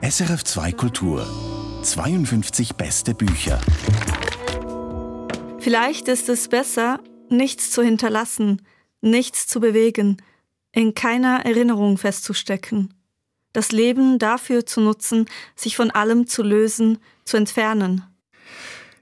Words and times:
SRF 0.00 0.44
2 0.44 0.72
Kultur 0.72 1.26
52 1.82 2.74
beste 2.74 3.14
Bücher. 3.14 3.60
Vielleicht 5.58 6.08
ist 6.08 6.28
es 6.28 6.48
besser, 6.48 7.00
nichts 7.30 7.70
zu 7.70 7.82
hinterlassen, 7.82 8.62
nichts 9.00 9.46
zu 9.46 9.60
bewegen, 9.60 10.18
in 10.72 10.94
keiner 10.94 11.46
Erinnerung 11.46 11.98
festzustecken. 11.98 12.94
Das 13.52 13.72
Leben 13.72 14.18
dafür 14.18 14.66
zu 14.66 14.80
nutzen, 14.80 15.26
sich 15.54 15.76
von 15.76 15.90
allem 15.90 16.26
zu 16.26 16.42
lösen, 16.42 16.98
zu 17.24 17.36
entfernen. 17.36 18.02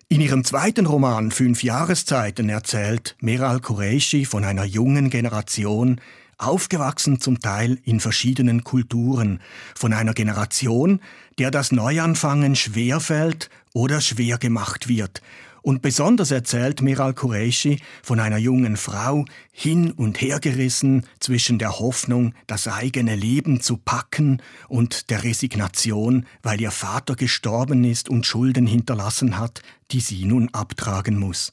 In 0.09 0.21
ihrem 0.21 0.45
zweiten 0.45 0.87
Roman 0.87 1.31
Fünf 1.31 1.63
Jahreszeiten 1.63 2.49
erzählt 2.51 3.17
Meral 3.21 3.61
Qureshi 3.61 4.27
von 4.27 4.45
einer 4.45 4.65
jungen 4.65 5.09
Generation, 5.09 6.01
aufgewachsen 6.39 7.21
zum 7.21 7.41
Teil 7.41 7.79
in 7.85 8.01
verschiedenen 8.01 8.65
Kulturen, 8.65 9.41
von 9.75 9.93
einer 9.93 10.15
Generation, 10.15 11.01
der 11.39 11.51
das 11.51 11.73
Neuanfangen 11.73 12.57
schwerfällt 12.57 13.51
oder 13.73 14.01
schwer 14.01 14.39
gemacht 14.39 14.89
wird, 14.89 15.23
und 15.63 15.81
besonders 15.81 16.31
erzählt 16.31 16.83
Miral 16.83 17.15
Qureshi 17.15 17.81
von 18.03 18.21
einer 18.21 18.37
jungen 18.37 18.77
Frau, 18.77 19.25
hin 19.53 19.93
und 19.93 20.21
her 20.21 20.41
gerissen 20.41 21.07
zwischen 21.21 21.59
der 21.59 21.79
Hoffnung, 21.79 22.35
das 22.47 22.67
eigene 22.67 23.15
Leben 23.15 23.61
zu 23.61 23.77
packen 23.77 24.43
und 24.69 25.09
der 25.11 25.23
Resignation, 25.23 26.27
weil 26.43 26.61
ihr 26.61 26.73
Vater 26.73 27.15
gestorben 27.15 27.85
ist 27.85 28.09
und 28.09 28.27
Schulden 28.27 28.67
hinterlassen 28.67 29.39
hat, 29.39 29.63
die 29.93 30.01
sie 30.01 30.25
nun 30.25 30.49
abtragen 30.53 31.19
muss. 31.19 31.53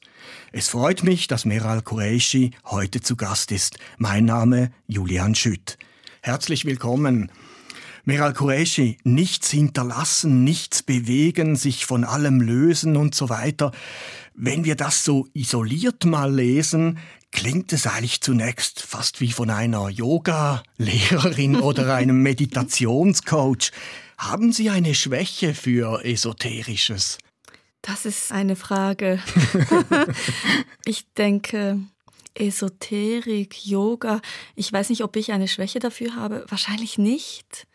Es 0.52 0.68
freut 0.68 1.04
mich, 1.04 1.28
dass 1.28 1.44
Meral 1.44 1.82
Qureshi 1.82 2.50
heute 2.64 3.00
zu 3.00 3.16
Gast 3.16 3.52
ist. 3.52 3.78
Mein 3.96 4.24
Name 4.24 4.72
Julian 4.88 5.34
Schütt. 5.34 5.78
Herzlich 6.20 6.64
willkommen. 6.64 7.30
Meral 8.04 8.32
Qureshi, 8.32 8.98
nichts 9.04 9.50
hinterlassen, 9.50 10.44
nichts 10.44 10.82
bewegen, 10.82 11.56
sich 11.56 11.86
von 11.86 12.04
allem 12.04 12.40
lösen 12.40 12.96
und 12.96 13.14
so 13.14 13.28
weiter. 13.28 13.72
Wenn 14.34 14.64
wir 14.64 14.76
das 14.76 15.04
so 15.04 15.26
isoliert 15.34 16.04
mal 16.04 16.32
lesen, 16.32 16.98
klingt 17.32 17.72
es 17.72 17.86
eigentlich 17.86 18.20
zunächst 18.20 18.80
fast 18.80 19.20
wie 19.20 19.32
von 19.32 19.50
einer 19.50 19.88
Yoga-Lehrerin 19.88 21.56
oder 21.60 21.94
einem 21.94 22.22
Meditationscoach. 22.22 23.70
Haben 24.18 24.52
Sie 24.52 24.70
eine 24.70 24.94
Schwäche 24.94 25.54
für 25.54 26.04
Esoterisches? 26.04 27.18
Das 27.82 28.04
ist 28.04 28.32
eine 28.32 28.56
Frage. 28.56 29.20
ich 30.84 31.06
denke, 31.14 31.80
Esoterik, 32.40 33.66
Yoga, 33.66 34.20
ich 34.56 34.72
weiß 34.72 34.90
nicht, 34.90 35.04
ob 35.04 35.16
ich 35.16 35.32
eine 35.32 35.48
Schwäche 35.48 35.78
dafür 35.78 36.16
habe. 36.16 36.44
Wahrscheinlich 36.48 36.98
nicht. 36.98 37.66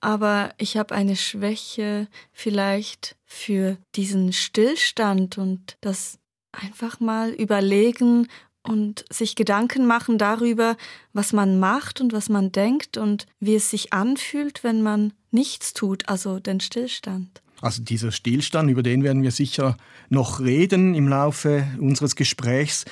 Aber 0.00 0.54
ich 0.58 0.76
habe 0.76 0.94
eine 0.94 1.16
Schwäche 1.16 2.08
vielleicht 2.32 3.16
für 3.24 3.78
diesen 3.94 4.32
Stillstand 4.32 5.38
und 5.38 5.76
das 5.80 6.18
einfach 6.52 7.00
mal 7.00 7.30
überlegen 7.30 8.28
und 8.62 9.04
sich 9.10 9.36
Gedanken 9.36 9.86
machen 9.86 10.18
darüber, 10.18 10.76
was 11.12 11.32
man 11.32 11.58
macht 11.58 12.00
und 12.00 12.12
was 12.12 12.28
man 12.28 12.52
denkt 12.52 12.96
und 12.96 13.26
wie 13.38 13.54
es 13.54 13.70
sich 13.70 13.92
anfühlt, 13.92 14.64
wenn 14.64 14.82
man 14.82 15.12
nichts 15.30 15.74
tut, 15.74 16.08
also 16.08 16.38
den 16.38 16.60
Stillstand. 16.60 17.43
Also 17.64 17.82
dieser 17.82 18.12
Stillstand, 18.12 18.68
über 18.68 18.82
den 18.82 19.02
werden 19.02 19.22
wir 19.22 19.30
sicher 19.30 19.78
noch 20.10 20.40
reden 20.40 20.94
im 20.94 21.08
Laufe 21.08 21.66
unseres 21.78 22.14
Gesprächs. 22.14 22.84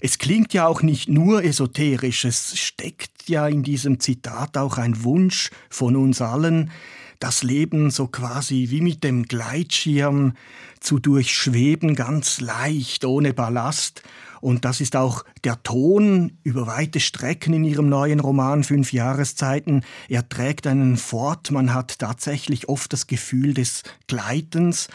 Es 0.00 0.18
klingt 0.18 0.52
ja 0.52 0.66
auch 0.66 0.82
nicht 0.82 1.08
nur 1.08 1.44
esoterisch, 1.44 2.24
es 2.24 2.58
steckt 2.58 3.28
ja 3.28 3.46
in 3.46 3.62
diesem 3.62 4.00
Zitat 4.00 4.58
auch 4.58 4.78
ein 4.78 5.04
Wunsch 5.04 5.50
von 5.70 5.94
uns 5.94 6.20
allen, 6.20 6.72
das 7.20 7.44
Leben 7.44 7.92
so 7.92 8.08
quasi 8.08 8.66
wie 8.70 8.80
mit 8.80 9.04
dem 9.04 9.22
Gleitschirm 9.26 10.32
zu 10.80 10.98
durchschweben, 10.98 11.94
ganz 11.94 12.40
leicht, 12.40 13.04
ohne 13.04 13.32
Ballast 13.32 14.02
und 14.46 14.64
das 14.64 14.80
ist 14.80 14.94
auch 14.94 15.24
der 15.42 15.60
Ton 15.64 16.38
über 16.44 16.68
weite 16.68 17.00
Strecken 17.00 17.52
in 17.52 17.64
ihrem 17.64 17.88
neuen 17.88 18.20
Roman 18.20 18.62
Fünf 18.62 18.92
Jahreszeiten. 18.92 19.82
Er 20.08 20.28
trägt 20.28 20.68
einen 20.68 20.98
fort. 20.98 21.50
Man 21.50 21.74
hat 21.74 21.98
tatsächlich 21.98 22.68
oft 22.68 22.92
das 22.92 23.08
Gefühl 23.08 23.54
des 23.54 23.82
Gleitens. 24.06 24.86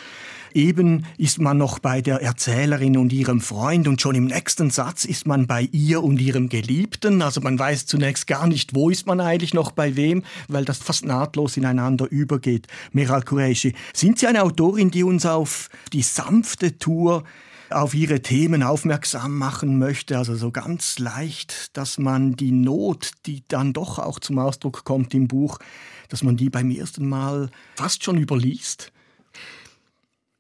Eben 0.54 1.06
ist 1.18 1.42
man 1.42 1.58
noch 1.58 1.80
bei 1.80 2.02
der 2.02 2.22
Erzählerin 2.22 2.96
und 2.96 3.12
ihrem 3.12 3.42
Freund 3.42 3.90
und 3.90 4.00
schon 4.00 4.16
im 4.16 4.28
nächsten 4.28 4.70
Satz 4.70 5.04
ist 5.04 5.28
man 5.28 5.48
bei 5.48 5.68
ihr 5.74 6.02
und 6.02 6.22
ihrem 6.22 6.48
Geliebten. 6.48 7.22
Also 7.22 7.42
man 7.42 7.60
weiß 7.60 7.88
zunächst 7.88 8.28
gar 8.28 8.48
nicht, 8.48 8.74
wo 8.74 8.90
ist 8.90 9.06
man 9.06 9.20
eigentlich 9.20 9.54
noch 9.54 9.72
bei 9.72 9.98
wem, 9.98 10.24
weil 10.48 10.64
das 10.64 10.78
fast 10.78 11.04
nahtlos 11.04 11.58
ineinander 11.58 12.10
übergeht. 12.10 12.68
Meral 12.94 13.24
Qureshi, 13.24 13.76
sind 13.94 14.18
Sie 14.18 14.28
eine 14.28 14.44
Autorin, 14.44 14.92
die 14.92 15.04
uns 15.04 15.26
auf 15.26 15.68
die 15.92 16.04
sanfte 16.04 16.78
Tour 16.78 17.26
auf 17.72 17.94
ihre 17.94 18.22
Themen 18.22 18.64
aufmerksam 18.64 19.38
machen 19.38 19.80
möchte. 19.80 20.18
Also 20.18 20.36
so 20.36 20.52
ganz 20.52 21.00
leicht, 21.00 21.76
dass 21.78 21.98
man 21.98 22.36
die 22.36 22.52
Not, 22.52 23.12
die 23.26 23.44
dann 23.48 23.74
doch 23.74 24.00
auch 24.00 24.20
zum 24.20 24.40
Ausdruck 24.40 24.84
kommt 24.84 25.14
im 25.14 25.28
Buch, 25.28 25.60
dass 26.10 26.24
man 26.24 26.38
die 26.38 26.50
beim 26.50 26.72
ersten 26.72 27.08
Mal 27.08 27.50
fast 27.76 28.04
schon 28.04 28.18
überliest. 28.18 28.92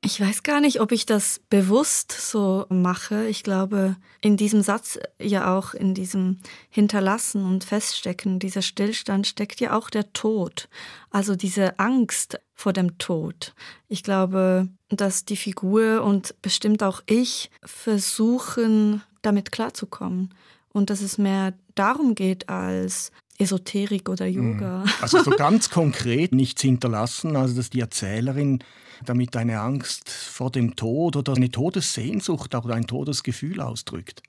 Ich 0.04 0.20
weiß 0.20 0.42
gar 0.42 0.62
nicht, 0.62 0.82
ob 0.82 0.92
ich 0.92 1.06
das 1.06 1.40
bewusst 1.52 2.12
so 2.12 2.66
mache. 2.70 3.28
Ich 3.28 3.44
glaube, 3.44 3.98
in 4.20 4.36
diesem 4.36 4.64
Satz 4.64 4.98
ja 5.22 5.56
auch, 5.56 5.76
in 5.76 5.94
diesem 5.94 6.40
Hinterlassen 6.72 7.46
und 7.46 7.64
Feststecken, 7.64 8.40
dieser 8.40 8.64
Stillstand 8.64 9.28
steckt 9.28 9.60
ja 9.60 9.78
auch 9.78 9.92
der 9.92 10.12
Tod. 10.12 10.70
Also 11.12 11.36
diese 11.36 11.78
Angst 11.78 12.40
vor 12.56 12.74
dem 12.74 12.98
Tod. 12.98 13.54
Ich 13.90 14.02
glaube, 14.02 14.70
dass 14.92 15.26
die 15.26 15.38
Figur 15.38 16.04
und 16.04 16.36
bestimmt 16.42 16.84
auch 16.84 17.02
ich 17.06 17.50
versuchen, 17.64 19.02
damit 19.22 19.52
klarzukommen. 19.52 20.34
Und 20.74 20.90
dass 20.90 21.02
es 21.02 21.18
mehr 21.18 21.54
darum 21.76 22.16
geht 22.16 22.50
als 22.50 23.12
Esoterik 23.38 24.08
oder 24.10 24.28
mhm. 24.28 24.54
Yoga. 24.54 24.86
Also 25.02 25.24
so 25.24 25.32
ganz 25.38 25.70
konkret 25.70 26.34
nichts 26.34 26.62
hinterlassen, 26.62 27.36
also 27.36 27.56
dass 27.56 27.70
die 27.70 27.80
Erzählerin 27.80 28.60
damit 29.06 29.36
eine 29.36 29.60
Angst 29.60 30.10
vor 30.10 30.52
dem 30.52 30.76
Tod 30.76 31.16
oder 31.16 31.34
eine 31.34 31.50
Todessehnsucht 31.50 32.54
oder 32.54 32.76
ein 32.76 32.88
Todesgefühl 32.88 33.60
ausdrückt. 33.60 34.22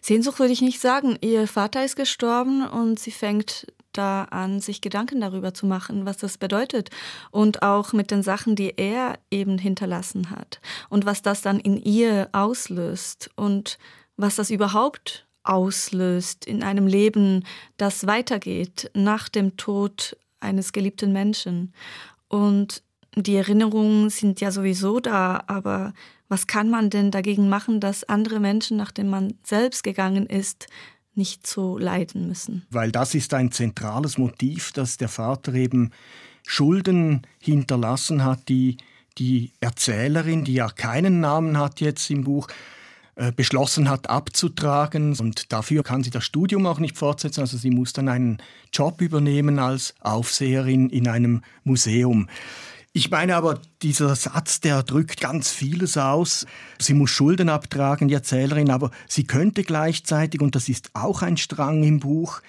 Sehnsucht 0.00 0.38
würde 0.38 0.52
ich 0.52 0.60
nicht 0.60 0.80
sagen. 0.80 1.16
Ihr 1.20 1.48
Vater 1.48 1.84
ist 1.84 1.96
gestorben 1.96 2.66
und 2.66 2.98
sie 2.98 3.10
fängt 3.10 3.66
da 3.92 4.24
an, 4.24 4.60
sich 4.60 4.80
Gedanken 4.80 5.20
darüber 5.20 5.54
zu 5.54 5.66
machen, 5.66 6.06
was 6.06 6.16
das 6.18 6.38
bedeutet. 6.38 6.90
Und 7.30 7.62
auch 7.62 7.92
mit 7.92 8.10
den 8.10 8.22
Sachen, 8.22 8.56
die 8.56 8.76
er 8.76 9.18
eben 9.30 9.58
hinterlassen 9.58 10.30
hat. 10.30 10.60
Und 10.88 11.06
was 11.06 11.22
das 11.22 11.42
dann 11.42 11.60
in 11.60 11.76
ihr 11.76 12.28
auslöst. 12.32 13.30
Und 13.36 13.78
was 14.16 14.36
das 14.36 14.50
überhaupt 14.50 15.26
auslöst 15.44 16.44
in 16.44 16.62
einem 16.62 16.86
Leben, 16.86 17.44
das 17.76 18.06
weitergeht 18.06 18.90
nach 18.94 19.28
dem 19.28 19.56
Tod 19.56 20.16
eines 20.40 20.72
geliebten 20.72 21.12
Menschen. 21.12 21.72
Und 22.28 22.82
die 23.14 23.36
Erinnerungen 23.36 24.10
sind 24.10 24.40
ja 24.40 24.50
sowieso 24.50 25.00
da, 25.00 25.44
aber 25.46 25.92
was 26.28 26.46
kann 26.46 26.70
man 26.70 26.88
denn 26.88 27.10
dagegen 27.10 27.48
machen, 27.48 27.78
dass 27.78 28.04
andere 28.04 28.40
Menschen, 28.40 28.78
nachdem 28.78 29.10
man 29.10 29.34
selbst 29.42 29.84
gegangen 29.84 30.26
ist, 30.26 30.66
nicht 31.14 31.46
so 31.46 31.78
leiden 31.78 32.28
müssen? 32.28 32.66
Weil 32.70 32.92
das 32.92 33.14
ist 33.14 33.34
ein 33.34 33.52
zentrales 33.52 34.18
Motiv, 34.18 34.72
dass 34.72 34.96
der 34.96 35.08
Vater 35.08 35.54
eben 35.54 35.90
Schulden 36.46 37.22
hinterlassen 37.38 38.24
hat, 38.24 38.48
die 38.48 38.78
die 39.18 39.52
Erzählerin, 39.60 40.44
die 40.44 40.54
ja 40.54 40.68
keinen 40.68 41.20
Namen 41.20 41.58
hat 41.58 41.80
jetzt 41.80 42.10
im 42.10 42.24
Buch, 42.24 42.48
äh, 43.14 43.30
beschlossen 43.30 43.90
hat 43.90 44.08
abzutragen 44.08 45.18
und 45.18 45.52
dafür 45.52 45.82
kann 45.82 46.02
sie 46.02 46.08
das 46.08 46.24
Studium 46.24 46.66
auch 46.66 46.78
nicht 46.78 46.96
fortsetzen. 46.96 47.40
Also 47.40 47.58
sie 47.58 47.70
muss 47.70 47.92
dann 47.92 48.08
einen 48.08 48.38
Job 48.72 49.02
übernehmen 49.02 49.58
als 49.58 49.94
Aufseherin 50.00 50.88
in 50.88 51.06
einem 51.06 51.42
Museum. 51.62 52.28
Ich 52.94 53.10
meine 53.10 53.36
aber, 53.36 53.58
dieser 53.80 54.14
Satz, 54.14 54.60
der 54.60 54.82
drückt 54.82 55.18
ganz 55.20 55.50
vieles 55.50 55.96
aus. 55.96 56.46
Sie 56.78 56.92
muss 56.92 57.08
Schulden 57.08 57.48
abtragen, 57.48 58.08
die 58.08 58.14
Erzählerin, 58.14 58.70
aber 58.70 58.90
sie 59.08 59.24
könnte 59.24 59.62
gleichzeitig, 59.64 60.42
und 60.42 60.54
das 60.54 60.68
ist 60.68 60.90
auch 60.92 61.22
ein 61.22 61.38
Strang 61.38 61.84
im 61.84 62.00
Buch, 62.00 62.42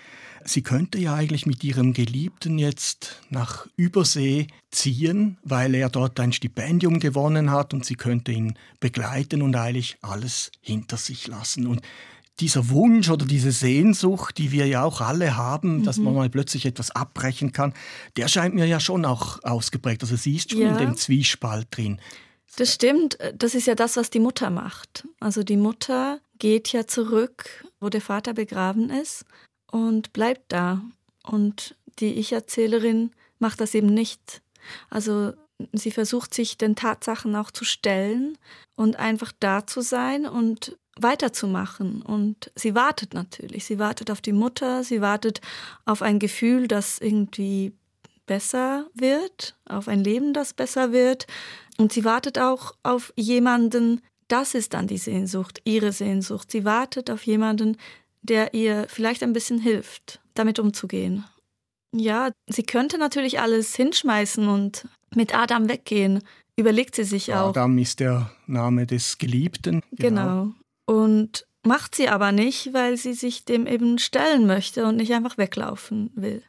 sie 0.43 0.61
könnte 0.61 0.97
ja 0.97 1.15
eigentlich 1.15 1.45
mit 1.45 1.63
ihrem 1.63 1.93
Geliebten 1.93 2.59
jetzt 2.59 3.21
nach 3.29 3.67
Übersee 3.77 4.47
ziehen, 4.69 5.37
weil 5.43 5.75
er 5.75 5.89
dort 5.89 6.19
ein 6.19 6.33
Stipendium 6.33 6.99
gewonnen 6.99 7.51
hat 7.51 7.73
und 7.73 7.85
sie 7.85 7.95
könnte 7.95 8.33
ihn 8.33 8.57
begleiten 8.81 9.41
und 9.43 9.55
eigentlich 9.55 9.97
alles 10.01 10.51
hinter 10.59 10.97
sich 10.97 11.25
lassen. 11.27 11.67
Und 11.67 11.81
dieser 12.39 12.69
Wunsch 12.69 13.09
oder 13.09 13.25
diese 13.25 13.51
Sehnsucht, 13.51 14.37
die 14.37 14.51
wir 14.51 14.65
ja 14.65 14.83
auch 14.83 15.01
alle 15.01 15.37
haben, 15.37 15.77
mhm. 15.77 15.83
dass 15.83 15.97
man 15.97 16.15
mal 16.15 16.29
plötzlich 16.29 16.65
etwas 16.65 16.91
abbrechen 16.91 17.51
kann, 17.51 17.73
der 18.17 18.27
scheint 18.27 18.55
mir 18.55 18.65
ja 18.65 18.79
schon 18.79 19.05
auch 19.05 19.43
ausgeprägt. 19.43 20.01
Also 20.01 20.15
sie 20.15 20.35
ist 20.35 20.51
schon 20.51 20.61
ja. 20.61 20.71
in 20.71 20.77
dem 20.77 20.97
Zwiespalt 20.97 21.67
drin. 21.71 21.99
Das 22.55 22.73
stimmt. 22.73 23.17
Das 23.35 23.55
ist 23.55 23.67
ja 23.67 23.75
das, 23.75 23.97
was 23.97 24.09
die 24.09 24.19
Mutter 24.19 24.49
macht. 24.49 25.07
Also 25.19 25.43
die 25.43 25.57
Mutter 25.57 26.19
geht 26.39 26.71
ja 26.71 26.87
zurück, 26.87 27.65
wo 27.79 27.89
der 27.89 28.01
Vater 28.01 28.33
begraben 28.33 28.89
ist 28.89 29.25
und 29.71 30.13
bleibt 30.13 30.51
da. 30.51 30.81
Und 31.23 31.75
die 31.99 32.13
Ich-Erzählerin 32.13 33.11
macht 33.39 33.61
das 33.61 33.73
eben 33.73 33.93
nicht. 33.93 34.41
Also 34.89 35.33
sie 35.71 35.91
versucht 35.91 36.33
sich 36.33 36.57
den 36.57 36.75
Tatsachen 36.75 37.35
auch 37.35 37.51
zu 37.51 37.65
stellen 37.65 38.37
und 38.75 38.97
einfach 38.97 39.31
da 39.39 39.65
zu 39.65 39.81
sein 39.81 40.25
und 40.25 40.77
weiterzumachen. 40.99 42.01
Und 42.01 42.51
sie 42.55 42.75
wartet 42.75 43.13
natürlich. 43.13 43.65
Sie 43.65 43.79
wartet 43.79 44.11
auf 44.11 44.21
die 44.21 44.33
Mutter, 44.33 44.83
sie 44.83 45.01
wartet 45.01 45.41
auf 45.85 46.01
ein 46.01 46.19
Gefühl, 46.19 46.67
das 46.67 46.99
irgendwie 46.99 47.73
besser 48.25 48.87
wird, 48.93 49.55
auf 49.65 49.87
ein 49.87 50.03
Leben, 50.03 50.33
das 50.33 50.53
besser 50.53 50.91
wird. 50.91 51.27
Und 51.77 51.91
sie 51.93 52.05
wartet 52.05 52.39
auch 52.39 52.73
auf 52.83 53.13
jemanden, 53.15 54.01
das 54.27 54.55
ist 54.55 54.73
dann 54.73 54.87
die 54.87 54.97
Sehnsucht, 54.97 55.61
ihre 55.65 55.91
Sehnsucht. 55.91 56.51
Sie 56.51 56.65
wartet 56.65 57.09
auf 57.09 57.23
jemanden, 57.25 57.77
der 58.21 58.53
ihr 58.53 58.85
vielleicht 58.87 59.23
ein 59.23 59.33
bisschen 59.33 59.59
hilft, 59.59 60.21
damit 60.33 60.59
umzugehen. 60.59 61.25
Ja, 61.95 62.31
sie 62.47 62.63
könnte 62.63 62.97
natürlich 62.97 63.39
alles 63.39 63.75
hinschmeißen 63.75 64.47
und 64.47 64.87
mit 65.13 65.35
Adam 65.35 65.69
weggehen, 65.69 66.23
überlegt 66.55 66.95
sie 66.95 67.03
sich 67.03 67.33
auch. 67.33 67.49
Adam 67.49 67.77
ist 67.77 67.99
der 67.99 68.31
Name 68.47 68.87
des 68.87 69.17
Geliebten. 69.17 69.81
Genau. 69.91 70.21
genau. 70.21 70.55
Und 70.85 71.47
macht 71.63 71.95
sie 71.95 72.09
aber 72.09 72.31
nicht, 72.31 72.73
weil 72.73 72.97
sie 72.97 73.13
sich 73.13 73.45
dem 73.45 73.67
eben 73.67 73.97
stellen 73.97 74.45
möchte 74.45 74.85
und 74.85 74.97
nicht 74.97 75.13
einfach 75.13 75.37
weglaufen 75.37 76.11
will. 76.15 76.43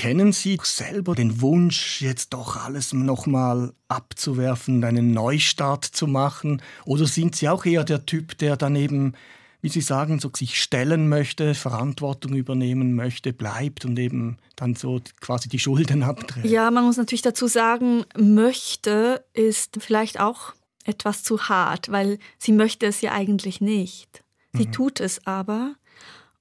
Kennen 0.00 0.32
Sie 0.32 0.58
selber 0.62 1.14
den 1.14 1.42
Wunsch, 1.42 2.00
jetzt 2.00 2.32
doch 2.32 2.56
alles 2.56 2.94
nochmal 2.94 3.74
abzuwerfen, 3.88 4.82
einen 4.82 5.12
Neustart 5.12 5.84
zu 5.84 6.06
machen? 6.06 6.62
Oder 6.86 7.06
sind 7.06 7.36
Sie 7.36 7.50
auch 7.50 7.66
eher 7.66 7.84
der 7.84 8.06
Typ, 8.06 8.38
der 8.38 8.56
dann 8.56 8.76
eben, 8.76 9.12
wie 9.60 9.68
Sie 9.68 9.82
sagen, 9.82 10.18
so 10.18 10.30
sich 10.34 10.58
stellen 10.62 11.10
möchte, 11.10 11.54
Verantwortung 11.54 12.32
übernehmen 12.32 12.94
möchte, 12.94 13.34
bleibt 13.34 13.84
und 13.84 13.98
eben 13.98 14.38
dann 14.56 14.74
so 14.74 15.02
quasi 15.20 15.50
die 15.50 15.58
Schulden 15.58 16.02
abträgt? 16.02 16.46
Ja, 16.46 16.70
man 16.70 16.84
muss 16.84 16.96
natürlich 16.96 17.20
dazu 17.20 17.46
sagen, 17.46 18.06
möchte 18.16 19.22
ist 19.34 19.76
vielleicht 19.80 20.18
auch 20.18 20.54
etwas 20.84 21.22
zu 21.22 21.48
hart, 21.48 21.90
weil 21.90 22.18
sie 22.38 22.52
möchte 22.52 22.86
es 22.86 23.00
ja 23.00 23.12
eigentlich 23.12 23.60
nicht. 23.60 24.22
Sie 24.52 24.66
mhm. 24.66 24.72
tut 24.72 25.00
es 25.00 25.26
aber 25.26 25.74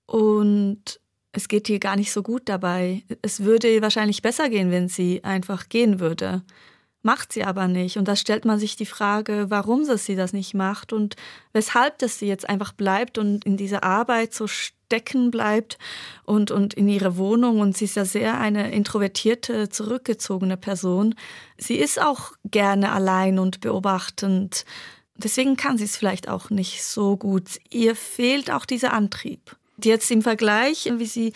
und 0.05 0.99
es 1.31 1.47
geht 1.47 1.69
ihr 1.69 1.79
gar 1.79 1.95
nicht 1.95 2.11
so 2.11 2.23
gut 2.23 2.43
dabei. 2.45 3.03
Es 3.21 3.43
würde 3.43 3.71
ihr 3.73 3.81
wahrscheinlich 3.81 4.21
besser 4.21 4.49
gehen, 4.49 4.71
wenn 4.71 4.87
sie 4.87 5.23
einfach 5.23 5.69
gehen 5.69 5.99
würde. 5.99 6.43
Macht 7.01 7.31
sie 7.31 7.43
aber 7.43 7.67
nicht. 7.67 7.97
Und 7.97 8.07
da 8.07 8.15
stellt 8.15 8.45
man 8.45 8.59
sich 8.59 8.75
die 8.75 8.85
Frage, 8.85 9.45
warum 9.49 9.85
sie 9.85 10.15
das 10.15 10.33
nicht 10.33 10.53
macht 10.53 10.91
und 10.91 11.15
weshalb 11.53 11.99
das 11.99 12.19
sie 12.19 12.27
jetzt 12.27 12.49
einfach 12.49 12.73
bleibt 12.73 13.17
und 13.17 13.45
in 13.45 13.57
dieser 13.57 13.83
Arbeit 13.83 14.33
so 14.33 14.47
stecken 14.89 15.29
bleibt 15.29 15.77
und, 16.25 16.49
und 16.49 16.73
in 16.73 16.89
ihre 16.89 17.15
Wohnung. 17.15 17.59
Und 17.59 17.77
sie 17.77 17.85
ist 17.85 17.95
ja 17.95 18.05
sehr 18.05 18.39
eine 18.39 18.71
introvertierte, 18.71 19.69
zurückgezogene 19.69 20.57
Person. 20.57 21.13
Sie 21.59 21.75
ist 21.75 22.01
auch 22.01 22.31
gerne 22.43 22.91
allein 22.91 23.37
und 23.37 23.61
beobachtend. 23.61 24.65
Deswegen 25.15 25.57
kann 25.57 25.77
sie 25.77 25.83
es 25.83 25.95
vielleicht 25.95 26.27
auch 26.27 26.49
nicht 26.49 26.83
so 26.83 27.17
gut. 27.17 27.59
Ihr 27.69 27.95
fehlt 27.95 28.49
auch 28.49 28.65
dieser 28.65 28.93
Antrieb. 28.93 29.55
Jetzt 29.81 30.09
im 30.09 30.23
Vergleich, 30.23 30.91
wie 30.97 31.05
Sie 31.05 31.33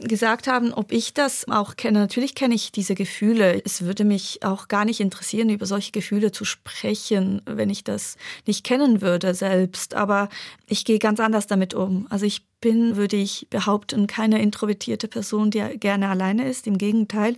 gesagt 0.00 0.46
haben, 0.46 0.72
ob 0.72 0.92
ich 0.92 1.14
das 1.14 1.48
auch 1.48 1.76
kenne. 1.76 2.00
Natürlich 2.00 2.34
kenne 2.34 2.54
ich 2.54 2.72
diese 2.72 2.94
Gefühle. 2.94 3.62
Es 3.64 3.82
würde 3.82 4.04
mich 4.04 4.42
auch 4.42 4.68
gar 4.68 4.84
nicht 4.84 5.00
interessieren, 5.00 5.50
über 5.50 5.66
solche 5.66 5.92
Gefühle 5.92 6.32
zu 6.32 6.44
sprechen, 6.44 7.42
wenn 7.46 7.70
ich 7.70 7.84
das 7.84 8.16
nicht 8.46 8.64
kennen 8.64 9.00
würde 9.00 9.34
selbst. 9.34 9.94
Aber 9.94 10.28
ich 10.66 10.84
gehe 10.84 10.98
ganz 10.98 11.20
anders 11.20 11.46
damit 11.46 11.74
um. 11.74 12.06
Also 12.10 12.26
ich 12.26 12.46
bin, 12.60 12.96
würde 12.96 13.16
ich 13.16 13.46
behaupten, 13.50 14.06
keine 14.06 14.40
introvertierte 14.40 15.08
Person, 15.08 15.50
die 15.50 15.60
gerne 15.78 16.08
alleine 16.08 16.48
ist. 16.48 16.66
Im 16.66 16.78
Gegenteil, 16.78 17.36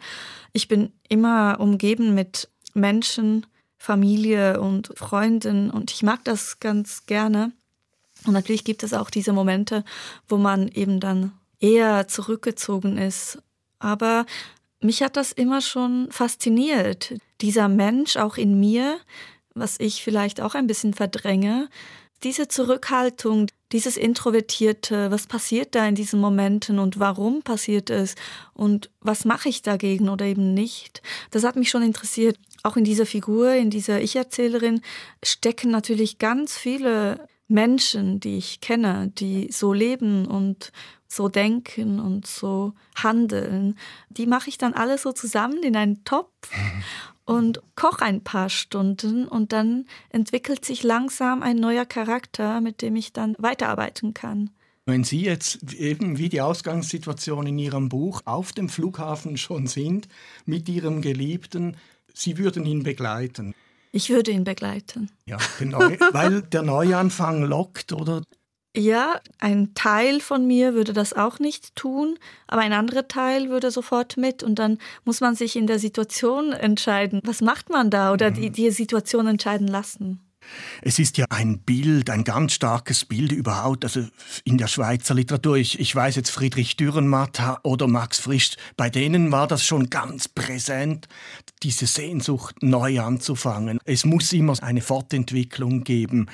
ich 0.53 0.69
bin 0.69 0.93
immer 1.09 1.59
umgeben 1.59 2.15
mit 2.15 2.49
Menschen, 2.75 3.47
Familie 3.79 4.61
und 4.61 4.93
Freunden 4.97 5.71
und 5.71 5.93
ich 5.93 6.03
mag 6.03 6.25
das 6.25 6.61
ganz 6.61 7.06
gerne. 7.06 7.53
Und 8.25 8.33
natürlich 8.33 8.65
gibt 8.65 8.83
es 8.83 8.94
auch 8.94 9.11
diese 9.11 9.33
Momente, 9.33 9.85
wo 10.29 10.37
man 10.37 10.69
eben 10.69 11.00
dann 11.00 11.33
eher 11.61 12.08
zurückgezogen 12.08 12.99
ist. 12.99 13.38
Aber 13.79 14.26
mich 14.81 15.03
hat 15.03 15.17
das 15.17 15.32
immer 15.32 15.61
schon 15.61 16.08
fasziniert. 16.11 17.14
Dieser 17.41 17.69
Mensch 17.69 18.17
auch 18.17 18.37
in 18.37 18.58
mir, 18.58 18.99
was 19.55 19.81
ich 19.81 20.03
vielleicht 20.03 20.41
auch 20.41 20.55
ein 20.55 20.67
bisschen 20.67 20.94
verdränge, 20.94 21.69
diese 22.23 22.49
Zurückhaltung, 22.49 23.49
dieses 23.73 23.97
Introvertierte, 23.97 25.11
was 25.11 25.26
passiert 25.26 25.75
da 25.75 25.87
in 25.87 25.94
diesen 25.94 26.20
Momenten 26.20 26.79
und 26.79 26.99
warum 26.99 27.43
passiert 27.43 27.91
es 27.91 28.14
und 28.55 28.91
was 29.00 29.25
mache 29.25 29.49
ich 29.49 29.62
dagegen 29.62 30.09
oder 30.09 30.25
eben 30.25 30.55
nicht, 30.55 31.02
das 31.31 31.44
hat 31.44 31.56
mich 31.56 31.69
schon 31.69 31.82
interessiert. 31.82 32.38
Auch 32.62 32.76
in 32.76 32.85
dieser 32.85 33.06
Figur, 33.06 33.52
in 33.52 33.70
dieser 33.70 34.00
Ich-Erzählerin 34.00 34.81
stecken 35.23 35.70
natürlich 35.70 36.19
ganz 36.19 36.56
viele 36.56 37.29
Menschen, 37.49 38.19
die 38.19 38.38
ich 38.38 38.61
kenne, 38.61 39.12
die 39.19 39.50
so 39.52 39.73
leben 39.73 40.26
und 40.26 40.73
so 41.08 41.29
denken 41.29 42.00
und 42.00 42.26
so 42.26 42.75
handeln, 42.97 43.79
die 44.08 44.26
mache 44.26 44.49
ich 44.49 44.58
dann 44.58 44.75
alle 44.75 44.99
so 44.99 45.12
zusammen 45.12 45.62
in 45.62 45.76
einen 45.76 46.05
Topf 46.05 46.50
und 47.25 47.61
koche 47.75 48.05
ein 48.05 48.23
paar 48.23 48.49
Stunden 48.49 49.26
und 49.26 49.53
dann 49.53 49.87
entwickelt 50.11 50.64
sich 50.64 50.82
langsam 50.82 51.43
ein 51.43 51.56
neuer 51.56 51.85
Charakter, 51.85 52.61
mit 52.61 52.82
dem 52.82 52.97
ich 52.97 53.12
dann 53.12 53.35
weiterarbeiten 53.38 54.14
kann. 54.14 54.50
Wenn 54.88 55.03
Sie 55.03 55.23
jetzt 55.23 55.75
eben 55.75 56.17
wie 56.17 56.29
die 56.29 56.41
Ausgangssituation 56.41 57.47
in 57.49 57.59
Ihrem 57.59 57.88
Buch 57.88 58.23
auf 58.25 58.52
dem 58.52 58.69
Flughafen 58.69 59.37
schon 59.37 59.67
sind 59.67 60.06
mit 60.44 60.69
Ihrem 60.69 61.02
Geliebten, 61.02 61.76
Sie 62.14 62.38
würden 62.38 62.64
ihn 62.64 62.85
begleiten. 62.85 63.52
Ich 63.91 64.11
würde 64.11 64.31
ihn 64.31 64.44
begleiten. 64.44 65.11
Ja, 65.26 65.38
genau, 65.59 65.81
weil 66.12 66.43
der 66.43 66.62
Neuanfang 66.62 67.43
lockt, 67.43 67.93
oder? 67.93 68.23
Ja, 68.76 69.20
ein 69.38 69.73
Teil 69.73 70.20
von 70.20 70.46
mir 70.46 70.75
würde 70.75 70.93
das 70.93 71.14
auch 71.14 71.38
nicht 71.38 71.75
tun, 71.76 72.19
aber 72.46 72.61
ein 72.61 72.75
anderer 72.75 73.08
Teil 73.08 73.49
würde 73.49 73.70
sofort 73.70 74.19
mit 74.19 74.43
und 74.43 74.58
dann 74.58 74.76
muss 75.05 75.23
man 75.23 75.34
sich 75.34 75.56
in 75.56 75.67
der 75.67 75.78
Situation 75.78 76.52
entscheiden, 76.52 77.23
was 77.25 77.40
macht 77.40 77.70
man 77.70 77.88
da 77.88 78.12
oder 78.12 78.31
die, 78.31 78.50
mhm. 78.50 78.52
die 78.52 78.70
Situation 78.70 79.28
entscheiden 79.28 79.67
lassen. 79.67 80.20
Es 80.82 80.99
ist 80.99 81.17
ja 81.19 81.26
ein 81.31 81.58
Bild, 81.58 82.11
ein 82.11 82.23
ganz 82.23 82.52
starkes 82.52 83.05
Bild 83.05 83.32
überhaupt, 83.32 83.84
also 83.84 84.06
in 84.44 84.58
der 84.58 84.69
Schweizer 84.69 85.14
Literatur. 85.14 85.56
Ich, 85.56 85.81
ich 85.81 85.94
weiß 85.94 86.17
jetzt 86.17 86.31
Friedrich 86.31 86.76
Dürrenmatt 86.76 87.40
oder 87.62 87.88
Max 87.88 88.19
Frisch, 88.19 88.56
bei 88.76 88.90
denen 88.90 89.32
war 89.32 89.46
das 89.46 89.64
schon 89.64 89.90
ganz 89.90 90.28
präsent, 90.28 91.08
diese 91.62 91.87
Sehnsucht 91.87 92.56
neu 92.62 93.00
anzufangen. 93.00 93.78
Es 93.85 94.04
muss 94.04 94.33
immer 94.33 94.54
eine 94.62 94.83
Fortentwicklung 94.83 95.83
geben. 95.83 96.26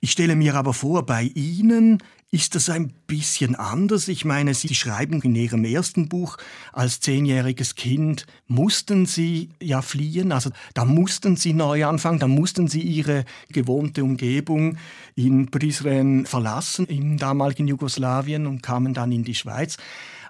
Ich 0.00 0.12
stelle 0.12 0.36
mir 0.36 0.54
aber 0.54 0.74
vor, 0.74 1.04
bei 1.04 1.24
Ihnen 1.34 2.02
ist 2.30 2.54
das 2.54 2.68
ein 2.68 2.92
bisschen 3.06 3.54
anders. 3.54 4.06
Ich 4.08 4.24
meine, 4.24 4.52
Sie 4.52 4.74
schreiben 4.74 5.22
in 5.22 5.34
Ihrem 5.34 5.64
ersten 5.64 6.08
Buch, 6.08 6.36
als 6.72 7.00
zehnjähriges 7.00 7.74
Kind 7.74 8.26
mussten 8.46 9.06
Sie 9.06 9.48
ja 9.62 9.80
fliehen, 9.80 10.30
also 10.32 10.50
da 10.74 10.84
mussten 10.84 11.36
Sie 11.36 11.54
neu 11.54 11.86
anfangen, 11.86 12.18
da 12.18 12.28
mussten 12.28 12.68
Sie 12.68 12.82
Ihre 12.82 13.24
gewohnte 13.50 14.04
Umgebung 14.04 14.76
in 15.14 15.50
Prizren 15.50 16.26
verlassen, 16.26 16.86
im 16.86 17.16
damaligen 17.16 17.66
Jugoslawien 17.66 18.46
und 18.46 18.62
kamen 18.62 18.92
dann 18.92 19.10
in 19.10 19.24
die 19.24 19.34
Schweiz. 19.34 19.78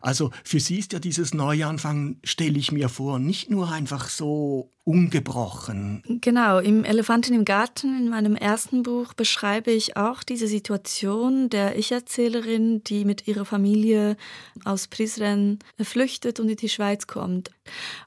Also 0.01 0.31
für 0.45 0.61
sie 0.61 0.79
ist 0.79 0.93
ja 0.93 0.99
dieses 0.99 1.35
Neuanfang, 1.35 2.17
stelle 2.25 2.59
ich 2.59 2.73
mir 2.73 2.89
vor, 2.89 3.19
nicht 3.19 3.51
nur 3.51 3.71
einfach 3.71 4.09
so 4.09 4.71
ungebrochen. 4.89 6.03
Genau, 6.23 6.61
im 6.61 6.83
Elefanten 6.83 7.35
im 7.35 7.45
Garten, 7.45 7.99
in 7.99 8.09
meinem 8.09 8.35
ersten 8.35 8.83
Buch, 8.83 9.13
beschreibe 9.13 9.71
ich 9.71 9.99
auch 9.99 10.23
diese 10.23 10.47
Situation 10.47 11.51
der 11.51 11.77
Ich-Erzählerin, 11.77 12.83
die 12.85 13.05
mit 13.05 13.29
ihrer 13.29 13.45
Familie 13.45 14.17
aus 14.65 14.89
Prizren 14.89 15.59
flüchtet 15.79 16.41
und 16.41 16.49
in 16.49 16.57
die 16.57 16.71
Schweiz 16.71 17.07
kommt. 17.07 17.51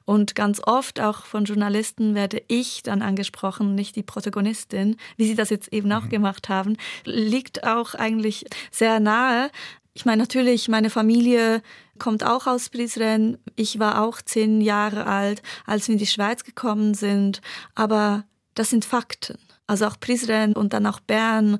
Und 0.04 0.34
ganz 0.34 0.60
oft 0.64 0.98
auch 0.98 1.24
von 1.24 1.44
Journalisten 1.44 2.16
werde 2.16 2.42
ich 2.48 2.82
dann 2.82 3.00
angesprochen, 3.00 3.76
nicht 3.76 3.94
die 3.94 4.02
Protagonistin, 4.02 4.96
wie 5.16 5.26
sie 5.26 5.36
das 5.36 5.50
jetzt 5.50 5.72
eben 5.72 5.92
auch 5.92 6.06
mhm. 6.06 6.10
gemacht 6.10 6.48
haben, 6.48 6.76
liegt 7.04 7.62
auch 7.64 7.94
eigentlich 7.94 8.44
sehr 8.72 8.98
nahe, 8.98 9.52
ich 9.94 10.04
meine, 10.06 10.22
natürlich, 10.22 10.68
meine 10.68 10.90
Familie 10.90 11.62
kommt 11.98 12.24
auch 12.24 12.46
aus 12.46 12.70
Prizren. 12.70 13.38
Ich 13.56 13.78
war 13.78 14.02
auch 14.02 14.22
zehn 14.22 14.60
Jahre 14.60 15.06
alt, 15.06 15.42
als 15.66 15.88
wir 15.88 15.94
in 15.94 15.98
die 15.98 16.06
Schweiz 16.06 16.44
gekommen 16.44 16.94
sind. 16.94 17.42
Aber 17.74 18.24
das 18.54 18.70
sind 18.70 18.84
Fakten. 18.84 19.38
Also 19.66 19.86
auch 19.86 20.00
Prizren 20.00 20.54
und 20.54 20.72
dann 20.72 20.86
auch 20.86 21.00
Bern. 21.00 21.58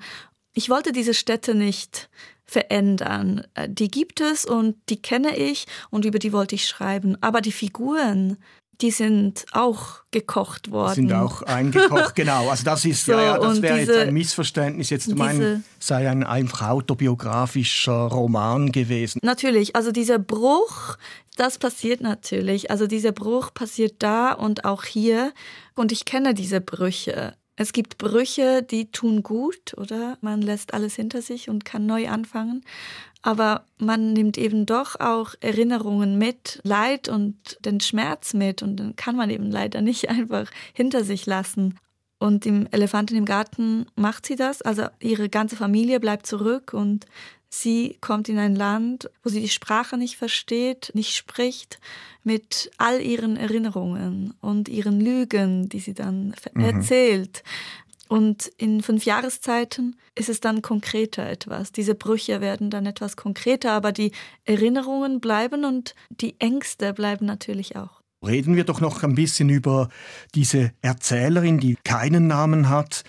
Ich 0.55 0.71
wollte 0.71 0.93
diese 0.93 1.15
Städte 1.15 1.55
nicht 1.55 2.09
verändern. 2.45 3.47
Äh, 3.55 3.69
die 3.69 3.89
gibt 3.89 4.21
es 4.21 4.45
und 4.45 4.77
die 4.89 5.01
kenne 5.01 5.37
ich 5.37 5.67
und 5.91 6.05
über 6.05 6.19
die 6.19 6.33
wollte 6.33 6.55
ich 6.55 6.67
schreiben. 6.67 7.17
Aber 7.21 7.41
die 7.41 7.53
Figuren, 7.53 8.39
die 8.81 8.91
sind 8.91 9.45
auch 9.53 10.01
gekocht 10.11 10.71
worden. 10.71 10.95
Sind 10.95 11.13
auch 11.13 11.43
eingekocht, 11.43 12.15
genau. 12.15 12.49
Also 12.49 12.65
das 12.65 12.85
ist, 12.85 13.05
so, 13.05 13.13
ja, 13.13 13.23
ja, 13.23 13.39
das 13.39 13.63
wäre 13.63 13.79
jetzt 13.79 13.91
ein 13.91 14.15
Missverständnis. 14.15 14.91
Jetzt 14.91 15.11
du 15.11 15.15
meinst, 15.15 15.65
sei 15.79 16.09
ein 16.09 16.25
einfach 16.25 16.69
autobiografischer 16.69 17.93
Roman 17.93 18.73
gewesen. 18.73 19.21
Natürlich, 19.23 19.77
also 19.77 19.93
dieser 19.93 20.19
Bruch, 20.19 20.97
das 21.37 21.59
passiert 21.59 22.01
natürlich. 22.01 22.71
Also 22.71 22.87
dieser 22.87 23.13
Bruch 23.13 23.55
passiert 23.55 23.97
da 24.01 24.33
und 24.33 24.65
auch 24.65 24.85
hier. 24.85 25.33
Und 25.75 25.93
ich 25.93 26.05
kenne 26.05 26.35
diese 26.35 26.61
Brüche. 26.61 27.35
Es 27.57 27.73
gibt 27.73 27.99
Brüche, 27.99 28.63
die 28.63 28.91
tun 28.91 29.23
gut, 29.23 29.75
oder? 29.77 30.17
Man 30.21 30.43
lässt 30.43 30.75
alles 30.75 30.97
hinter 30.97 31.23
sich 31.23 31.49
und 31.49 31.65
kann 31.65 31.87
neu 31.87 32.09
anfangen. 32.09 32.65
Aber 33.23 33.65
man 33.79 34.13
nimmt 34.13 34.37
eben 34.37 34.67
doch 34.67 34.99
auch 34.99 35.35
Erinnerungen 35.41 36.19
mit, 36.19 36.61
Leid 36.65 37.09
und 37.09 37.37
den 37.65 37.81
Schmerz 37.81 38.35
mit. 38.35 38.63
Und 38.63 38.77
dann 38.77 38.97
kann 38.97 39.17
man 39.17 39.31
eben 39.31 39.51
leider 39.51 39.81
nicht 39.81 40.09
einfach 40.11 40.51
hinter 40.73 41.05
sich 41.05 41.27
lassen. 41.27 41.79
Und 42.19 42.47
im 42.47 42.69
Elefanten 42.71 43.17
im 43.17 43.25
Garten 43.25 43.87
macht 43.97 44.27
sie 44.27 44.37
das. 44.37 44.63
Also 44.63 44.87
ihre 45.01 45.29
ganze 45.29 45.57
Familie 45.57 45.99
bleibt 45.99 46.27
zurück 46.27 46.73
und 46.73 47.07
sie 47.49 47.99
kommt 48.01 48.29
in 48.29 48.39
ein 48.39 48.55
Land, 48.55 49.11
wo 49.23 49.29
sie 49.29 49.41
die 49.41 49.49
Sprache 49.49 49.97
nicht 49.97 50.17
versteht, 50.17 50.93
nicht 50.95 51.15
spricht, 51.17 51.81
mit 52.25 52.71
all 52.79 53.01
ihren 53.01 53.37
Erinnerungen 53.37 54.35
und 54.41 54.69
ihren 54.69 55.01
Lügen, 55.01 55.69
die 55.69 55.81
sie 55.81 55.95
dann 55.95 56.35
mhm. 56.55 56.65
erzählt. 56.65 57.43
Und 58.09 58.47
in 58.59 58.83
fünf 58.83 59.05
Jahreszeiten 59.05 59.97
ist 60.15 60.29
es 60.29 60.41
dann 60.41 60.61
konkreter 60.61 61.29
etwas. 61.29 61.73
Diese 61.73 61.95
Brüche 61.95 62.41
werden 62.41 62.69
dann 62.69 62.85
etwas 62.87 63.17
konkreter, 63.17 63.73
aber 63.73 63.93
die 63.93 64.13
Erinnerungen 64.45 65.21
bleiben 65.21 65.65
und 65.65 65.95
die 66.11 66.39
Ängste 66.39 66.93
bleiben 66.93 67.27
natürlich 67.27 67.77
auch. 67.77 68.03
Reden 68.25 68.55
wir 68.55 68.65
doch 68.65 68.81
noch 68.81 69.03
ein 69.03 69.15
bisschen 69.15 69.49
über 69.49 69.89
diese 70.35 70.73
Erzählerin, 70.81 71.59
die 71.59 71.77
keinen 71.85 72.29
Namen 72.29 72.69
hat. 72.69 73.03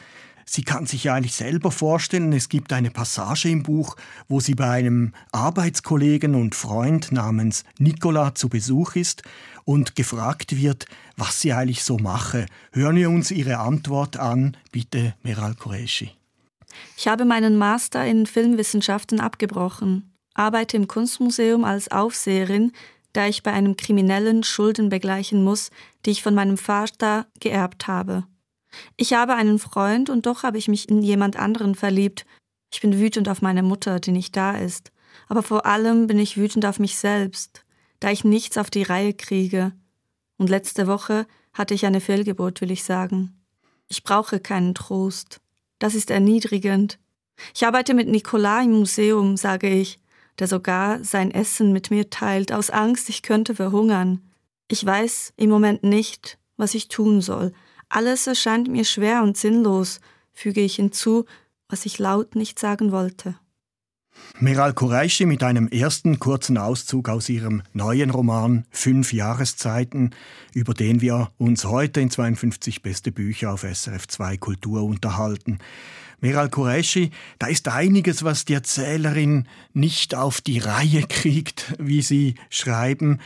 Sie 0.45 0.63
kann 0.63 0.85
sich 0.85 1.05
ja 1.05 1.13
eigentlich 1.13 1.35
selber 1.35 1.71
vorstellen, 1.71 2.33
es 2.33 2.49
gibt 2.49 2.73
eine 2.73 2.91
Passage 2.91 3.49
im 3.49 3.63
Buch, 3.63 3.95
wo 4.27 4.39
sie 4.39 4.55
bei 4.55 4.69
einem 4.69 5.13
Arbeitskollegen 5.31 6.35
und 6.35 6.55
Freund 6.55 7.11
namens 7.11 7.63
Nicola 7.79 8.35
zu 8.35 8.49
Besuch 8.49 8.95
ist 8.95 9.23
und 9.65 9.95
gefragt 9.95 10.55
wird, 10.55 10.85
was 11.17 11.39
sie 11.39 11.53
eigentlich 11.53 11.83
so 11.83 11.97
mache. 11.97 12.45
Hören 12.71 12.95
wir 12.95 13.09
uns 13.09 13.31
ihre 13.31 13.59
Antwort 13.59 14.17
an, 14.17 14.57
bitte 14.71 15.15
Meral 15.23 15.55
Qureshi. 15.55 16.11
Ich 16.97 17.07
habe 17.07 17.25
meinen 17.25 17.57
Master 17.57 18.05
in 18.05 18.25
Filmwissenschaften 18.25 19.19
abgebrochen, 19.19 20.11
arbeite 20.33 20.77
im 20.77 20.87
Kunstmuseum 20.87 21.63
als 21.63 21.91
Aufseherin, 21.91 22.71
da 23.13 23.27
ich 23.27 23.43
bei 23.43 23.51
einem 23.51 23.77
Kriminellen 23.77 24.43
Schulden 24.43 24.89
begleichen 24.89 25.43
muss, 25.43 25.69
die 26.05 26.11
ich 26.11 26.23
von 26.23 26.33
meinem 26.33 26.57
Vater 26.57 27.27
geerbt 27.39 27.87
habe. 27.87 28.23
Ich 28.97 29.13
habe 29.13 29.35
einen 29.35 29.59
Freund 29.59 30.09
und 30.09 30.25
doch 30.25 30.41
habe 30.43 30.57
ich 30.57 30.67
mich 30.67 30.89
in 30.89 31.03
jemand 31.03 31.37
anderen 31.37 31.75
verliebt. 31.75 32.25
Ich 32.73 32.81
bin 32.81 32.99
wütend 32.99 33.29
auf 33.29 33.43
meine 33.43 33.61
Mutter, 33.61 33.99
die 33.99 34.11
nicht 34.11 34.35
da 34.35 34.57
ist. 34.57 34.91
Aber 35.27 35.43
vor 35.43 35.67
allem 35.67 36.07
bin 36.07 36.17
ich 36.17 36.37
wütend 36.37 36.65
auf 36.65 36.79
mich 36.79 36.97
selbst, 36.97 37.63
da 38.03 38.11
ich 38.11 38.25
nichts 38.25 38.57
auf 38.57 38.69
die 38.69 38.83
Reihe 38.83 39.13
kriege. 39.13 39.71
Und 40.37 40.49
letzte 40.49 40.87
Woche 40.87 41.25
hatte 41.53 41.73
ich 41.73 41.85
eine 41.85 42.01
Fehlgeburt, 42.01 42.59
will 42.59 42.71
ich 42.71 42.83
sagen. 42.83 43.41
Ich 43.87 44.03
brauche 44.03 44.41
keinen 44.41 44.75
Trost. 44.75 45.39
Das 45.79 45.95
ist 45.95 46.11
erniedrigend. 46.11 46.99
Ich 47.55 47.65
arbeite 47.65 47.93
mit 47.93 48.09
Nicolas 48.09 48.65
im 48.65 48.73
Museum, 48.73 49.37
sage 49.37 49.69
ich, 49.69 50.01
der 50.37 50.47
sogar 50.47 51.01
sein 51.05 51.31
Essen 51.31 51.71
mit 51.71 51.91
mir 51.91 52.09
teilt, 52.09 52.51
aus 52.51 52.71
Angst, 52.71 53.07
ich 53.07 53.21
könnte 53.21 53.55
verhungern. 53.55 54.21
Ich 54.67 54.85
weiß 54.85 55.31
im 55.37 55.49
Moment 55.49 55.83
nicht, 55.83 56.37
was 56.57 56.73
ich 56.73 56.89
tun 56.89 57.21
soll, 57.21 57.53
alles 57.87 58.27
erscheint 58.27 58.67
mir 58.67 58.83
schwer 58.83 59.23
und 59.23 59.37
sinnlos, 59.37 60.01
füge 60.33 60.59
ich 60.59 60.75
hinzu, 60.75 61.23
was 61.69 61.85
ich 61.85 61.99
laut 61.99 62.35
nicht 62.35 62.59
sagen 62.59 62.91
wollte. 62.91 63.35
Meral 64.39 64.73
Kureishi 64.73 65.25
mit 65.25 65.43
einem 65.43 65.67
ersten 65.67 66.19
kurzen 66.19 66.57
Auszug 66.57 67.07
aus 67.07 67.29
ihrem 67.29 67.61
neuen 67.71 68.09
Roman 68.09 68.65
Fünf 68.71 69.13
Jahreszeiten, 69.13 70.11
über 70.53 70.73
den 70.73 71.01
wir 71.01 71.31
uns 71.37 71.65
heute 71.65 72.01
in 72.01 72.09
52 72.09 72.81
beste 72.81 73.11
Bücher 73.11 73.53
auf 73.53 73.61
SRF 73.61 74.07
2 74.07 74.37
Kultur 74.37 74.83
unterhalten. 74.83 75.59
Meral 76.19 76.49
Kureishi, 76.49 77.11
da 77.39 77.47
ist 77.47 77.67
einiges, 77.67 78.23
was 78.23 78.45
die 78.45 78.53
Erzählerin 78.53 79.47
nicht 79.73 80.15
auf 80.15 80.41
die 80.41 80.59
Reihe 80.59 81.03
kriegt, 81.07 81.75
wie 81.79 82.01
Sie 82.01 82.35
schreiben. 82.49 83.19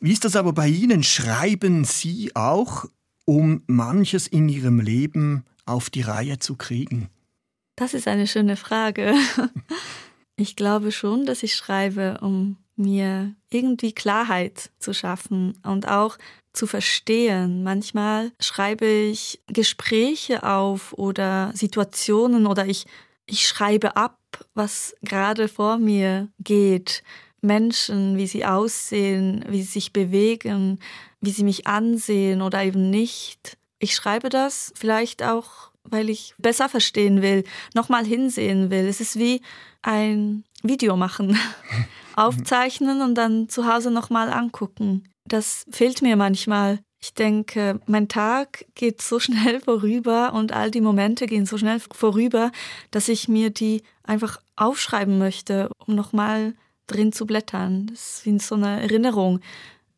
Wie 0.00 0.12
ist 0.12 0.24
das 0.24 0.36
aber 0.36 0.52
bei 0.52 0.68
Ihnen? 0.68 1.02
Schreiben 1.02 1.84
Sie 1.84 2.34
auch 2.34 2.86
um 3.24 3.62
manches 3.66 4.26
in 4.26 4.48
ihrem 4.48 4.80
Leben 4.80 5.44
auf 5.66 5.90
die 5.90 6.00
Reihe 6.00 6.38
zu 6.38 6.56
kriegen? 6.56 7.08
Das 7.76 7.94
ist 7.94 8.08
eine 8.08 8.26
schöne 8.26 8.56
Frage. 8.56 9.14
Ich 10.40 10.54
glaube 10.54 10.92
schon, 10.92 11.26
dass 11.26 11.42
ich 11.42 11.56
schreibe, 11.56 12.18
um 12.22 12.58
mir 12.76 13.34
irgendwie 13.50 13.92
Klarheit 13.92 14.70
zu 14.78 14.94
schaffen 14.94 15.58
und 15.64 15.88
auch 15.88 16.16
zu 16.52 16.68
verstehen. 16.68 17.64
Manchmal 17.64 18.30
schreibe 18.38 18.86
ich 18.86 19.40
Gespräche 19.48 20.44
auf 20.44 20.92
oder 20.92 21.50
Situationen 21.54 22.46
oder 22.46 22.66
ich, 22.66 22.86
ich 23.26 23.48
schreibe 23.48 23.96
ab, 23.96 24.16
was 24.54 24.94
gerade 25.02 25.48
vor 25.48 25.76
mir 25.78 26.28
geht. 26.38 27.02
Menschen, 27.40 28.16
wie 28.16 28.28
sie 28.28 28.44
aussehen, 28.44 29.44
wie 29.48 29.62
sie 29.62 29.72
sich 29.72 29.92
bewegen, 29.92 30.78
wie 31.20 31.30
sie 31.32 31.42
mich 31.42 31.66
ansehen 31.66 32.42
oder 32.42 32.62
eben 32.62 32.90
nicht. 32.90 33.58
Ich 33.80 33.96
schreibe 33.96 34.28
das 34.28 34.72
vielleicht 34.76 35.24
auch, 35.24 35.67
weil 35.90 36.10
ich 36.10 36.34
besser 36.38 36.68
verstehen 36.68 37.22
will, 37.22 37.44
nochmal 37.74 38.04
hinsehen 38.04 38.70
will. 38.70 38.86
Es 38.86 39.00
ist 39.00 39.18
wie 39.18 39.40
ein 39.82 40.44
Video 40.62 40.96
machen, 40.96 41.38
aufzeichnen 42.16 43.02
und 43.02 43.14
dann 43.14 43.48
zu 43.48 43.72
Hause 43.72 43.90
nochmal 43.90 44.30
angucken. 44.30 45.04
Das 45.24 45.64
fehlt 45.70 46.02
mir 46.02 46.16
manchmal. 46.16 46.80
Ich 47.00 47.14
denke, 47.14 47.80
mein 47.86 48.08
Tag 48.08 48.64
geht 48.74 49.02
so 49.02 49.20
schnell 49.20 49.60
vorüber 49.60 50.32
und 50.32 50.52
all 50.52 50.70
die 50.70 50.80
Momente 50.80 51.26
gehen 51.26 51.46
so 51.46 51.58
schnell 51.58 51.80
vorüber, 51.80 52.50
dass 52.90 53.08
ich 53.08 53.28
mir 53.28 53.50
die 53.50 53.82
einfach 54.02 54.40
aufschreiben 54.56 55.18
möchte, 55.18 55.70
um 55.86 55.94
nochmal 55.94 56.54
drin 56.86 57.12
zu 57.12 57.26
blättern. 57.26 57.86
Das 57.88 58.18
ist 58.18 58.26
wie 58.26 58.38
so 58.38 58.56
eine 58.56 58.80
Erinnerung, 58.80 59.40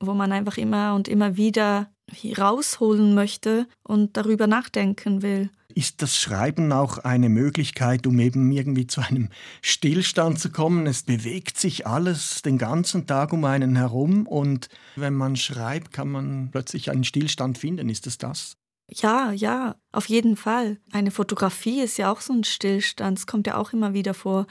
wo 0.00 0.12
man 0.12 0.32
einfach 0.32 0.59
immer 0.59 0.94
und 0.94 1.09
immer 1.09 1.37
wieder 1.37 1.90
rausholen 2.37 3.14
möchte 3.14 3.66
und 3.82 4.16
darüber 4.16 4.47
nachdenken 4.47 5.23
will. 5.23 5.50
Ist 5.75 6.03
das 6.03 6.19
Schreiben 6.19 6.73
auch 6.73 6.99
eine 6.99 7.29
Möglichkeit, 7.29 8.07
um 8.07 8.19
eben 8.19 8.50
irgendwie 8.50 8.87
zu 8.87 9.00
einem 9.00 9.29
Stillstand 9.62 10.39
zu 10.39 10.50
kommen? 10.50 10.87
Es 10.87 11.03
bewegt 11.03 11.59
sich 11.59 11.87
alles 11.87 12.43
den 12.43 12.59
ganzen 12.59 13.07
Tag 13.07 13.33
um 13.33 13.45
einen 13.45 13.77
herum 13.77 14.27
und 14.27 14.69
wenn 14.97 15.15
man 15.15 15.37
schreibt, 15.37 15.93
kann 15.93 16.09
man 16.09 16.50
plötzlich 16.50 16.91
einen 16.91 17.05
Stillstand 17.05 17.59
finden. 17.59 17.89
Ist 17.89 18.07
es 18.07 18.19
das? 18.19 18.57
Ja, 18.93 19.31
ja, 19.33 19.77
auf 19.93 20.09
jeden 20.09 20.37
Fall. 20.37 20.79
Eine 20.91 21.11
Fotografie 21.11 21.81
ist 21.81 21.97
ja 21.97 22.11
auch 22.11 22.21
so 22.21 22.33
ein 22.33 22.45
Stillstand. 22.45 23.19
Es 23.19 23.27
kommt 23.27 23.47
ja 23.47 23.57
auch 23.57 23.73
immer 23.73 23.95
wieder 23.95 24.15
vor 24.15 24.47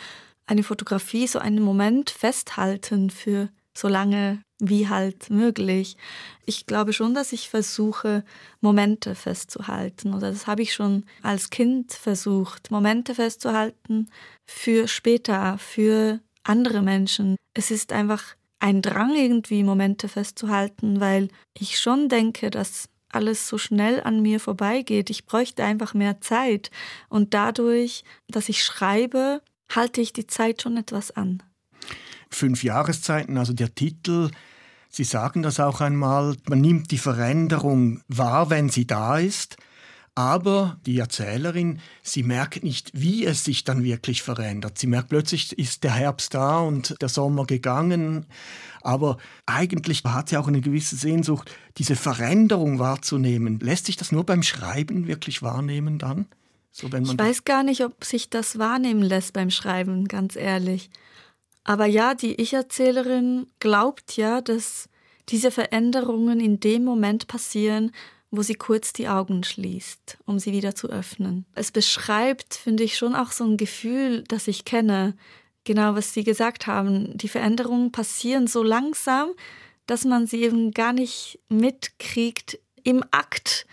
eine 0.45 0.63
Fotografie 0.63 1.27
so 1.27 1.39
einen 1.39 1.61
Moment 1.61 2.09
festhalten 2.09 3.09
für 3.09 3.49
so 3.79 3.87
lange 3.87 4.41
wie 4.59 4.89
halt 4.89 5.29
möglich. 5.29 5.95
Ich 6.45 6.65
glaube 6.65 6.93
schon, 6.93 7.13
dass 7.13 7.31
ich 7.31 7.49
versuche, 7.49 8.23
Momente 8.61 9.15
festzuhalten. 9.15 10.13
Oder 10.13 10.31
das 10.31 10.47
habe 10.47 10.61
ich 10.61 10.73
schon 10.73 11.05
als 11.21 11.49
Kind 11.49 11.93
versucht, 11.93 12.71
Momente 12.71 13.15
festzuhalten 13.15 14.09
für 14.45 14.87
später, 14.87 15.57
für 15.57 16.19
andere 16.43 16.81
Menschen. 16.81 17.37
Es 17.53 17.71
ist 17.71 17.93
einfach 17.93 18.35
ein 18.59 18.81
Drang, 18.81 19.15
irgendwie 19.15 19.63
Momente 19.63 20.09
festzuhalten, 20.09 20.99
weil 20.99 21.29
ich 21.57 21.79
schon 21.79 22.09
denke, 22.09 22.49
dass 22.49 22.89
alles 23.11 23.47
so 23.47 23.57
schnell 23.57 24.01
an 24.01 24.21
mir 24.21 24.39
vorbeigeht. 24.39 25.09
Ich 25.09 25.25
bräuchte 25.25 25.63
einfach 25.63 25.93
mehr 25.93 26.21
Zeit. 26.21 26.69
Und 27.07 27.33
dadurch, 27.33 28.03
dass 28.27 28.49
ich 28.49 28.63
schreibe, 28.63 29.41
halte 29.73 30.01
ich 30.01 30.13
die 30.13 30.27
Zeit 30.27 30.61
schon 30.61 30.77
etwas 30.77 31.11
an. 31.11 31.41
Fünf 32.29 32.63
Jahreszeiten, 32.63 33.37
also 33.37 33.53
der 33.53 33.73
Titel, 33.73 34.29
Sie 34.89 35.03
sagen 35.03 35.43
das 35.43 35.59
auch 35.59 35.81
einmal, 35.81 36.35
man 36.47 36.61
nimmt 36.61 36.89
die 36.89 36.97
Veränderung 36.97 38.01
wahr, 38.07 38.49
wenn 38.49 38.69
sie 38.69 38.87
da 38.87 39.19
ist, 39.19 39.57
aber 40.15 40.79
die 40.85 40.97
Erzählerin, 40.97 41.79
sie 42.01 42.23
merkt 42.23 42.63
nicht, 42.63 42.91
wie 42.93 43.23
es 43.23 43.43
sich 43.43 43.63
dann 43.63 43.83
wirklich 43.83 44.23
verändert. 44.23 44.79
Sie 44.79 44.87
merkt 44.87 45.09
plötzlich, 45.09 45.57
ist 45.57 45.83
der 45.83 45.93
Herbst 45.93 46.33
da 46.33 46.59
und 46.59 46.95
der 47.01 47.07
Sommer 47.07 47.45
gegangen, 47.45 48.25
aber 48.81 49.17
eigentlich 49.45 50.03
hat 50.03 50.29
sie 50.29 50.37
auch 50.37 50.47
eine 50.47 50.61
gewisse 50.61 50.95
Sehnsucht, 50.95 51.51
diese 51.77 51.95
Veränderung 51.95 52.79
wahrzunehmen. 52.79 53.59
Lässt 53.59 53.85
sich 53.85 53.95
das 53.95 54.11
nur 54.11 54.25
beim 54.25 54.41
Schreiben 54.41 55.07
wirklich 55.07 55.43
wahrnehmen 55.43 55.99
dann? 55.99 56.25
So, 56.71 56.87
ich 56.87 57.17
weiß 57.17 57.45
gar 57.45 57.63
nicht, 57.63 57.83
ob 57.83 58.03
sich 58.03 58.29
das 58.29 58.57
wahrnehmen 58.57 59.01
lässt 59.01 59.33
beim 59.33 59.51
Schreiben, 59.51 60.07
ganz 60.07 60.35
ehrlich. 60.35 60.89
Aber 61.63 61.85
ja, 61.85 62.13
die 62.15 62.35
Ich-Erzählerin 62.35 63.47
glaubt 63.59 64.17
ja, 64.17 64.41
dass 64.41 64.89
diese 65.29 65.51
Veränderungen 65.51 66.39
in 66.39 66.59
dem 66.59 66.83
Moment 66.83 67.27
passieren, 67.27 67.91
wo 68.31 68.41
sie 68.41 68.55
kurz 68.55 68.93
die 68.93 69.07
Augen 69.07 69.43
schließt, 69.43 70.17
um 70.25 70.39
sie 70.39 70.51
wieder 70.51 70.75
zu 70.75 70.89
öffnen. 70.89 71.45
Es 71.55 71.71
beschreibt, 71.71 72.53
finde 72.53 72.83
ich, 72.83 72.97
schon 72.97 73.15
auch 73.15 73.31
so 73.31 73.43
ein 73.43 73.57
Gefühl, 73.57 74.23
das 74.27 74.47
ich 74.47 74.65
kenne. 74.65 75.15
Genau, 75.63 75.95
was 75.95 76.13
Sie 76.13 76.23
gesagt 76.23 76.67
haben. 76.67 77.17
Die 77.17 77.27
Veränderungen 77.27 77.91
passieren 77.91 78.47
so 78.47 78.63
langsam, 78.63 79.31
dass 79.85 80.05
man 80.05 80.27
sie 80.27 80.43
eben 80.43 80.71
gar 80.71 80.93
nicht 80.93 81.39
mitkriegt 81.49 82.59
im 82.83 83.03
Akt 83.11 83.65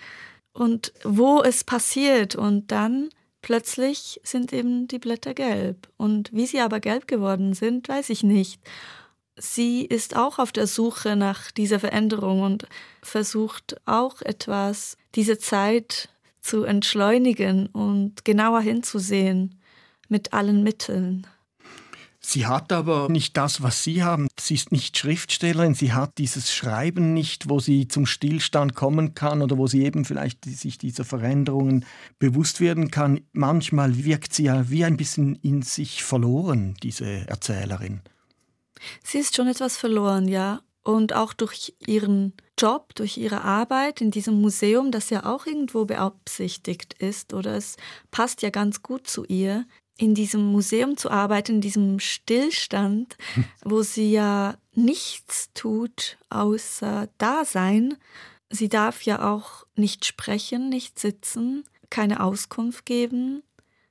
und 0.52 0.92
wo 1.04 1.42
es 1.42 1.64
passiert. 1.64 2.34
Und 2.34 2.72
dann 2.72 3.10
plötzlich 3.46 4.20
sind 4.24 4.52
eben 4.52 4.88
die 4.88 4.98
Blätter 4.98 5.32
gelb. 5.32 5.88
Und 5.96 6.32
wie 6.32 6.46
sie 6.46 6.60
aber 6.60 6.80
gelb 6.80 7.06
geworden 7.06 7.54
sind, 7.54 7.88
weiß 7.88 8.10
ich 8.10 8.22
nicht 8.22 8.60
sie 9.36 9.84
ist 9.84 10.16
auch 10.16 10.38
auf 10.38 10.52
der 10.52 10.66
Suche 10.66 11.14
nach 11.16 11.50
dieser 11.50 11.78
Veränderung 11.78 12.42
und 12.42 12.66
versucht 13.02 13.76
auch 13.84 14.22
etwas, 14.22 14.96
diese 15.14 15.38
Zeit 15.38 16.08
zu 16.40 16.64
entschleunigen 16.64 17.66
und 17.66 18.24
genauer 18.24 18.60
hinzusehen 18.60 19.60
mit 20.08 20.32
allen 20.32 20.62
Mitteln. 20.62 21.26
Sie 22.28 22.44
hat 22.44 22.72
aber 22.72 23.08
nicht 23.08 23.36
das, 23.36 23.62
was 23.62 23.84
Sie 23.84 24.02
haben. 24.02 24.26
Sie 24.36 24.54
ist 24.54 24.72
nicht 24.72 24.98
Schriftstellerin, 24.98 25.74
sie 25.74 25.92
hat 25.92 26.18
dieses 26.18 26.52
Schreiben 26.52 27.14
nicht, 27.14 27.48
wo 27.48 27.60
sie 27.60 27.86
zum 27.86 28.04
Stillstand 28.04 28.74
kommen 28.74 29.14
kann 29.14 29.42
oder 29.42 29.56
wo 29.58 29.68
sie 29.68 29.84
eben 29.84 30.04
vielleicht 30.04 30.44
sich 30.44 30.76
dieser 30.76 31.04
Veränderungen 31.04 31.84
bewusst 32.18 32.60
werden 32.60 32.90
kann. 32.90 33.20
Manchmal 33.32 34.04
wirkt 34.04 34.34
sie 34.34 34.42
ja 34.42 34.68
wie 34.68 34.84
ein 34.84 34.96
bisschen 34.96 35.36
in 35.36 35.62
sich 35.62 36.02
verloren, 36.02 36.74
diese 36.82 37.06
Erzählerin. 37.28 38.00
Sie 39.04 39.18
ist 39.18 39.36
schon 39.36 39.46
etwas 39.46 39.76
verloren, 39.76 40.26
ja. 40.26 40.62
Und 40.82 41.12
auch 41.12 41.32
durch 41.32 41.76
ihren 41.86 42.32
Job, 42.58 42.92
durch 42.96 43.18
ihre 43.18 43.42
Arbeit 43.42 44.00
in 44.00 44.10
diesem 44.10 44.40
Museum, 44.40 44.90
das 44.90 45.10
ja 45.10 45.26
auch 45.26 45.46
irgendwo 45.46 45.84
beabsichtigt 45.84 46.94
ist, 46.94 47.34
oder 47.34 47.54
es 47.54 47.76
passt 48.10 48.42
ja 48.42 48.50
ganz 48.50 48.82
gut 48.82 49.06
zu 49.06 49.24
ihr, 49.26 49.64
in 49.98 50.14
diesem 50.14 50.44
Museum 50.44 50.96
zu 50.96 51.10
arbeiten, 51.10 51.56
in 51.56 51.60
diesem 51.60 52.00
Stillstand, 52.00 53.16
wo 53.64 53.82
sie 53.82 54.12
ja 54.12 54.56
nichts 54.74 55.50
tut, 55.54 56.18
außer 56.28 57.08
Dasein. 57.18 57.96
Sie 58.50 58.68
darf 58.68 59.02
ja 59.02 59.32
auch 59.32 59.66
nicht 59.74 60.04
sprechen, 60.04 60.68
nicht 60.68 60.98
sitzen, 60.98 61.64
keine 61.90 62.20
Auskunft 62.20 62.84
geben. 62.86 63.42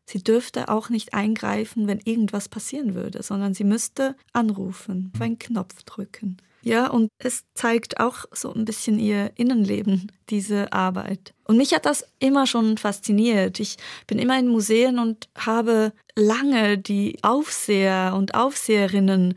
Sie 0.06 0.24
dürfte 0.24 0.70
auch 0.70 0.90
nicht 0.90 1.16
eingreifen, 1.16 1.88
wenn 1.88 2.00
irgendwas 2.00 2.48
passieren 2.48 2.94
würde, 2.94 3.24
sondern 3.24 3.56
sie 3.56 3.64
müsste 3.64 4.16
anrufen, 4.34 5.12
auf 5.16 5.22
einen 5.22 5.40
Knopf 5.40 5.82
drücken. 5.84 6.38
Ja, 6.66 6.88
und 6.88 7.12
es 7.20 7.44
zeigt 7.54 8.00
auch 8.00 8.26
so 8.32 8.52
ein 8.52 8.66
bisschen 8.66 8.98
ihr 8.98 9.32
Innenleben, 9.36 10.12
diese 10.32 10.74
Arbeit. 10.74 11.36
Und 11.44 11.58
mich 11.58 11.76
hat 11.76 11.86
das 11.86 12.04
immer 12.18 12.48
schon 12.48 12.80
fasziniert. 12.80 13.60
Ich 13.60 13.78
bin 14.08 14.18
immer 14.18 14.40
in 14.40 14.48
Museen 14.48 14.98
und 14.98 15.30
habe 15.38 15.94
lange 16.16 16.80
die 16.80 17.20
Aufseher 17.22 18.16
und 18.18 18.34
Aufseherinnen 18.34 19.36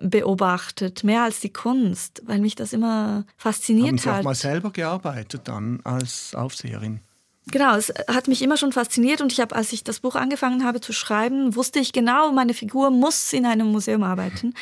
beobachtet, 0.00 1.04
mehr 1.04 1.24
als 1.24 1.40
die 1.40 1.52
Kunst, 1.52 2.22
weil 2.24 2.38
mich 2.40 2.54
das 2.54 2.72
immer 2.72 3.26
fasziniert 3.36 3.88
Haben 3.88 3.98
Sie 3.98 4.08
hat. 4.08 4.20
auch 4.20 4.24
mal 4.24 4.34
selber 4.34 4.70
gearbeitet 4.70 5.42
dann 5.44 5.80
als 5.84 6.34
Aufseherin? 6.34 7.00
Genau, 7.52 7.74
es 7.74 7.92
hat 8.06 8.28
mich 8.28 8.42
immer 8.42 8.56
schon 8.56 8.72
fasziniert 8.72 9.20
und 9.20 9.32
ich 9.32 9.40
habe, 9.40 9.56
als 9.56 9.72
ich 9.72 9.82
das 9.82 10.00
Buch 10.00 10.14
angefangen 10.14 10.64
habe 10.64 10.80
zu 10.80 10.92
schreiben, 10.92 11.56
wusste 11.56 11.80
ich 11.80 11.92
genau, 11.92 12.30
meine 12.32 12.54
Figur 12.54 12.90
muss 12.90 13.32
in 13.32 13.44
einem 13.44 13.68
Museum 13.68 14.02
arbeiten. 14.04 14.54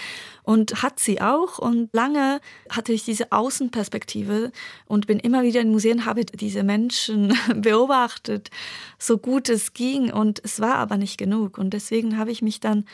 Und 0.43 0.83
hat 0.83 0.99
sie 0.99 1.21
auch. 1.21 1.59
Und 1.59 1.91
lange 1.93 2.41
hatte 2.71 2.95
ich 2.95 3.05
diese 3.05 3.33
Außenperspektive 3.33 4.51
und 4.87 5.07
bin 5.07 5.19
immer 5.19 5.43
wieder 5.43 5.61
in 5.61 5.71
Museen, 5.71 6.07
habe 6.07 6.25
diese 6.25 6.63
Menschen 6.63 7.37
beobachtet, 7.55 8.49
so 8.99 9.19
gut 9.19 9.51
es 9.51 9.75
ging. 9.75 10.11
Und 10.11 10.41
es 10.43 10.59
war 10.59 10.77
aber 10.77 10.97
nicht 10.97 11.19
genug. 11.19 11.59
Und 11.59 11.75
deswegen 11.75 12.17
habe 12.17 12.31
ich 12.31 12.41
mich 12.41 12.61
dann 12.61 12.87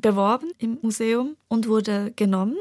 beworben 0.00 0.50
im 0.58 0.78
Museum 0.82 1.36
und 1.48 1.68
wurde 1.68 2.12
genommen 2.16 2.56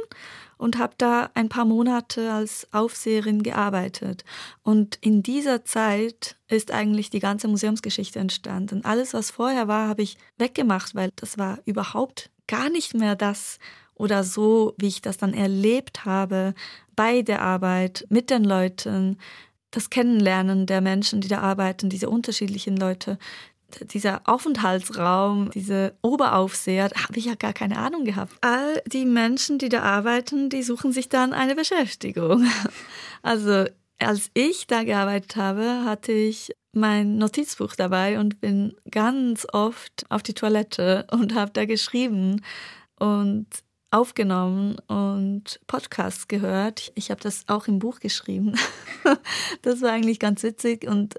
und 0.57 0.77
habe 0.77 0.93
da 0.97 1.29
ein 1.35 1.49
paar 1.49 1.65
Monate 1.65 2.31
als 2.31 2.67
Aufseherin 2.71 3.43
gearbeitet. 3.43 4.25
Und 4.63 4.97
in 5.01 5.21
dieser 5.21 5.63
Zeit 5.65 6.35
ist 6.47 6.71
eigentlich 6.71 7.09
die 7.09 7.19
ganze 7.19 7.47
Museumsgeschichte 7.47 8.19
entstanden. 8.19 8.83
Alles, 8.83 9.13
was 9.13 9.31
vorher 9.31 9.67
war, 9.67 9.87
habe 9.87 10.01
ich 10.01 10.17
weggemacht, 10.37 10.95
weil 10.95 11.11
das 11.15 11.37
war 11.37 11.59
überhaupt 11.65 12.31
gar 12.47 12.69
nicht 12.69 12.93
mehr 12.93 13.15
das 13.15 13.59
oder 13.93 14.23
so, 14.23 14.73
wie 14.77 14.87
ich 14.87 15.01
das 15.01 15.17
dann 15.17 15.33
erlebt 15.33 16.05
habe 16.05 16.53
bei 16.95 17.21
der 17.21 17.41
Arbeit 17.41 18.05
mit 18.09 18.29
den 18.29 18.43
Leuten, 18.43 19.17
das 19.71 19.89
Kennenlernen 19.89 20.65
der 20.65 20.81
Menschen, 20.81 21.21
die 21.21 21.27
da 21.27 21.39
arbeiten, 21.39 21.89
diese 21.89 22.09
unterschiedlichen 22.09 22.77
Leute, 22.77 23.17
dieser 23.91 24.21
Aufenthaltsraum, 24.25 25.51
diese 25.51 25.93
Oberaufseher, 26.01 26.89
habe 26.95 27.17
ich 27.17 27.25
ja 27.25 27.35
gar 27.35 27.53
keine 27.53 27.77
Ahnung 27.77 28.05
gehabt. 28.05 28.33
All 28.41 28.81
die 28.85 29.05
Menschen, 29.05 29.57
die 29.59 29.69
da 29.69 29.81
arbeiten, 29.81 30.49
die 30.49 30.63
suchen 30.63 30.91
sich 30.91 31.09
dann 31.09 31.33
eine 31.33 31.55
Beschäftigung. 31.55 32.45
Also 33.23 33.65
als 33.99 34.29
ich 34.35 34.67
da 34.67 34.83
gearbeitet 34.83 35.35
habe, 35.35 35.83
hatte 35.83 36.11
ich 36.11 36.53
mein 36.71 37.17
Notizbuch 37.17 37.75
dabei 37.75 38.19
und 38.19 38.39
bin 38.39 38.75
ganz 38.89 39.45
oft 39.51 40.05
auf 40.09 40.23
die 40.23 40.35
Toilette 40.35 41.07
und 41.11 41.33
habe 41.33 41.51
da 41.51 41.65
geschrieben 41.65 42.43
und 42.99 43.47
aufgenommen 43.89 44.77
und 44.87 45.59
Podcasts 45.65 46.27
gehört. 46.27 46.91
Ich 46.95 47.09
habe 47.09 47.21
das 47.21 47.45
auch 47.47 47.67
im 47.67 47.79
Buch 47.79 47.99
geschrieben. 47.99 48.55
das 49.61 49.81
war 49.81 49.91
eigentlich 49.91 50.19
ganz 50.19 50.43
witzig 50.43 50.87
und 50.87 51.15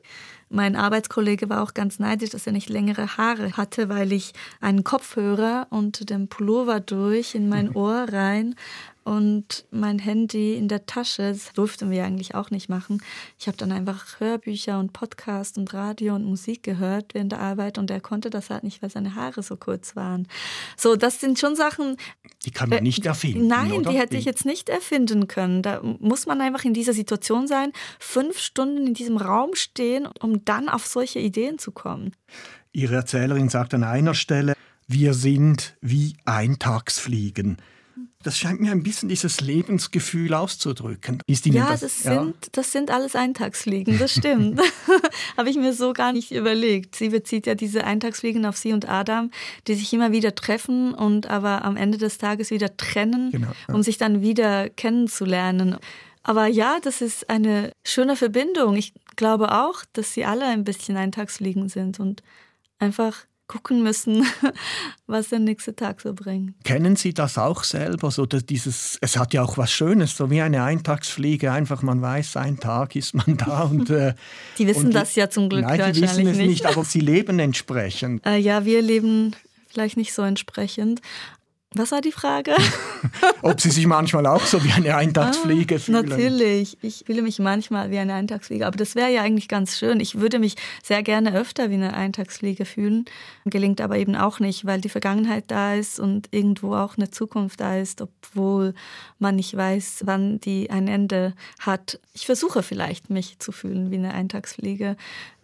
mein 0.51 0.77
Arbeitskollege 0.77 1.49
war 1.49 1.63
auch 1.63 1.75
ganz 1.75 1.99
neidisch, 1.99 2.31
dass 2.31 2.47
er 2.47 2.53
nicht 2.53 2.69
längere 2.69 3.17
Haare 3.17 3.57
hatte, 3.57 3.89
weil 3.89 4.13
ich 4.13 4.33
einen 4.61 4.85
Kopfhörer 4.85 5.67
unter 5.71 6.05
dem 6.05 6.29
Pullover 6.29 6.81
durch 6.81 7.35
in 7.35 7.49
mein 7.49 7.75
Ohr 7.75 8.07
rein 8.11 8.55
und 9.05 9.65
mein 9.71 9.99
Handy 9.99 10.55
in 10.55 10.69
der 10.69 10.87
Tasche. 10.87 11.33
Das 11.33 11.53
durften 11.53 11.91
wir 11.91 12.05
eigentlich 12.05 12.35
auch 12.35 12.51
nicht 12.51 12.69
machen. 12.69 13.03
Ich 13.39 13.47
habe 13.47 13.57
dann 13.57 13.73
einfach 13.73 14.21
Hörbücher 14.21 14.79
und 14.79 14.93
Podcast 14.93 15.59
und 15.59 15.73
Radio 15.73 16.15
und 16.15 16.25
Musik 16.25 16.63
gehört 16.63 17.15
während 17.15 17.33
der 17.33 17.41
Arbeit 17.41 17.79
und 17.79 17.91
er 17.91 18.01
konnte 18.01 18.31
das 18.31 18.51
halt 18.51 18.65
nicht, 18.65 18.83
weil 18.83 18.91
seine 18.91 19.15
Haare 19.15 19.43
so 19.43 19.57
kurz 19.57 19.97
waren. 19.97 20.29
So, 20.77 20.97
das 20.97 21.21
sind 21.21 21.39
schon 21.39 21.57
Sachen. 21.57 21.97
Die 22.45 22.51
kann 22.51 22.69
man 22.69 22.83
nicht 22.83 23.07
erfinden. 23.07 23.47
Nein, 23.47 23.73
oder? 23.73 23.91
die 23.91 23.99
hätte 23.99 24.17
ich 24.17 24.25
jetzt 24.25 24.45
nicht 24.45 24.69
erfinden 24.69 25.29
können. 25.29 25.63
Da 25.63 25.81
muss 25.83 26.27
man 26.27 26.41
einfach 26.41 26.65
in 26.65 26.75
dieser 26.75 26.93
Situation 26.93 27.47
sein, 27.47 27.73
fünf 27.99 28.39
Stunden 28.39 28.87
in 28.87 28.95
diesem 28.95 29.17
Raum 29.17 29.55
stehen, 29.55 30.07
um 30.21 30.45
dann 30.45 30.69
auf 30.69 30.87
solche 30.87 31.19
Ideen 31.19 31.59
zu 31.59 31.73
kommen. 31.73 32.13
Ihre 32.73 32.97
Erzählerin 32.97 33.49
sagt 33.49 33.75
an 33.75 33.85
einer 33.85 34.15
Stelle, 34.15 34.55
wir 34.87 35.15
sind 35.15 35.77
wie 35.81 36.17
Eintagsfliegen. 36.25 37.59
Das 38.25 38.37
scheint 38.37 38.61
mir 38.61 38.73
ein 38.73 38.83
bisschen 38.83 39.09
dieses 39.09 39.41
Lebensgefühl 39.41 40.35
auszudrücken. 40.35 41.23
Ist 41.27 41.47
Ihnen 41.47 41.57
ja, 41.57 41.71
das, 41.71 41.81
das, 41.83 42.03
Sind, 42.03 42.35
das 42.53 42.73
sind 42.73 42.91
alles 42.91 43.15
Eintagsfliegen, 43.15 43.97
das 43.99 44.13
stimmt. 44.13 44.61
Habe 45.37 45.51
ich 45.51 45.57
mir 45.57 45.73
so 45.73 45.93
gar 45.93 46.13
nicht 46.13 46.33
überlegt. 46.33 46.97
Sie 46.97 47.11
bezieht 47.11 47.47
ja 47.47 47.55
diese 47.55 47.85
Eintagsfliegen 47.85 48.45
auf 48.45 48.57
sie 48.57 48.73
und 48.73 48.89
Adam, 48.89 49.31
die 49.69 49.75
sich 49.75 49.93
immer 49.93 50.11
wieder 50.11 50.35
treffen 50.35 50.95
und 50.95 51.29
aber 51.29 51.65
am 51.65 51.77
Ende 51.77 51.97
des 51.97 52.19
Tages 52.19 52.51
wieder 52.51 52.77
trennen, 52.77 53.31
Genau, 53.31 53.53
ja. 53.69 53.75
um 53.75 53.85
sich 53.85 53.99
dann 53.99 54.21
wieder 54.21 54.69
kennenzulernen. 54.69 55.77
Aber 56.25 56.49
ja, 56.49 56.79
das 56.83 57.01
ist 57.01 57.31
eine 57.31 57.71
schöne 57.85 58.17
Verbindung. 58.17 58.75
Ich 58.75 58.95
glaube 59.15 59.53
auch, 59.53 59.85
dass 59.93 60.13
sie 60.13 60.25
alle 60.25 60.45
ein 60.45 60.65
bisschen 60.65 60.97
Eintagsfliegen 60.97 61.69
sind 61.69 62.01
und 62.01 62.25
einfach 62.81 63.28
gucken 63.49 63.83
müssen, 63.83 64.25
was 65.07 65.31
der 65.31 65.41
nächste 65.41 65.75
Tag 65.75 66.01
so 66.01 66.13
bringt. 66.13 66.55
Kennen 66.65 66.95
Sie 66.95 67.13
das 67.13 67.39
auch 67.39 67.65
selber? 67.65 68.11
So 68.11 68.27
dieses, 68.27 68.99
es 69.01 69.17
hat 69.17 69.35
ja 69.35 69.43
auch 69.43 69.59
was 69.59 69.73
Schönes, 69.73 70.17
so 70.17 70.31
wie 70.31 70.41
eine 70.41 70.63
Eintagsfliege. 70.63 71.51
Einfach, 71.51 71.83
man 71.83 72.01
weiß, 72.01 72.37
ein 72.37 72.61
Tag 72.61 72.95
ist 72.95 73.15
man 73.15 73.37
da 73.39 73.63
und 73.71 73.91
äh, 73.91 74.15
Die 74.59 74.67
wissen 74.67 74.87
und 74.87 74.95
das 74.95 75.17
ja 75.17 75.29
zum 75.31 75.49
Glück 75.49 75.63
nein, 75.63 75.93
die 75.93 76.03
wissen 76.03 76.27
es 76.27 76.37
nicht. 76.37 76.49
nicht, 76.49 76.67
aber 76.67 76.85
sie 76.85 77.01
leben 77.01 77.39
entsprechend. 77.39 78.25
Äh, 78.25 78.37
ja, 78.37 78.65
wir 78.65 78.83
leben 78.83 79.35
vielleicht 79.67 79.97
nicht 79.97 80.13
so 80.13 80.23
entsprechend. 80.23 81.01
Was 81.75 81.93
war 81.93 82.01
die 82.01 82.13
Frage? 82.13 82.57
Ob 83.43 83.61
Sie 83.61 83.69
sich 83.71 83.87
manchmal 83.87 84.27
auch 84.27 84.41
so 84.41 84.65
wie 84.65 84.73
eine 84.73 84.97
Eintagsfliege 84.97 85.75
Ah, 85.75 85.79
fühlen? 85.79 86.09
Natürlich. 86.09 86.79
Ich 86.81 87.05
fühle 87.07 87.21
mich 87.21 87.39
manchmal 87.39 87.91
wie 87.91 87.99
eine 87.99 88.15
Eintagsfliege. 88.15 88.67
Aber 88.67 88.79
das 88.79 88.95
wäre 88.95 89.11
ja 89.13 89.21
eigentlich 89.23 89.49
ganz 89.49 89.77
schön. 89.79 90.01
Ich 90.01 90.19
würde 90.19 90.39
mich 90.39 90.55
sehr 90.83 91.03
gerne 91.03 91.35
öfter 91.35 91.69
wie 91.69 91.75
eine 91.75 91.93
Eintagsfliege 91.93 92.65
fühlen. 92.65 93.05
Gelingt 93.45 93.83
aber 93.83 93.99
eben 93.99 94.17
auch 94.17 94.41
nicht, 94.41 94.65
weil 94.65 94.81
die 94.81 94.89
Vergangenheit 94.89 95.45
da 95.49 95.75
ist 95.75 96.01
und 96.01 96.29
irgendwo 96.31 96.75
auch 96.75 96.97
eine 96.97 97.11
Zukunft 97.11 97.61
da 97.61 97.77
ist, 97.77 98.01
obwohl 98.01 98.73
man 99.19 99.37
nicht 99.37 99.55
weiß, 99.55 100.05
wann 100.07 100.41
die 100.41 100.71
ein 100.71 100.89
Ende 100.89 101.35
hat. 101.61 102.01
Ich 102.15 102.25
versuche 102.25 102.63
vielleicht, 102.63 103.11
mich 103.11 103.39
zu 103.41 103.53
fühlen 103.53 103.91
wie 103.91 103.97
eine 103.99 104.15
Eintagsfliege. 104.15 104.97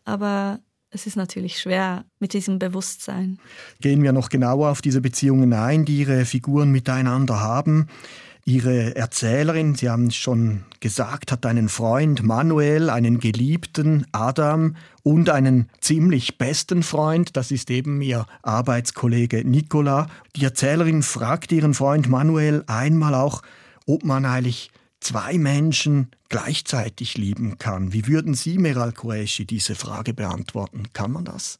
Aber 0.07 0.59
es 0.95 1.07
ist 1.07 1.17
natürlich 1.17 1.59
schwer 1.59 2.05
mit 2.21 2.33
diesem 2.33 2.59
Bewusstsein. 2.59 3.39
Gehen 3.81 4.03
wir 4.03 4.13
noch 4.13 4.29
genauer 4.29 4.71
auf 4.71 4.81
diese 4.81 5.01
Beziehungen 5.01 5.53
ein, 5.53 5.85
die 5.85 5.99
Ihre 5.99 6.25
Figuren 6.25 6.71
miteinander 6.71 7.41
haben. 7.41 7.89
Ihre 8.47 8.95
Erzählerin, 8.95 9.75
Sie 9.75 9.89
haben 9.89 10.09
es 10.09 10.17
schon 10.17 10.65
gesagt, 10.81 11.33
hat 11.33 11.47
einen 11.47 11.69
Freund 11.69 12.23
Manuel, 12.23 12.91
einen 12.91 13.19
Geliebten 13.19 14.07
Adam 14.13 14.77
und 15.03 15.31
einen 15.31 15.71
ziemlich 15.81 16.37
besten 16.37 16.83
Freund, 16.83 17.37
das 17.37 17.51
ist 17.51 17.71
eben 17.71 18.03
ihr 18.03 18.27
Arbeitskollege 18.43 19.49
Nicola. 19.49 20.09
Die 20.37 20.45
Erzählerin 20.45 21.03
fragt 21.03 21.53
ihren 21.53 21.73
Freund 21.73 22.09
Manuel 22.09 22.65
einmal 22.67 23.15
auch, 23.15 23.43
ob 23.87 24.05
man 24.05 24.27
eigentlich 24.27 24.71
zwei 25.05 25.39
Menschen 25.39 26.11
gleichzeitig 26.29 27.17
lieben 27.17 27.59
kann. 27.59 27.93
Wie 27.93 28.07
würden 28.07 28.35
Sie, 28.35 28.59
Meral 28.59 28.93
Qureshi, 28.93 29.47
diese 29.47 29.75
Frage 29.75 30.15
beantworten? 30.15 30.85
Kann 30.93 31.13
man 31.13 31.25
das? 31.25 31.59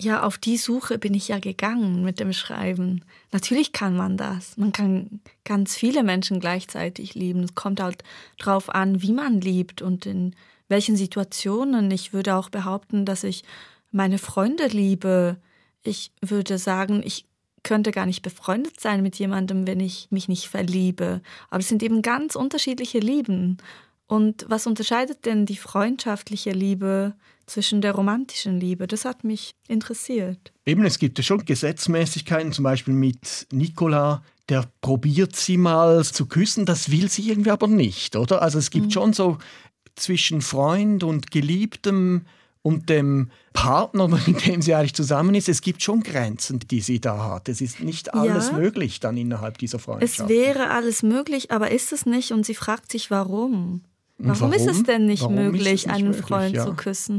Ja, 0.00 0.22
auf 0.22 0.38
die 0.38 0.56
Suche 0.56 0.98
bin 0.98 1.14
ich 1.14 1.28
ja 1.28 1.38
gegangen 1.38 2.02
mit 2.02 2.18
dem 2.18 2.32
Schreiben. 2.32 3.04
Natürlich 3.30 3.72
kann 3.72 3.96
man 3.96 4.16
das. 4.16 4.56
Man 4.56 4.72
kann 4.72 5.20
ganz 5.44 5.76
viele 5.76 6.02
Menschen 6.02 6.40
gleichzeitig 6.40 7.14
lieben. 7.14 7.44
Es 7.44 7.54
kommt 7.54 7.80
halt 7.80 8.02
drauf 8.38 8.68
an, 8.74 9.02
wie 9.02 9.12
man 9.12 9.40
liebt 9.40 9.80
und 9.82 10.06
in 10.06 10.34
welchen 10.68 10.96
Situationen. 10.96 11.90
Ich 11.90 12.12
würde 12.12 12.34
auch 12.34 12.48
behaupten, 12.48 13.04
dass 13.04 13.22
ich 13.22 13.44
meine 13.92 14.18
Freunde 14.18 14.66
liebe. 14.66 15.36
Ich 15.82 16.10
würde 16.20 16.58
sagen, 16.58 17.02
ich 17.04 17.26
könnte 17.62 17.90
gar 17.90 18.06
nicht 18.06 18.22
befreundet 18.22 18.80
sein 18.80 19.02
mit 19.02 19.16
jemandem, 19.16 19.66
wenn 19.66 19.80
ich 19.80 20.08
mich 20.10 20.28
nicht 20.28 20.48
verliebe. 20.48 21.20
Aber 21.50 21.60
es 21.60 21.68
sind 21.68 21.82
eben 21.82 22.02
ganz 22.02 22.34
unterschiedliche 22.34 22.98
Lieben. 22.98 23.58
Und 24.06 24.44
was 24.48 24.66
unterscheidet 24.66 25.24
denn 25.24 25.46
die 25.46 25.56
freundschaftliche 25.56 26.50
Liebe 26.50 27.14
zwischen 27.46 27.80
der 27.80 27.92
romantischen 27.92 28.60
Liebe? 28.60 28.86
Das 28.86 29.04
hat 29.04 29.24
mich 29.24 29.54
interessiert. 29.68 30.52
Eben, 30.66 30.84
es 30.84 30.98
gibt 30.98 31.18
ja 31.18 31.24
schon 31.24 31.44
Gesetzmäßigkeiten, 31.44 32.52
zum 32.52 32.64
Beispiel 32.64 32.94
mit 32.94 33.46
Nicola, 33.52 34.22
der 34.48 34.68
probiert 34.80 35.36
sie 35.36 35.56
mal 35.56 36.04
zu 36.04 36.26
küssen, 36.26 36.66
das 36.66 36.90
will 36.90 37.08
sie 37.08 37.30
irgendwie 37.30 37.50
aber 37.50 37.68
nicht, 37.68 38.16
oder? 38.16 38.42
Also 38.42 38.58
es 38.58 38.70
gibt 38.70 38.86
mhm. 38.86 38.90
schon 38.90 39.12
so 39.12 39.38
zwischen 39.94 40.40
Freund 40.40 41.04
und 41.04 41.30
Geliebtem 41.30 42.26
und 42.62 42.88
dem 42.88 43.30
Partner, 43.52 44.08
mit 44.26 44.46
dem 44.46 44.62
sie 44.62 44.74
eigentlich 44.74 44.94
zusammen 44.94 45.34
ist, 45.34 45.48
es 45.48 45.60
gibt 45.60 45.82
schon 45.82 46.02
Grenzen, 46.02 46.60
die 46.60 46.80
sie 46.80 47.00
da 47.00 47.30
hat. 47.30 47.48
Es 47.48 47.60
ist 47.60 47.80
nicht 47.80 48.14
alles 48.14 48.48
ja, 48.48 48.56
möglich 48.56 49.00
dann 49.00 49.16
innerhalb 49.16 49.58
dieser 49.58 49.78
Freundschaft. 49.78 50.20
Es 50.20 50.28
wäre 50.28 50.70
alles 50.70 51.02
möglich, 51.02 51.50
aber 51.50 51.70
ist 51.70 51.92
es 51.92 52.06
nicht? 52.06 52.32
Und 52.32 52.46
sie 52.46 52.54
fragt 52.54 52.90
sich, 52.90 53.10
warum? 53.10 53.82
Warum, 54.18 54.40
warum, 54.40 54.52
ist 54.52 54.68
es 54.68 54.84
denn 54.84 55.06
nicht 55.06 55.22
warum 55.22 55.34
möglich, 55.34 55.86
nicht 55.86 55.88
einen 55.88 56.08
möglich, 56.08 56.26
Freund 56.26 56.54
ja. 56.54 56.64
zu 56.64 56.74
küssen? 56.74 57.18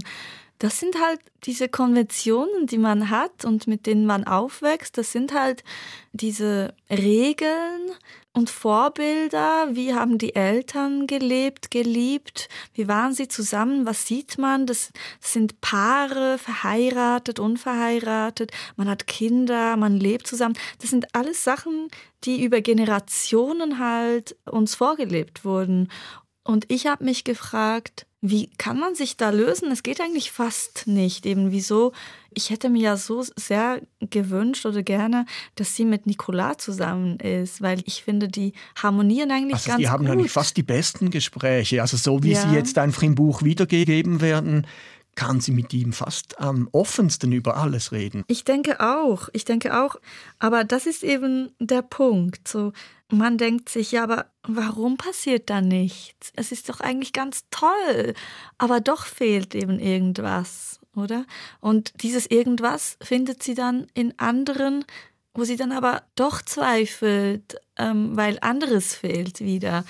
Das 0.59 0.79
sind 0.79 1.01
halt 1.01 1.19
diese 1.43 1.67
Konventionen, 1.67 2.67
die 2.67 2.77
man 2.77 3.09
hat 3.09 3.43
und 3.43 3.67
mit 3.67 3.85
denen 3.85 4.05
man 4.05 4.25
aufwächst. 4.25 4.97
Das 4.97 5.11
sind 5.11 5.33
halt 5.33 5.63
diese 6.13 6.73
Regeln 6.89 7.91
und 8.33 8.49
Vorbilder. 8.49 9.67
Wie 9.71 9.93
haben 9.93 10.17
die 10.17 10.35
Eltern 10.35 11.05
gelebt, 11.05 11.69
geliebt? 11.69 12.49
Wie 12.73 12.87
waren 12.87 13.13
sie 13.13 13.27
zusammen? 13.27 13.85
Was 13.85 14.07
sieht 14.07 14.37
man? 14.37 14.65
Das, 14.65 14.91
sind 15.19 15.61
Paare, 15.61 16.37
verheiratet, 16.37 17.39
unverheiratet. 17.39 18.51
Man 18.75 18.89
hat 18.89 19.07
Kinder, 19.07 19.75
man 19.77 19.99
lebt 19.99 20.27
zusammen. 20.27 20.57
Das 20.79 20.89
sind 20.89 21.13
alles 21.13 21.43
Sachen, 21.43 21.89
die 22.23 22.43
über 22.43 22.61
Generationen 22.61 23.79
halt 23.79 24.35
uns 24.45 24.75
vorgelebt 24.75 25.45
wurden. 25.45 25.89
Und 26.43 26.65
ich 26.69 26.87
habe 26.87 27.03
mich 27.03 27.23
gefragt, 27.23 28.05
wie 28.25 28.49
kann 28.57 28.79
man 28.79 28.95
sich 28.95 29.17
da 29.17 29.31
lösen? 29.31 29.69
Es 29.69 29.83
geht 29.83 29.99
eigentlich 29.99 30.31
fast 30.31 30.88
nicht. 30.88 31.25
Eben 31.25 31.51
wieso? 31.51 31.91
Ich 32.33 32.51
hätte 32.51 32.69
mir 32.69 32.81
ja 32.81 32.95
so 32.95 33.21
sehr 33.36 33.81
gewünscht 33.99 34.65
oder 34.65 34.81
gerne, 34.81 35.25
dass 35.55 35.75
sie 35.75 35.83
mit 35.83 36.07
Nicolas 36.07 36.55
zusammen 36.59 37.19
ist, 37.19 37.62
weil 37.62 37.81
ich 37.83 38.01
finde, 38.01 38.29
die 38.29 38.53
harmonieren 38.81 39.29
eigentlich 39.29 39.55
also 39.55 39.67
ganz 39.67 39.75
gut. 39.75 39.83
Die 39.83 39.89
haben 39.89 40.05
gut. 40.05 40.13
eigentlich 40.13 40.31
fast 40.31 40.55
die 40.55 40.63
besten 40.63 41.09
Gespräche. 41.09 41.81
Also 41.81 41.97
so 41.97 42.23
wie 42.23 42.31
ja. 42.31 42.47
sie 42.47 42.55
jetzt 42.55 42.77
einfach 42.77 43.03
im 43.03 43.15
Buch 43.15 43.43
wiedergegeben 43.43 44.21
werden, 44.21 44.67
kann 45.15 45.41
sie 45.41 45.52
mit 45.52 45.73
ihm 45.73 45.93
fast 45.93 46.39
am 46.39 46.67
offensten 46.71 47.32
über 47.32 47.58
alles 47.58 47.91
reden. 47.91 48.23
Ich 48.28 48.43
denke 48.43 48.80
auch, 48.80 49.30
ich 49.34 49.45
denke 49.45 49.80
auch. 49.80 49.95
Aber 50.39 50.63
das 50.63 50.86
ist 50.86 51.04
eben 51.04 51.52
der 51.60 51.82
Punkt. 51.82 52.47
So, 52.47 52.73
man 53.10 53.38
denkt 53.38 53.69
sich, 53.69 53.91
ja, 53.91 54.04
aber 54.04 54.26
warum 54.47 54.97
passiert 54.97 55.49
da 55.49 55.62
nichts? 55.62 56.32
Es 56.36 56.52
ist 56.52 56.69
doch 56.69 56.80
eigentlich 56.80 57.13
ganz 57.13 57.45
toll. 57.52 58.13
Aber 58.58 58.82
doch 58.82 59.06
fehlt 59.06 59.56
eben 59.56 59.80
irgendwas, 59.80 60.80
oder? 60.95 61.26
Und 61.60 61.93
dieses 62.02 62.26
irgendwas 62.26 62.97
findet 63.02 63.43
sie 63.43 63.54
dann 63.54 63.88
in 63.93 64.17
anderen, 64.17 64.86
wo 65.34 65.43
sie 65.43 65.56
dann 65.56 65.71
aber 65.71 66.04
doch 66.15 66.41
zweifelt, 66.41 67.56
ähm, 67.78 68.15
weil 68.15 68.38
anderes 68.41 68.95
fehlt 68.95 69.39
wieder. 69.41 69.84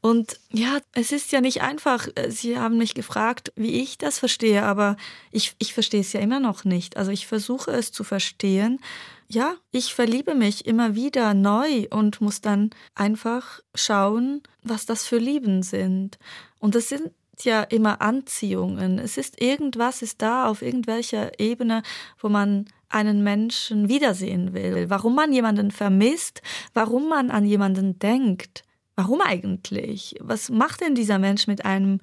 Und 0.00 0.40
ja, 0.50 0.78
es 0.92 1.12
ist 1.12 1.30
ja 1.30 1.40
nicht 1.40 1.60
einfach. 1.60 2.08
Sie 2.28 2.58
haben 2.58 2.78
mich 2.78 2.94
gefragt, 2.94 3.52
wie 3.54 3.80
ich 3.82 3.98
das 3.98 4.18
verstehe, 4.18 4.62
aber 4.62 4.96
ich, 5.30 5.54
ich 5.58 5.74
verstehe 5.74 6.00
es 6.00 6.12
ja 6.12 6.20
immer 6.20 6.40
noch 6.40 6.64
nicht. 6.64 6.96
Also 6.96 7.10
ich 7.10 7.26
versuche 7.26 7.70
es 7.72 7.92
zu 7.92 8.02
verstehen. 8.02 8.80
Ja, 9.28 9.54
ich 9.70 9.94
verliebe 9.94 10.34
mich 10.34 10.66
immer 10.66 10.94
wieder 10.94 11.34
neu 11.34 11.86
und 11.90 12.20
muss 12.20 12.40
dann 12.40 12.70
einfach 12.94 13.60
schauen, 13.74 14.42
was 14.62 14.86
das 14.86 15.06
für 15.06 15.18
Lieben 15.18 15.62
sind. 15.62 16.18
Und 16.58 16.74
das 16.74 16.88
sind 16.88 17.12
ja 17.44 17.62
immer 17.62 18.00
Anziehungen. 18.00 18.98
Es 18.98 19.18
ist 19.18 19.40
irgendwas 19.40 20.02
ist 20.02 20.22
da 20.22 20.46
auf 20.46 20.62
irgendwelcher 20.62 21.38
Ebene, 21.38 21.82
wo 22.18 22.28
man 22.28 22.66
einen 22.88 23.22
Menschen 23.22 23.88
wiedersehen 23.88 24.52
will, 24.52 24.90
warum 24.90 25.14
man 25.14 25.32
jemanden 25.32 25.70
vermisst, 25.70 26.42
warum 26.74 27.08
man 27.08 27.30
an 27.30 27.44
jemanden 27.44 27.98
denkt. 27.98 28.64
Warum 29.00 29.22
eigentlich? 29.22 30.14
Was 30.20 30.50
macht 30.50 30.82
denn 30.82 30.94
dieser 30.94 31.18
Mensch 31.18 31.46
mit 31.46 31.64
einem, 31.64 32.00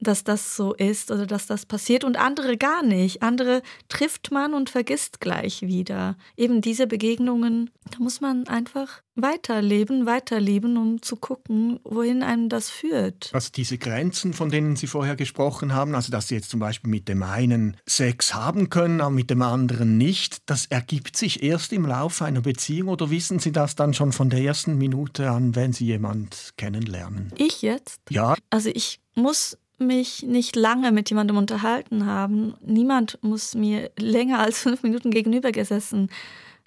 dass 0.00 0.24
das 0.24 0.56
so 0.56 0.74
ist 0.74 1.10
oder 1.10 1.26
dass 1.26 1.46
das 1.46 1.66
passiert 1.66 2.04
und 2.04 2.18
andere 2.18 2.56
gar 2.56 2.82
nicht? 2.82 3.22
Andere 3.22 3.62
trifft 3.88 4.32
man 4.32 4.54
und 4.54 4.70
vergisst 4.70 5.20
gleich 5.20 5.62
wieder. 5.62 6.16
Eben 6.36 6.60
diese 6.60 6.86
Begegnungen, 6.86 7.70
da 7.90 7.98
muss 7.98 8.20
man 8.20 8.48
einfach 8.48 9.02
weiterleben, 9.14 10.06
weiterleben, 10.06 10.76
um 10.76 11.02
zu 11.02 11.16
gucken, 11.16 11.80
wohin 11.84 12.22
einem 12.22 12.48
das 12.48 12.70
führt. 12.70 13.30
Also 13.32 13.50
diese 13.54 13.78
Grenzen, 13.78 14.32
von 14.32 14.50
denen 14.50 14.76
Sie 14.76 14.86
vorher 14.86 15.16
gesprochen 15.16 15.74
haben, 15.74 15.94
also 15.94 16.10
dass 16.10 16.28
Sie 16.28 16.34
jetzt 16.34 16.50
zum 16.50 16.60
Beispiel 16.60 16.90
mit 16.90 17.08
dem 17.08 17.22
einen 17.22 17.76
Sex 17.86 18.34
haben 18.34 18.70
können, 18.70 19.00
aber 19.00 19.10
mit 19.10 19.30
dem 19.30 19.42
anderen 19.42 19.98
nicht, 19.98 20.48
das 20.48 20.66
ergibt 20.66 21.16
sich 21.16 21.42
erst 21.42 21.72
im 21.72 21.86
Laufe 21.86 22.24
einer 22.24 22.40
Beziehung 22.40 22.88
oder 22.88 23.10
wissen 23.10 23.38
Sie 23.38 23.52
das 23.52 23.74
dann 23.74 23.94
schon 23.94 24.12
von 24.12 24.30
der 24.30 24.40
ersten 24.40 24.78
Minute 24.78 25.30
an, 25.30 25.54
wenn 25.54 25.72
Sie 25.72 25.86
jemand 25.86 26.54
kennenlernen? 26.56 27.32
Ich 27.36 27.62
jetzt? 27.62 28.00
Ja. 28.08 28.36
Also 28.50 28.70
ich 28.72 29.00
muss 29.14 29.58
mich 29.80 30.22
nicht 30.22 30.56
lange 30.56 30.92
mit 30.92 31.10
jemandem 31.10 31.36
unterhalten 31.36 32.06
haben. 32.06 32.54
Niemand 32.64 33.18
muss 33.22 33.54
mir 33.54 33.90
länger 33.98 34.38
als 34.38 34.60
fünf 34.60 34.82
Minuten 34.82 35.10
gegenüber 35.10 35.52
gesessen 35.52 36.10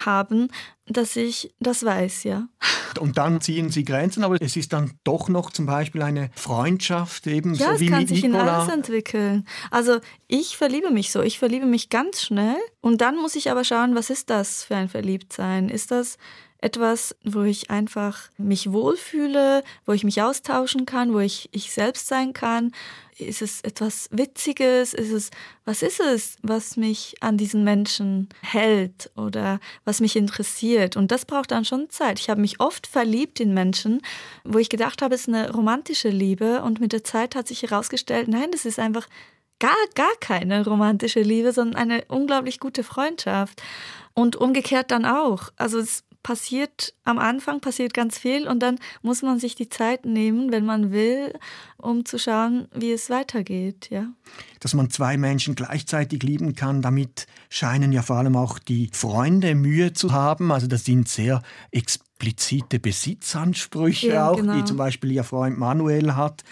haben, 0.04 0.48
dass 0.86 1.16
ich 1.16 1.54
das 1.60 1.84
weiß, 1.84 2.24
ja. 2.24 2.48
Und 3.00 3.16
dann 3.16 3.40
ziehen 3.40 3.70
Sie 3.70 3.84
Grenzen, 3.84 4.22
aber 4.22 4.40
es 4.40 4.56
ist 4.56 4.72
dann 4.72 4.92
doch 5.02 5.28
noch 5.28 5.50
zum 5.50 5.66
Beispiel 5.66 6.02
eine 6.02 6.30
Freundschaft 6.34 7.26
eben 7.26 7.54
ja, 7.54 7.74
so 7.74 7.80
wie 7.80 7.86
es 7.86 7.90
kann 7.90 8.06
sich 8.06 8.22
Nicola. 8.22 8.42
in 8.42 8.48
alles 8.48 8.68
entwickeln. 8.72 9.46
Also 9.70 9.98
ich 10.28 10.56
verliebe 10.56 10.90
mich 10.90 11.10
so, 11.10 11.22
ich 11.22 11.38
verliebe 11.38 11.66
mich 11.66 11.90
ganz 11.90 12.22
schnell 12.22 12.56
und 12.80 13.00
dann 13.00 13.16
muss 13.16 13.34
ich 13.34 13.50
aber 13.50 13.64
schauen, 13.64 13.94
was 13.94 14.10
ist 14.10 14.30
das 14.30 14.64
für 14.64 14.76
ein 14.76 14.88
Verliebtsein? 14.88 15.68
Ist 15.68 15.90
das 15.90 16.18
etwas, 16.64 17.14
wo 17.22 17.42
ich 17.42 17.70
einfach 17.70 18.30
mich 18.38 18.72
wohlfühle, 18.72 19.62
wo 19.84 19.92
ich 19.92 20.02
mich 20.02 20.22
austauschen 20.22 20.86
kann, 20.86 21.12
wo 21.12 21.18
ich 21.18 21.50
ich 21.52 21.70
selbst 21.72 22.08
sein 22.08 22.32
kann? 22.32 22.72
Ist 23.18 23.42
es 23.42 23.60
etwas 23.60 24.08
Witziges? 24.10 24.94
Ist 24.94 25.12
es, 25.12 25.30
was 25.66 25.82
ist 25.82 26.00
es, 26.00 26.36
was 26.42 26.78
mich 26.78 27.16
an 27.20 27.36
diesen 27.36 27.64
Menschen 27.64 28.30
hält 28.40 29.10
oder 29.14 29.60
was 29.84 30.00
mich 30.00 30.16
interessiert? 30.16 30.96
Und 30.96 31.12
das 31.12 31.26
braucht 31.26 31.50
dann 31.50 31.66
schon 31.66 31.90
Zeit. 31.90 32.18
Ich 32.18 32.30
habe 32.30 32.40
mich 32.40 32.60
oft 32.60 32.86
verliebt 32.86 33.40
in 33.40 33.52
Menschen, 33.52 34.00
wo 34.42 34.58
ich 34.58 34.70
gedacht 34.70 35.02
habe, 35.02 35.14
es 35.14 35.22
ist 35.22 35.28
eine 35.28 35.52
romantische 35.52 36.08
Liebe 36.08 36.62
und 36.62 36.80
mit 36.80 36.92
der 36.92 37.04
Zeit 37.04 37.36
hat 37.36 37.46
sich 37.46 37.62
herausgestellt, 37.62 38.26
nein, 38.26 38.50
das 38.50 38.64
ist 38.64 38.78
einfach 38.78 39.06
gar, 39.58 39.76
gar 39.94 40.14
keine 40.20 40.64
romantische 40.64 41.20
Liebe, 41.20 41.52
sondern 41.52 41.76
eine 41.76 42.04
unglaublich 42.08 42.58
gute 42.58 42.82
Freundschaft. 42.82 43.62
Und 44.14 44.36
umgekehrt 44.36 44.92
dann 44.92 45.04
auch. 45.04 45.50
Also 45.56 45.80
es 45.80 46.04
passiert 46.24 46.94
am 47.04 47.18
Anfang 47.18 47.60
passiert 47.60 47.94
ganz 47.94 48.18
viel 48.18 48.48
und 48.48 48.60
dann 48.60 48.78
muss 49.02 49.22
man 49.22 49.38
sich 49.38 49.54
die 49.54 49.68
Zeit 49.68 50.06
nehmen, 50.06 50.50
wenn 50.50 50.64
man 50.64 50.90
will, 50.90 51.32
um 51.76 52.04
zu 52.04 52.18
schauen, 52.18 52.66
wie 52.74 52.90
es 52.90 53.10
weitergeht, 53.10 53.88
ja. 53.90 54.08
Dass 54.58 54.74
man 54.74 54.90
zwei 54.90 55.16
Menschen 55.16 55.54
gleichzeitig 55.54 56.24
lieben 56.24 56.56
kann, 56.56 56.82
damit 56.82 57.26
scheinen 57.50 57.92
ja 57.92 58.02
vor 58.02 58.16
allem 58.16 58.34
auch 58.34 58.58
die 58.58 58.90
Freunde 58.92 59.54
Mühe 59.54 59.92
zu 59.92 60.12
haben. 60.12 60.50
Also 60.50 60.66
das 60.66 60.84
sind 60.86 61.08
sehr 61.08 61.42
explizite 61.70 62.80
Besitzansprüche 62.80 64.08
ja, 64.08 64.30
auch, 64.30 64.36
genau. 64.36 64.56
die 64.56 64.64
zum 64.64 64.78
Beispiel 64.78 65.12
ihr 65.12 65.24
Freund 65.24 65.58
Manuel 65.58 66.16
hat. 66.16 66.42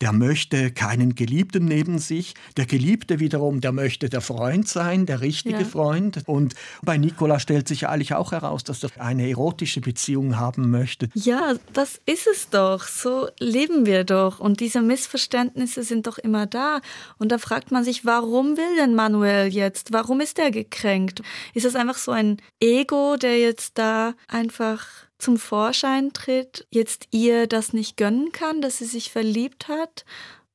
Der 0.00 0.12
möchte 0.12 0.70
keinen 0.70 1.14
Geliebten 1.14 1.64
neben 1.64 1.98
sich. 1.98 2.34
Der 2.56 2.66
Geliebte 2.66 3.20
wiederum, 3.20 3.60
der 3.60 3.72
möchte 3.72 4.08
der 4.08 4.20
Freund 4.20 4.68
sein, 4.68 5.06
der 5.06 5.20
richtige 5.20 5.60
ja. 5.60 5.64
Freund. 5.64 6.22
Und 6.26 6.54
bei 6.82 6.98
Nicola 6.98 7.38
stellt 7.38 7.68
sich 7.68 7.88
eigentlich 7.88 8.14
auch 8.14 8.32
heraus, 8.32 8.64
dass 8.64 8.82
er 8.82 8.90
eine 9.00 9.28
erotische 9.28 9.80
Beziehung 9.80 10.36
haben 10.38 10.70
möchte. 10.70 11.08
Ja, 11.14 11.54
das 11.72 12.00
ist 12.06 12.26
es 12.26 12.50
doch. 12.50 12.84
So 12.84 13.28
leben 13.38 13.86
wir 13.86 14.04
doch. 14.04 14.40
Und 14.40 14.60
diese 14.60 14.82
Missverständnisse 14.82 15.82
sind 15.82 16.06
doch 16.06 16.18
immer 16.18 16.46
da. 16.46 16.80
Und 17.18 17.32
da 17.32 17.38
fragt 17.38 17.70
man 17.70 17.84
sich, 17.84 18.04
warum 18.04 18.56
will 18.56 18.76
denn 18.78 18.94
Manuel 18.94 19.48
jetzt? 19.48 19.92
Warum 19.92 20.20
ist 20.20 20.38
er 20.38 20.50
gekränkt? 20.50 21.22
Ist 21.54 21.66
es 21.66 21.76
einfach 21.76 21.96
so 21.96 22.12
ein 22.12 22.38
Ego, 22.60 23.16
der 23.16 23.38
jetzt 23.38 23.78
da 23.78 24.14
einfach 24.28 24.86
zum 25.22 25.38
Vorschein 25.38 26.12
tritt, 26.12 26.66
jetzt 26.70 27.08
ihr 27.10 27.46
das 27.46 27.72
nicht 27.72 27.96
gönnen 27.96 28.32
kann, 28.32 28.60
dass 28.60 28.78
sie 28.78 28.84
sich 28.84 29.10
verliebt 29.10 29.68
hat? 29.68 30.04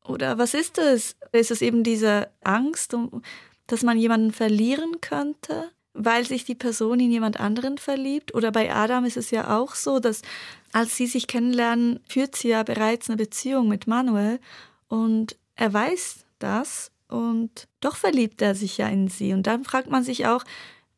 Oder 0.05 0.37
was 0.37 0.53
ist 0.53 0.77
es? 0.77 1.15
Ist 1.31 1.51
es 1.51 1.61
eben 1.61 1.83
diese 1.83 2.29
Angst, 2.43 2.95
dass 3.67 3.83
man 3.83 3.97
jemanden 3.97 4.31
verlieren 4.31 5.01
könnte, 5.01 5.71
weil 5.93 6.25
sich 6.25 6.45
die 6.45 6.55
Person 6.55 6.99
in 6.99 7.11
jemand 7.11 7.39
anderen 7.39 7.77
verliebt? 7.77 8.33
Oder 8.35 8.51
bei 8.51 8.73
Adam 8.73 9.05
ist 9.05 9.17
es 9.17 9.31
ja 9.31 9.57
auch 9.57 9.75
so, 9.75 9.99
dass 9.99 10.21
als 10.73 10.95
sie 10.95 11.07
sich 11.07 11.27
kennenlernen, 11.27 11.99
führt 12.07 12.35
sie 12.35 12.49
ja 12.49 12.63
bereits 12.63 13.09
eine 13.09 13.17
Beziehung 13.17 13.67
mit 13.67 13.87
Manuel 13.87 14.39
und 14.87 15.37
er 15.55 15.73
weiß 15.73 16.25
das 16.39 16.91
und 17.07 17.67
doch 17.79 17.95
verliebt 17.95 18.41
er 18.41 18.53
sich 18.53 18.77
ja 18.77 18.87
in 18.87 19.07
sie. 19.07 19.33
Und 19.33 19.47
dann 19.47 19.63
fragt 19.63 19.89
man 19.89 20.03
sich 20.03 20.27
auch, 20.27 20.43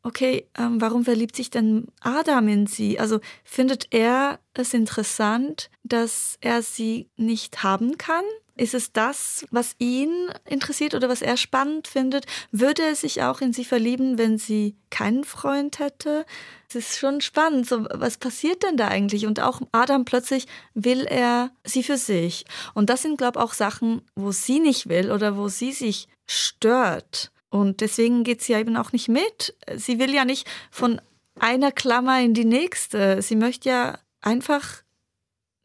okay, 0.02 0.46
ähm, 0.58 0.80
warum 0.80 1.04
verliebt 1.04 1.36
sich 1.36 1.50
denn 1.50 1.88
Adam 2.00 2.48
in 2.48 2.66
sie? 2.66 2.98
Also 2.98 3.20
findet 3.44 3.88
er 3.92 4.40
es 4.54 4.74
interessant, 4.74 5.70
dass 5.82 6.38
er 6.40 6.62
sie 6.62 7.08
nicht 7.16 7.62
haben 7.62 7.98
kann? 7.98 8.24
Ist 8.60 8.74
es 8.74 8.92
das, 8.92 9.46
was 9.50 9.74
ihn 9.78 10.10
interessiert 10.44 10.94
oder 10.94 11.08
was 11.08 11.22
er 11.22 11.38
spannend 11.38 11.88
findet? 11.88 12.26
Würde 12.52 12.82
er 12.82 12.94
sich 12.94 13.22
auch 13.22 13.40
in 13.40 13.54
sie 13.54 13.64
verlieben, 13.64 14.18
wenn 14.18 14.36
sie 14.36 14.76
keinen 14.90 15.24
Freund 15.24 15.78
hätte? 15.78 16.26
Es 16.68 16.74
ist 16.74 16.98
schon 16.98 17.22
spannend. 17.22 17.66
So, 17.66 17.86
was 17.90 18.18
passiert 18.18 18.62
denn 18.62 18.76
da 18.76 18.88
eigentlich? 18.88 19.24
Und 19.24 19.40
auch 19.40 19.62
Adam 19.72 20.04
plötzlich 20.04 20.46
will 20.74 21.06
er 21.06 21.52
sie 21.64 21.82
für 21.82 21.96
sich. 21.96 22.44
Und 22.74 22.90
das 22.90 23.00
sind, 23.00 23.16
glaube 23.16 23.38
ich, 23.38 23.44
auch 23.46 23.54
Sachen, 23.54 24.02
wo 24.14 24.30
sie 24.30 24.60
nicht 24.60 24.90
will 24.90 25.10
oder 25.10 25.38
wo 25.38 25.48
sie 25.48 25.72
sich 25.72 26.08
stört. 26.26 27.32
Und 27.50 27.80
deswegen 27.80 28.24
geht 28.24 28.42
sie 28.42 28.52
ja 28.52 28.60
eben 28.60 28.76
auch 28.76 28.92
nicht 28.92 29.08
mit. 29.08 29.54
Sie 29.76 29.98
will 29.98 30.14
ja 30.14 30.24
nicht 30.24 30.48
von 30.70 31.00
einer 31.38 31.72
Klammer 31.72 32.20
in 32.20 32.32
die 32.32 32.44
nächste. 32.44 33.22
Sie 33.22 33.36
möchte 33.36 33.68
ja 33.68 33.98
einfach 34.20 34.82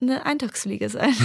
eine 0.02 0.26
Eintagsfliege 0.26 0.90
sein. 0.90 1.16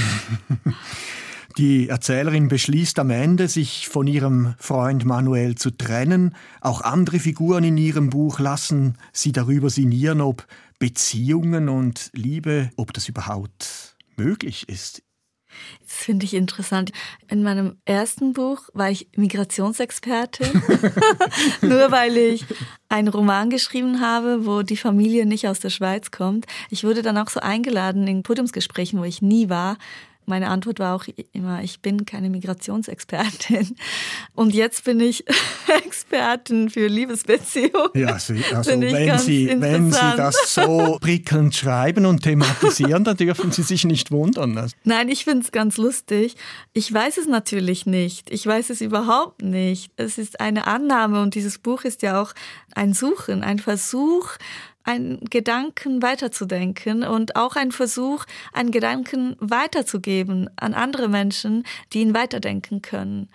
Die 1.59 1.89
Erzählerin 1.89 2.49
beschließt 2.49 2.99
am 3.01 3.11
Ende, 3.11 3.49
sich 3.49 3.89
von 3.89 4.07
ihrem 4.07 4.55
Freund 4.59 5.05
Manuel 5.05 5.57
zu 5.57 5.71
trennen. 5.71 6.37
Auch 6.61 6.81
andere 6.81 7.19
Figuren 7.19 7.65
in 7.65 7.77
ihrem 7.77 8.09
Buch 8.09 8.39
lassen 8.39 8.97
sie 9.13 9.33
darüber 9.33 9.69
sinnieren, 9.69 10.21
ob 10.21 10.47
Beziehungen 10.79 11.69
und 11.69 12.11
Liebe, 12.15 12.71
ob 12.77 12.93
das 12.93 13.09
überhaupt 13.09 13.97
möglich 14.17 14.69
ist. 14.69 15.03
Das 15.83 15.95
finde 15.95 16.25
ich 16.27 16.35
interessant. 16.35 16.93
In 17.29 17.43
meinem 17.43 17.77
ersten 17.85 18.33
Buch 18.33 18.69
war 18.73 18.91
ich 18.91 19.09
Migrationsexpertin, 19.17 20.47
nur 21.63 21.91
weil 21.91 22.17
ich 22.17 22.45
einen 22.89 23.09
Roman 23.09 23.51
geschrieben 23.51 24.01
habe, 24.01 24.47
wo 24.47 24.63
die 24.63 24.77
Familie 24.77 25.27
nicht 25.27 25.49
aus 25.49 25.61
der 25.61 25.71
Schweiz 25.71 26.11
kommt. 26.11 26.47
Ich 26.71 26.85
wurde 26.85 27.03
dann 27.03 27.19
auch 27.19 27.29
so 27.29 27.41
eingeladen 27.41 28.07
in 28.07 28.23
Podiumsgesprächen, 28.23 28.99
wo 29.01 29.05
ich 29.05 29.23
nie 29.23 29.49
war, 29.49 29.77
meine 30.31 30.49
Antwort 30.49 30.79
war 30.79 30.97
auch 30.97 31.05
immer, 31.33 31.63
ich 31.63 31.81
bin 31.81 32.07
keine 32.07 32.31
Migrationsexpertin. 32.31 33.77
Und 34.35 34.55
jetzt 34.55 34.85
bin 34.85 35.01
ich 35.01 35.25
Expertin 35.85 36.71
für 36.71 36.87
Liebesbeziehungen. 36.87 37.91
Ja, 37.95 38.15
also, 38.15 38.33
also 38.55 38.71
wenn, 38.81 39.19
Sie, 39.19 39.55
wenn 39.59 39.93
Sie 39.93 40.17
das 40.17 40.55
so 40.55 40.99
prickelnd 41.01 41.55
schreiben 41.55 42.07
und 42.07 42.23
thematisieren, 42.23 43.05
dann 43.05 43.17
dürfen 43.17 43.53
Sie 43.53 43.63
sich 43.63 43.85
nicht 43.85 44.11
wundern. 44.11 44.71
Nein, 44.85 45.09
ich 45.09 45.25
finde 45.25 45.45
es 45.45 45.53
ganz 45.53 45.77
lustig. 45.77 46.37
Ich 46.73 46.93
weiß 46.93 47.19
es 47.19 47.27
natürlich 47.27 47.85
nicht. 47.85 48.31
Ich 48.31 48.47
weiß 48.47 48.71
es 48.71 48.81
überhaupt 48.81 49.43
nicht. 49.43 49.93
Es 49.97 50.17
ist 50.17 50.41
eine 50.41 50.67
Annahme 50.67 51.21
und 51.21 51.35
dieses 51.35 51.59
Buch 51.59 51.83
ist 51.83 52.03
ja 52.03 52.23
auch 52.23 52.33
ein 52.75 52.95
Suchen, 52.95 53.43
ein 53.43 53.59
Versuch, 53.59 54.31
einen 54.85 55.21
Gedanken 55.27 56.03
weiterzudenken 56.03 57.05
und 57.05 57.37
auch 57.37 57.57
ein 57.57 57.73
Versuch, 57.73 58.25
einen 58.53 58.71
Gedanken 58.71 59.37
weiterzugeben 59.41 60.49
an 60.57 60.75
andere 60.75 61.09
Menschen, 61.09 61.65
die 61.93 62.01
ihn 62.01 62.15
weiterdenken 62.15 62.83
können. 62.83 63.29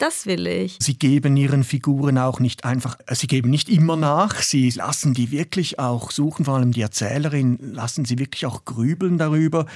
Das 0.00 0.24
will 0.24 0.46
ich. 0.46 0.78
Sie 0.80 0.96
geben 0.98 1.36
ihren 1.36 1.62
Figuren 1.62 2.16
auch 2.16 2.40
nicht 2.40 2.64
einfach, 2.64 2.98
äh, 3.06 3.14
sie 3.14 3.26
geben 3.26 3.50
nicht 3.50 3.68
immer 3.68 3.96
nach, 3.96 4.36
sie 4.36 4.70
lassen 4.70 5.12
die 5.12 5.30
wirklich 5.30 5.78
auch 5.78 6.10
suchen, 6.10 6.46
vor 6.46 6.54
allem 6.54 6.72
die 6.72 6.80
Erzählerin, 6.80 7.58
lassen 7.60 8.06
sie 8.06 8.18
wirklich 8.18 8.46
auch 8.46 8.64
grübeln 8.64 9.18
darüber. 9.18 9.66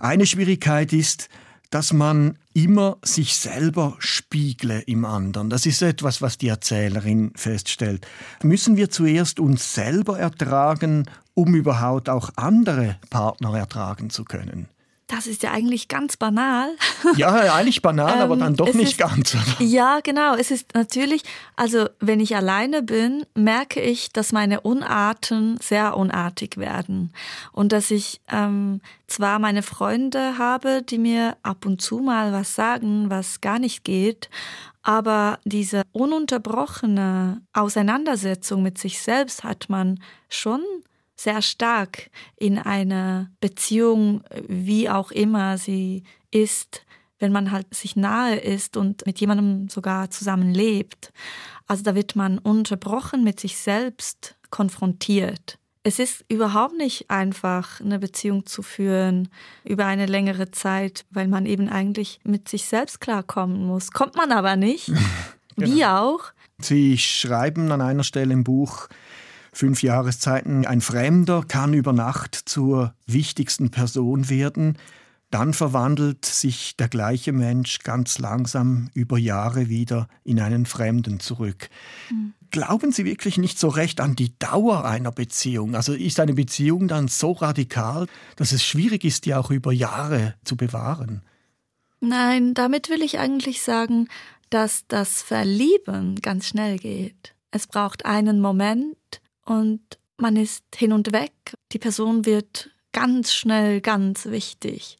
Eine 0.00 0.24
Schwierigkeit 0.24 0.94
ist, 0.94 1.28
dass 1.70 1.92
man 1.92 2.38
immer 2.54 2.98
sich 3.02 3.36
selber 3.36 3.96
spiegle 3.98 4.80
im 4.80 5.04
anderen. 5.04 5.50
Das 5.50 5.66
ist 5.66 5.82
etwas, 5.82 6.22
was 6.22 6.38
die 6.38 6.48
Erzählerin 6.48 7.32
feststellt. 7.34 8.06
Müssen 8.42 8.76
wir 8.76 8.90
zuerst 8.90 9.40
uns 9.40 9.74
selber 9.74 10.18
ertragen, 10.18 11.06
um 11.34 11.54
überhaupt 11.54 12.08
auch 12.08 12.30
andere 12.36 12.96
Partner 13.10 13.56
ertragen 13.56 14.10
zu 14.10 14.24
können? 14.24 14.68
Das 15.08 15.26
ist 15.26 15.42
ja 15.42 15.52
eigentlich 15.52 15.88
ganz 15.88 16.16
banal. 16.16 16.70
Ja, 17.16 17.54
eigentlich 17.54 17.82
banal, 17.82 18.20
aber 18.20 18.36
dann 18.36 18.48
ähm, 18.48 18.56
doch 18.56 18.74
nicht 18.74 18.92
ist, 18.92 18.98
ganz. 18.98 19.36
Ja, 19.60 20.00
genau. 20.02 20.34
Es 20.34 20.50
ist 20.50 20.74
natürlich, 20.74 21.22
also 21.54 21.88
wenn 22.00 22.18
ich 22.18 22.34
alleine 22.34 22.82
bin, 22.82 23.24
merke 23.34 23.80
ich, 23.80 24.12
dass 24.12 24.32
meine 24.32 24.60
Unarten 24.62 25.56
sehr 25.62 25.96
unartig 25.96 26.56
werden. 26.56 27.12
Und 27.52 27.72
dass 27.72 27.90
ich 27.90 28.20
ähm, 28.28 28.80
zwar 29.06 29.38
meine 29.38 29.62
Freunde 29.62 30.36
habe, 30.38 30.82
die 30.82 30.98
mir 30.98 31.36
ab 31.42 31.64
und 31.64 31.80
zu 31.80 31.98
mal 31.98 32.32
was 32.32 32.54
sagen, 32.54 33.08
was 33.08 33.40
gar 33.40 33.60
nicht 33.60 33.84
geht, 33.84 34.28
aber 34.82 35.38
diese 35.44 35.82
ununterbrochene 35.92 37.40
Auseinandersetzung 37.52 38.62
mit 38.62 38.78
sich 38.78 39.00
selbst 39.00 39.44
hat 39.44 39.68
man 39.68 40.00
schon 40.28 40.62
sehr 41.16 41.42
stark 41.42 42.10
in 42.36 42.58
einer 42.58 43.30
Beziehung, 43.40 44.22
wie 44.46 44.88
auch 44.90 45.10
immer 45.10 45.58
sie 45.58 46.04
ist, 46.30 46.84
wenn 47.18 47.32
man 47.32 47.50
halt 47.50 47.74
sich 47.74 47.96
nahe 47.96 48.36
ist 48.36 48.76
und 48.76 49.06
mit 49.06 49.20
jemandem 49.20 49.68
sogar 49.68 50.10
zusammen 50.10 50.52
lebt. 50.52 51.12
Also 51.66 51.82
da 51.82 51.94
wird 51.94 52.14
man 52.14 52.38
unterbrochen 52.38 53.24
mit 53.24 53.40
sich 53.40 53.56
selbst 53.56 54.36
konfrontiert. 54.50 55.58
Es 55.82 56.00
ist 56.00 56.24
überhaupt 56.28 56.76
nicht 56.76 57.10
einfach, 57.10 57.80
eine 57.80 58.00
Beziehung 58.00 58.44
zu 58.44 58.62
führen 58.62 59.28
über 59.64 59.86
eine 59.86 60.06
längere 60.06 60.50
Zeit, 60.50 61.04
weil 61.10 61.28
man 61.28 61.46
eben 61.46 61.68
eigentlich 61.68 62.18
mit 62.24 62.48
sich 62.48 62.64
selbst 62.64 63.00
klarkommen 63.00 63.64
muss. 63.66 63.92
Kommt 63.92 64.16
man 64.16 64.32
aber 64.32 64.56
nicht. 64.56 64.86
genau. 65.56 65.74
Wie 65.74 65.86
auch. 65.86 66.20
Sie 66.58 66.98
schreiben 66.98 67.70
an 67.70 67.80
einer 67.80 68.02
Stelle 68.02 68.32
im 68.32 68.42
Buch, 68.42 68.88
fünf 69.56 69.82
Jahreszeiten. 69.82 70.66
Ein 70.66 70.82
Fremder 70.82 71.42
kann 71.46 71.72
über 71.72 71.92
Nacht 71.92 72.34
zur 72.34 72.94
wichtigsten 73.06 73.70
Person 73.70 74.28
werden. 74.28 74.76
Dann 75.30 75.54
verwandelt 75.54 76.26
sich 76.26 76.76
der 76.76 76.88
gleiche 76.88 77.32
Mensch 77.32 77.80
ganz 77.80 78.18
langsam 78.18 78.90
über 78.92 79.18
Jahre 79.18 79.68
wieder 79.68 80.08
in 80.24 80.40
einen 80.40 80.66
Fremden 80.66 81.20
zurück. 81.20 81.70
Mhm. 82.10 82.34
Glauben 82.50 82.92
Sie 82.92 83.04
wirklich 83.04 83.38
nicht 83.38 83.58
so 83.58 83.68
recht 83.68 84.00
an 84.00 84.14
die 84.14 84.38
Dauer 84.38 84.84
einer 84.84 85.10
Beziehung? 85.10 85.74
Also 85.74 85.94
ist 85.94 86.20
eine 86.20 86.34
Beziehung 86.34 86.86
dann 86.86 87.08
so 87.08 87.32
radikal, 87.32 88.06
dass 88.36 88.52
es 88.52 88.62
schwierig 88.62 89.04
ist, 89.04 89.24
die 89.24 89.34
auch 89.34 89.50
über 89.50 89.72
Jahre 89.72 90.34
zu 90.44 90.56
bewahren? 90.56 91.22
Nein, 92.00 92.54
damit 92.54 92.88
will 92.88 93.02
ich 93.02 93.18
eigentlich 93.18 93.62
sagen, 93.62 94.08
dass 94.50 94.84
das 94.86 95.22
Verlieben 95.22 96.16
ganz 96.20 96.46
schnell 96.46 96.78
geht. 96.78 97.34
Es 97.50 97.66
braucht 97.66 98.04
einen 98.04 98.40
Moment, 98.40 98.96
und 99.46 99.80
man 100.18 100.36
ist 100.36 100.64
hin 100.74 100.92
und 100.92 101.12
weg. 101.12 101.32
Die 101.72 101.78
Person 101.78 102.26
wird 102.26 102.70
ganz 102.92 103.32
schnell 103.32 103.80
ganz 103.80 104.26
wichtig. 104.26 104.98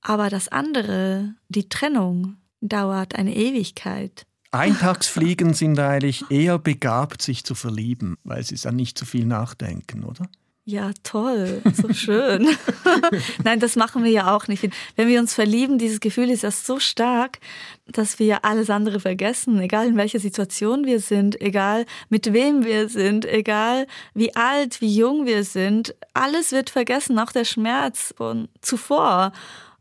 Aber 0.00 0.28
das 0.28 0.48
andere, 0.48 1.34
die 1.48 1.68
Trennung, 1.68 2.36
dauert 2.60 3.16
eine 3.16 3.34
Ewigkeit. 3.34 4.24
Eintagsfliegen 4.52 5.54
sind 5.54 5.78
eigentlich 5.78 6.30
eher 6.30 6.58
begabt, 6.58 7.22
sich 7.22 7.44
zu 7.44 7.54
verlieben, 7.54 8.16
weil 8.22 8.42
sie 8.44 8.56
dann 8.56 8.76
nicht 8.76 8.98
zu 8.98 9.06
viel 9.06 9.24
nachdenken, 9.24 10.04
oder? 10.04 10.28
Ja, 10.64 10.92
toll, 11.02 11.60
so 11.74 11.92
schön. 11.92 12.48
Nein, 13.44 13.58
das 13.58 13.74
machen 13.74 14.04
wir 14.04 14.12
ja 14.12 14.36
auch 14.36 14.46
nicht. 14.46 14.68
Wenn 14.94 15.08
wir 15.08 15.18
uns 15.18 15.34
verlieben, 15.34 15.76
dieses 15.76 15.98
Gefühl 15.98 16.30
ist 16.30 16.44
ja 16.44 16.52
so 16.52 16.78
stark, 16.78 17.40
dass 17.88 18.20
wir 18.20 18.44
alles 18.44 18.70
andere 18.70 19.00
vergessen, 19.00 19.58
egal 19.60 19.88
in 19.88 19.96
welcher 19.96 20.20
Situation 20.20 20.86
wir 20.86 21.00
sind, 21.00 21.40
egal 21.40 21.84
mit 22.10 22.32
wem 22.32 22.64
wir 22.64 22.88
sind, 22.88 23.24
egal 23.24 23.88
wie 24.14 24.36
alt, 24.36 24.80
wie 24.80 24.94
jung 24.94 25.26
wir 25.26 25.42
sind. 25.42 25.96
Alles 26.14 26.52
wird 26.52 26.70
vergessen, 26.70 27.18
auch 27.18 27.32
der 27.32 27.44
Schmerz 27.44 28.14
von 28.16 28.48
zuvor. 28.60 29.32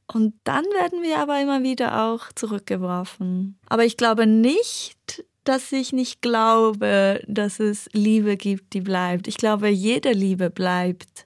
Und 0.08 0.34
dann 0.46 0.66
werden 0.66 1.04
wir 1.04 1.20
aber 1.20 1.40
immer 1.40 1.62
wieder 1.62 2.06
auch 2.06 2.32
zurückgeworfen. 2.34 3.60
Aber 3.70 3.86
ich 3.86 3.98
glaube 3.98 4.26
nicht, 4.26 5.24
dass 5.44 5.72
ich 5.72 5.94
nicht 5.94 6.22
glaube, 6.22 7.24
dass 7.28 7.60
es 7.60 7.90
Liebe 7.94 8.38
gibt, 8.38 8.74
die 8.74 8.82
bleibt. 8.82 9.28
Ich 9.28 9.38
glaube, 9.38 9.70
jede 9.70 10.12
Liebe 10.12 10.50
bleibt, 10.50 11.26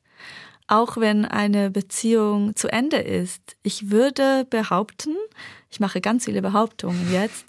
auch 0.67 0.97
wenn 0.97 1.25
eine 1.25 1.69
Beziehung 1.69 2.55
zu 2.55 2.71
Ende 2.71 2.97
ist. 2.97 3.57
Ich 3.63 3.91
würde 3.91 4.45
behaupten, 4.49 5.15
ich 5.69 5.79
mache 5.79 6.01
ganz 6.01 6.25
viele 6.25 6.41
Behauptungen 6.41 7.11
jetzt, 7.11 7.45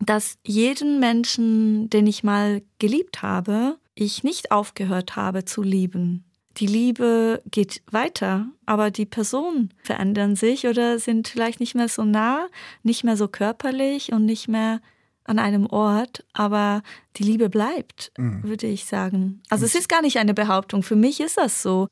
dass 0.00 0.38
jeden 0.44 1.00
Menschen, 1.00 1.88
den 1.90 2.06
ich 2.06 2.24
mal 2.24 2.62
geliebt 2.78 3.22
habe, 3.22 3.78
ich 3.94 4.24
nicht 4.24 4.50
aufgehört 4.50 5.16
habe 5.16 5.44
zu 5.44 5.62
lieben. 5.62 6.24
Die 6.58 6.66
Liebe 6.66 7.42
geht 7.50 7.82
weiter, 7.90 8.46
aber 8.66 8.90
die 8.90 9.06
Personen 9.06 9.72
verändern 9.82 10.36
sich 10.36 10.66
oder 10.66 10.98
sind 10.98 11.28
vielleicht 11.28 11.60
nicht 11.60 11.74
mehr 11.74 11.88
so 11.88 12.04
nah, 12.04 12.46
nicht 12.82 13.04
mehr 13.04 13.16
so 13.16 13.26
körperlich 13.26 14.12
und 14.12 14.26
nicht 14.26 14.48
mehr 14.48 14.80
an 15.24 15.38
einem 15.38 15.66
Ort, 15.66 16.24
aber 16.32 16.82
die 17.16 17.22
Liebe 17.22 17.48
bleibt, 17.48 18.12
mhm. 18.16 18.42
würde 18.42 18.66
ich 18.66 18.84
sagen. 18.84 19.42
Also 19.48 19.64
es 19.64 19.74
ist 19.74 19.88
gar 19.88 20.02
nicht 20.02 20.18
eine 20.18 20.34
Behauptung, 20.34 20.82
für 20.82 20.96
mich 20.96 21.20
ist 21.20 21.36
das 21.36 21.62
so. 21.62 21.88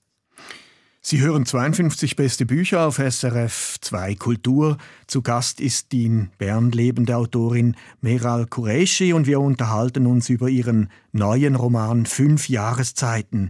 Sie 1.02 1.20
hören 1.20 1.46
52 1.46 2.14
beste 2.14 2.44
Bücher 2.44 2.86
auf 2.86 2.98
SRF 2.98 3.78
2 3.80 4.16
Kultur. 4.16 4.76
Zu 5.06 5.22
Gast 5.22 5.58
ist 5.58 5.92
die 5.92 6.04
in 6.04 6.30
Bern 6.36 6.72
lebende 6.72 7.16
Autorin 7.16 7.74
Meral 8.02 8.46
Qureshi 8.46 9.14
und 9.14 9.26
wir 9.26 9.40
unterhalten 9.40 10.06
uns 10.06 10.28
über 10.28 10.50
ihren 10.50 10.90
neuen 11.12 11.56
Roman 11.56 12.04
Fünf 12.04 12.50
Jahreszeiten. 12.50 13.48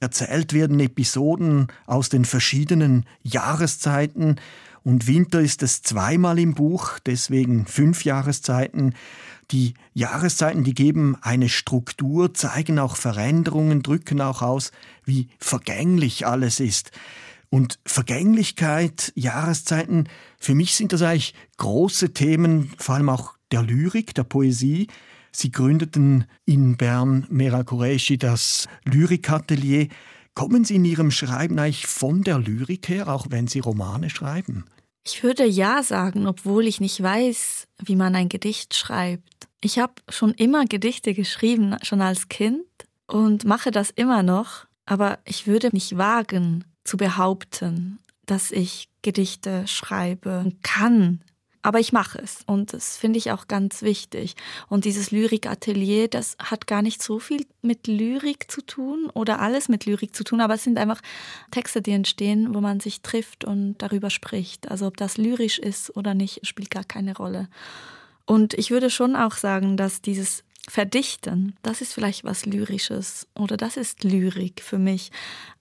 Erzählt 0.00 0.54
werden 0.54 0.80
Episoden 0.80 1.66
aus 1.84 2.08
den 2.08 2.24
verschiedenen 2.24 3.04
Jahreszeiten 3.22 4.36
und 4.82 5.06
Winter 5.06 5.40
ist 5.40 5.62
es 5.62 5.82
zweimal 5.82 6.38
im 6.38 6.54
Buch, 6.54 6.98
deswegen 7.04 7.66
fünf 7.66 8.04
Jahreszeiten. 8.04 8.94
Die 9.50 9.74
Jahreszeiten, 9.94 10.64
die 10.64 10.74
geben 10.74 11.16
eine 11.20 11.48
Struktur, 11.48 12.34
zeigen 12.34 12.78
auch 12.78 12.96
Veränderungen, 12.96 13.82
drücken 13.82 14.20
auch 14.20 14.42
aus, 14.42 14.70
wie 15.04 15.28
vergänglich 15.38 16.26
alles 16.26 16.60
ist. 16.60 16.92
Und 17.50 17.80
Vergänglichkeit, 17.84 19.12
Jahreszeiten, 19.16 20.08
für 20.38 20.54
mich 20.54 20.76
sind 20.76 20.92
das 20.92 21.02
eigentlich 21.02 21.34
große 21.56 22.12
Themen, 22.12 22.72
vor 22.78 22.94
allem 22.94 23.08
auch 23.08 23.34
der 23.50 23.62
Lyrik, 23.62 24.14
der 24.14 24.22
Poesie. 24.22 24.86
Sie 25.32 25.50
gründeten 25.50 26.24
in 26.44 26.76
Bern 26.76 27.26
Meral 27.28 27.64
das 28.18 28.68
Lyrikatelier. 28.84 29.88
Kommen 30.40 30.64
Sie 30.64 30.76
in 30.76 30.86
Ihrem 30.86 31.10
Schreiben 31.10 31.58
eigentlich 31.58 31.86
von 31.86 32.22
der 32.22 32.38
Lyrik 32.38 32.88
her, 32.88 33.08
auch 33.08 33.26
wenn 33.28 33.46
Sie 33.46 33.58
Romane 33.58 34.08
schreiben? 34.08 34.64
Ich 35.04 35.22
würde 35.22 35.44
ja 35.44 35.82
sagen, 35.82 36.26
obwohl 36.26 36.66
ich 36.66 36.80
nicht 36.80 37.02
weiß, 37.02 37.68
wie 37.84 37.94
man 37.94 38.14
ein 38.14 38.30
Gedicht 38.30 38.74
schreibt. 38.74 39.48
Ich 39.60 39.78
habe 39.78 39.92
schon 40.08 40.32
immer 40.32 40.64
Gedichte 40.64 41.12
geschrieben, 41.12 41.76
schon 41.82 42.00
als 42.00 42.30
Kind 42.30 42.64
und 43.06 43.44
mache 43.44 43.70
das 43.70 43.90
immer 43.90 44.22
noch, 44.22 44.64
aber 44.86 45.18
ich 45.26 45.46
würde 45.46 45.68
nicht 45.74 45.98
wagen 45.98 46.64
zu 46.84 46.96
behaupten, 46.96 47.98
dass 48.24 48.50
ich 48.50 48.88
Gedichte 49.02 49.66
schreibe 49.66 50.50
kann. 50.62 51.20
Aber 51.62 51.78
ich 51.78 51.92
mache 51.92 52.18
es 52.18 52.38
und 52.46 52.72
das 52.72 52.96
finde 52.96 53.18
ich 53.18 53.32
auch 53.32 53.46
ganz 53.46 53.82
wichtig. 53.82 54.34
Und 54.68 54.86
dieses 54.86 55.10
Lyrikatelier, 55.10 56.08
das 56.08 56.36
hat 56.42 56.66
gar 56.66 56.80
nicht 56.80 57.02
so 57.02 57.18
viel 57.18 57.46
mit 57.60 57.86
Lyrik 57.86 58.50
zu 58.50 58.62
tun 58.62 59.10
oder 59.12 59.40
alles 59.40 59.68
mit 59.68 59.84
Lyrik 59.84 60.14
zu 60.14 60.24
tun, 60.24 60.40
aber 60.40 60.54
es 60.54 60.64
sind 60.64 60.78
einfach 60.78 61.02
Texte, 61.50 61.82
die 61.82 61.92
entstehen, 61.92 62.54
wo 62.54 62.62
man 62.62 62.80
sich 62.80 63.02
trifft 63.02 63.44
und 63.44 63.76
darüber 63.78 64.08
spricht. 64.08 64.70
Also 64.70 64.86
ob 64.86 64.96
das 64.96 65.18
lyrisch 65.18 65.58
ist 65.58 65.94
oder 65.96 66.14
nicht, 66.14 66.46
spielt 66.46 66.70
gar 66.70 66.84
keine 66.84 67.14
Rolle. 67.14 67.48
Und 68.24 68.54
ich 68.54 68.70
würde 68.70 68.88
schon 68.88 69.14
auch 69.14 69.34
sagen, 69.34 69.76
dass 69.76 70.00
dieses 70.00 70.44
Verdichten, 70.70 71.56
das 71.62 71.80
ist 71.80 71.92
vielleicht 71.92 72.22
was 72.22 72.46
Lyrisches 72.46 73.26
oder 73.34 73.56
das 73.56 73.76
ist 73.76 74.04
Lyrik 74.04 74.62
für 74.62 74.78
mich. 74.78 75.10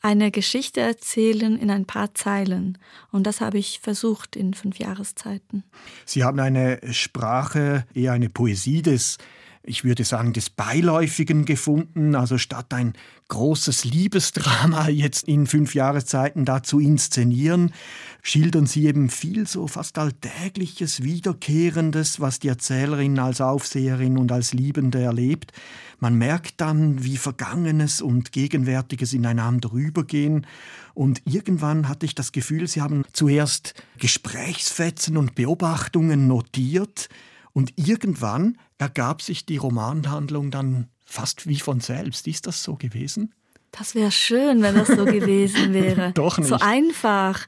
Eine 0.02 0.30
Geschichte 0.30 0.82
erzählen 0.82 1.58
in 1.58 1.72
ein 1.72 1.86
paar 1.86 2.14
Zeilen. 2.14 2.78
Und 3.12 3.26
das 3.26 3.42
habe 3.42 3.58
ich 3.58 3.80
versucht 3.80 4.36
in 4.36 4.54
fünf 4.54 4.78
Jahreszeiten. 4.78 5.64
Sie 6.06 6.24
haben 6.24 6.40
eine 6.40 6.80
Sprache, 6.92 7.86
eher 7.96 8.12
eine 8.12 8.30
Poesie 8.30 8.84
des 8.84 9.18
ich 9.64 9.84
würde 9.84 10.04
sagen, 10.04 10.34
des 10.34 10.50
Beiläufigen 10.50 11.46
gefunden. 11.46 12.16
Also 12.16 12.38
statt 12.38 12.74
ein 12.74 12.94
großes 13.28 13.86
Liebesdrama 13.86 14.90
jetzt 14.90 15.28
in 15.28 15.46
fünf 15.46 15.76
Jahreszeiten 15.76 16.46
da 16.46 16.64
zu 16.64 16.80
inszenieren, 16.80 17.74
schildern 18.22 18.66
sie 18.66 18.86
eben 18.86 19.10
viel 19.10 19.48
so 19.48 19.68
fast 19.68 19.98
Alltägliches, 19.98 21.04
Wiederkehrendes, 21.04 22.20
was 22.20 22.40
die 22.40 22.48
Erzählerin 22.48 23.20
als 23.20 23.42
Aufseherin 23.42 24.18
und 24.18 24.32
als 24.32 24.54
Liebende 24.54 25.02
erlebt. 25.02 25.52
Man 26.00 26.16
merkt 26.16 26.62
dann, 26.62 27.04
wie 27.04 27.18
Vergangenes 27.18 28.02
und 28.02 28.32
Gegenwärtiges 28.32 29.14
ineinander 29.14 29.72
übergehen. 29.74 30.48
Und 30.94 31.22
irgendwann 31.26 31.90
hatte 31.90 32.06
ich 32.06 32.16
das 32.16 32.32
Gefühl, 32.32 32.68
sie 32.68 32.82
haben 32.82 33.04
zuerst 33.12 33.74
Gesprächsfetzen 33.98 35.18
und 35.18 35.36
Beobachtungen 35.36 36.28
notiert, 36.28 37.10
und 37.54 37.74
irgendwann 37.76 38.58
ergab 38.78 39.22
sich 39.22 39.46
die 39.46 39.58
Romanhandlung 39.58 40.52
dann 40.52 40.90
fast 41.06 41.48
wie 41.48 41.60
von 41.60 41.80
selbst. 41.80 42.28
Ist 42.28 42.48
das 42.48 42.64
so 42.64 42.76
gewesen? 42.76 43.34
Das 43.72 43.94
wäre 43.94 44.12
schön, 44.12 44.62
wenn 44.62 44.76
das 44.76 44.88
so 44.88 45.06
gewesen 45.06 45.74
wäre. 45.74 46.12
Doch 46.14 46.38
nicht. 46.38 46.48
So 46.48 46.56
einfach. 46.56 47.46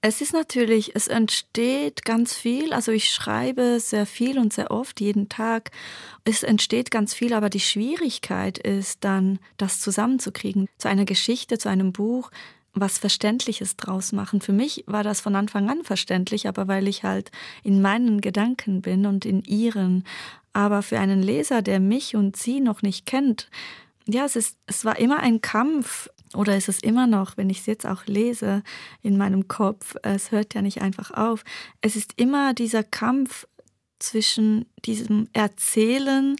Es 0.00 0.20
ist 0.20 0.32
natürlich, 0.32 0.94
es 0.94 1.08
entsteht 1.08 2.04
ganz 2.04 2.34
viel. 2.34 2.72
Also 2.72 2.92
ich 2.92 3.10
schreibe 3.10 3.80
sehr 3.80 4.06
viel 4.06 4.38
und 4.38 4.52
sehr 4.52 4.70
oft, 4.70 5.00
jeden 5.00 5.28
Tag. 5.28 5.70
Es 6.24 6.42
entsteht 6.42 6.90
ganz 6.90 7.14
viel, 7.14 7.32
aber 7.32 7.50
die 7.50 7.60
Schwierigkeit 7.60 8.58
ist 8.58 9.02
dann, 9.02 9.38
das 9.56 9.80
zusammenzukriegen. 9.80 10.68
Zu 10.78 10.88
einer 10.88 11.06
Geschichte, 11.06 11.58
zu 11.58 11.68
einem 11.68 11.92
Buch, 11.92 12.30
was 12.74 12.98
Verständliches 12.98 13.76
draus 13.76 14.12
machen. 14.12 14.40
Für 14.40 14.52
mich 14.52 14.84
war 14.86 15.02
das 15.02 15.20
von 15.20 15.36
Anfang 15.36 15.70
an 15.70 15.84
verständlich, 15.84 16.48
aber 16.48 16.68
weil 16.68 16.88
ich 16.88 17.04
halt 17.04 17.30
in 17.62 17.80
meinen 17.80 18.20
Gedanken 18.20 18.82
bin 18.82 19.06
und 19.06 19.24
in 19.24 19.42
ihren. 19.42 20.04
Aber 20.52 20.82
für 20.82 20.98
einen 20.98 21.22
Leser, 21.22 21.62
der 21.62 21.80
mich 21.80 22.16
und 22.16 22.36
sie 22.36 22.60
noch 22.60 22.82
nicht 22.82 23.06
kennt, 23.06 23.48
ja, 24.06 24.24
es 24.24 24.36
ist, 24.36 24.58
es 24.66 24.84
war 24.84 24.98
immer 24.98 25.20
ein 25.20 25.40
Kampf, 25.40 26.10
oder 26.34 26.56
ist 26.56 26.68
es 26.68 26.80
immer 26.80 27.06
noch, 27.06 27.36
wenn 27.36 27.48
ich 27.48 27.60
es 27.60 27.66
jetzt 27.66 27.86
auch 27.86 28.06
lese 28.06 28.62
in 29.02 29.16
meinem 29.16 29.48
Kopf, 29.48 29.94
es 30.02 30.32
hört 30.32 30.54
ja 30.54 30.62
nicht 30.62 30.82
einfach 30.82 31.10
auf. 31.12 31.44
Es 31.80 31.96
ist 31.96 32.14
immer 32.16 32.54
dieser 32.54 32.82
Kampf 32.82 33.46
zwischen 33.98 34.66
diesem 34.84 35.28
Erzählen 35.32 36.36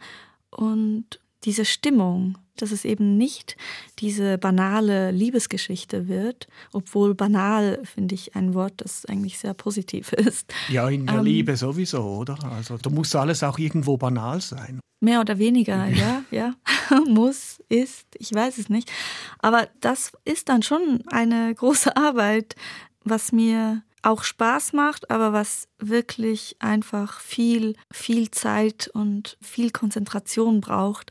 und 0.51 1.21
dieser 1.45 1.65
Stimmung 1.65 2.37
dass 2.57 2.71
es 2.71 2.85
eben 2.85 3.17
nicht 3.17 3.57
diese 3.99 4.39
banale 4.39 5.11
Liebesgeschichte 5.11 6.09
wird, 6.09 6.49
obwohl 6.73 7.15
banal 7.15 7.81
finde 7.85 8.15
ich 8.15 8.37
ein 8.37 8.55
Wort, 8.55 8.75
das 8.79 9.05
eigentlich 9.07 9.39
sehr 9.39 9.55
positiv 9.55 10.13
ist. 10.13 10.53
Ja, 10.69 10.89
in 10.89 11.07
der 11.07 11.17
ähm, 11.17 11.25
Liebe 11.25 11.57
sowieso, 11.57 12.03
oder? 12.03 12.39
Also 12.53 12.77
da 12.79 12.91
muss 12.91 13.15
alles 13.15 13.43
auch 13.43 13.59
irgendwo 13.59 13.97
banal 13.97 14.41
sein. 14.41 14.81
Mehr 15.01 15.21
oder 15.21 15.39
weniger, 15.39 15.87
ja, 15.89 16.23
ja. 16.31 16.55
muss, 17.07 17.61
ist, 17.69 18.07
ich 18.19 18.33
weiß 18.33 18.59
es 18.59 18.69
nicht. 18.69 18.91
Aber 19.39 19.69
das 19.81 20.13
ist 20.25 20.49
dann 20.49 20.63
schon 20.63 21.03
eine 21.09 21.55
große 21.55 21.97
Arbeit, 21.97 22.57
was 23.05 23.33
mir 23.33 23.83
auch 24.05 24.23
Spaß 24.23 24.75
macht, 24.75 25.11
aber 25.11 25.33
was 25.33 25.69
wirklich 25.79 26.57
einfach 26.59 27.21
viel, 27.21 27.75
viel 27.91 28.31
Zeit 28.31 28.89
und 28.93 29.39
viel 29.41 29.71
Konzentration 29.71 30.61
braucht, 30.61 31.11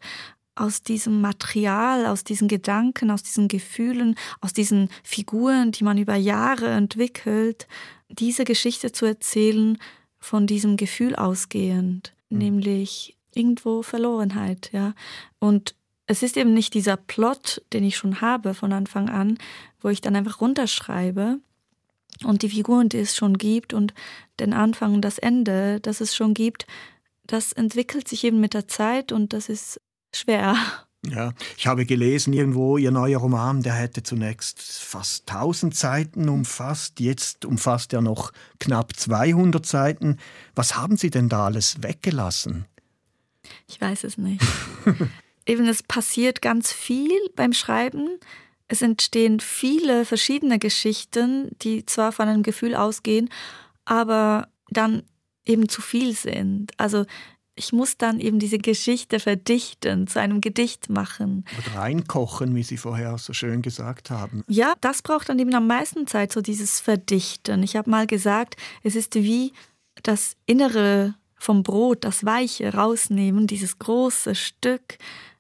aus 0.56 0.84
diesem 0.84 1.22
Material, 1.22 2.06
aus 2.06 2.24
diesen 2.24 2.48
Gedanken, 2.48 3.12
aus 3.12 3.24
diesen 3.24 3.48
Gefühlen, 3.48 4.16
aus 4.42 4.54
diesen 4.54 4.90
Figuren, 5.04 5.72
die 5.72 5.84
man 5.84 5.98
über 5.98 6.16
Jahre 6.16 6.70
entwickelt, 6.70 7.68
diese 8.10 8.44
Geschichte 8.44 8.92
zu 8.92 9.06
erzählen, 9.06 9.78
von 10.20 10.48
diesem 10.48 10.78
Gefühl 10.78 11.16
ausgehend, 11.16 12.14
mhm. 12.30 12.38
nämlich 12.38 13.18
irgendwo 13.34 13.82
Verlorenheit, 13.82 14.70
ja. 14.72 14.94
Und 15.40 15.76
es 16.06 16.24
ist 16.24 16.38
eben 16.38 16.54
nicht 16.54 16.74
dieser 16.74 16.98
Plot, 16.98 17.62
den 17.74 17.84
ich 17.84 17.98
schon 17.98 18.22
habe 18.22 18.54
von 18.54 18.74
Anfang 18.74 19.10
an, 19.10 19.38
wo 19.82 19.90
ich 19.90 20.02
dann 20.02 20.16
einfach 20.16 20.42
runterschreibe 20.42 21.40
und 22.24 22.42
die 22.42 22.50
Figuren, 22.50 22.90
die 22.90 23.00
es 23.00 23.16
schon 23.16 23.38
gibt 23.38 23.74
und 23.74 23.94
den 24.40 24.54
Anfang 24.54 24.94
und 24.94 25.02
das 25.02 25.18
Ende, 25.18 25.80
das 25.80 26.02
es 26.02 26.16
schon 26.16 26.34
gibt, 26.34 26.68
das 27.26 27.54
entwickelt 27.54 28.08
sich 28.08 28.24
eben 28.24 28.40
mit 28.40 28.54
der 28.54 28.68
Zeit 28.68 29.12
und 29.12 29.34
das 29.34 29.50
ist 29.50 29.80
schwer. 30.16 30.56
Ja, 31.06 31.34
ich 31.58 31.68
habe 31.68 31.86
gelesen 31.86 32.32
irgendwo, 32.32 32.78
Ihr 32.78 32.92
neuer 32.92 33.20
Roman, 33.20 33.62
der 33.62 33.74
hätte 33.74 34.04
zunächst 34.04 34.62
fast 34.62 35.30
1000 35.30 35.76
Seiten 35.76 36.30
umfasst, 36.30 37.02
jetzt 37.02 37.44
umfasst 37.44 37.92
er 37.92 38.02
noch 38.02 38.32
knapp 38.60 38.96
200 38.96 39.66
Seiten. 39.66 40.18
Was 40.56 40.78
haben 40.78 40.96
Sie 40.96 41.10
denn 41.10 41.28
da 41.28 41.46
alles 41.46 41.84
weggelassen? 41.84 42.66
Ich 43.68 43.82
weiß 43.82 44.06
es 44.06 44.18
nicht. 44.18 44.42
Eben, 45.46 45.68
es 45.68 45.84
passiert 45.84 46.42
ganz 46.42 46.72
viel 46.72 47.20
beim 47.36 47.52
Schreiben. 47.52 48.18
Es 48.70 48.82
entstehen 48.82 49.42
viele 49.42 50.06
verschiedene 50.06 50.58
Geschichten, 50.58 51.52
die 51.62 51.86
zwar 51.86 52.14
von 52.14 52.30
einem 52.30 52.44
Gefühl 52.44 52.76
ausgehen, 52.76 53.30
aber 53.84 54.48
dann 54.70 55.04
eben 55.46 55.68
zu 55.68 55.82
viel 55.82 56.16
sind. 56.16 56.72
Also 56.78 57.06
ich 57.56 57.72
muss 57.72 57.98
dann 57.98 58.20
eben 58.20 58.40
diese 58.40 58.58
Geschichte 58.58 59.20
verdichten, 59.20 60.08
zu 60.08 60.20
einem 60.20 60.42
Gedicht 60.42 60.90
machen. 60.90 61.46
Oder 61.58 61.80
reinkochen, 61.80 62.56
wie 62.56 62.64
Sie 62.64 62.78
vorher 62.78 63.18
so 63.18 63.34
schön 63.34 63.62
gesagt 63.62 64.10
haben. 64.10 64.44
Ja, 64.48 64.74
das 64.82 65.02
braucht 65.02 65.30
dann 65.30 65.40
eben 65.40 65.54
am 65.54 65.68
meisten 65.68 66.08
Zeit, 66.08 66.32
so 66.32 66.42
dieses 66.42 66.80
Verdichten. 66.80 67.62
Ich 67.62 67.76
habe 67.76 67.90
mal 67.90 68.08
gesagt, 68.08 68.56
es 68.82 68.96
ist 68.96 69.16
wie 69.16 69.54
das 70.02 70.36
Innere 70.46 71.16
vom 71.36 71.62
Brot, 71.62 72.04
das 72.04 72.26
Weiche 72.26 72.74
rausnehmen, 72.74 73.46
dieses 73.48 73.78
große 73.78 74.34
Stück, 74.34 74.98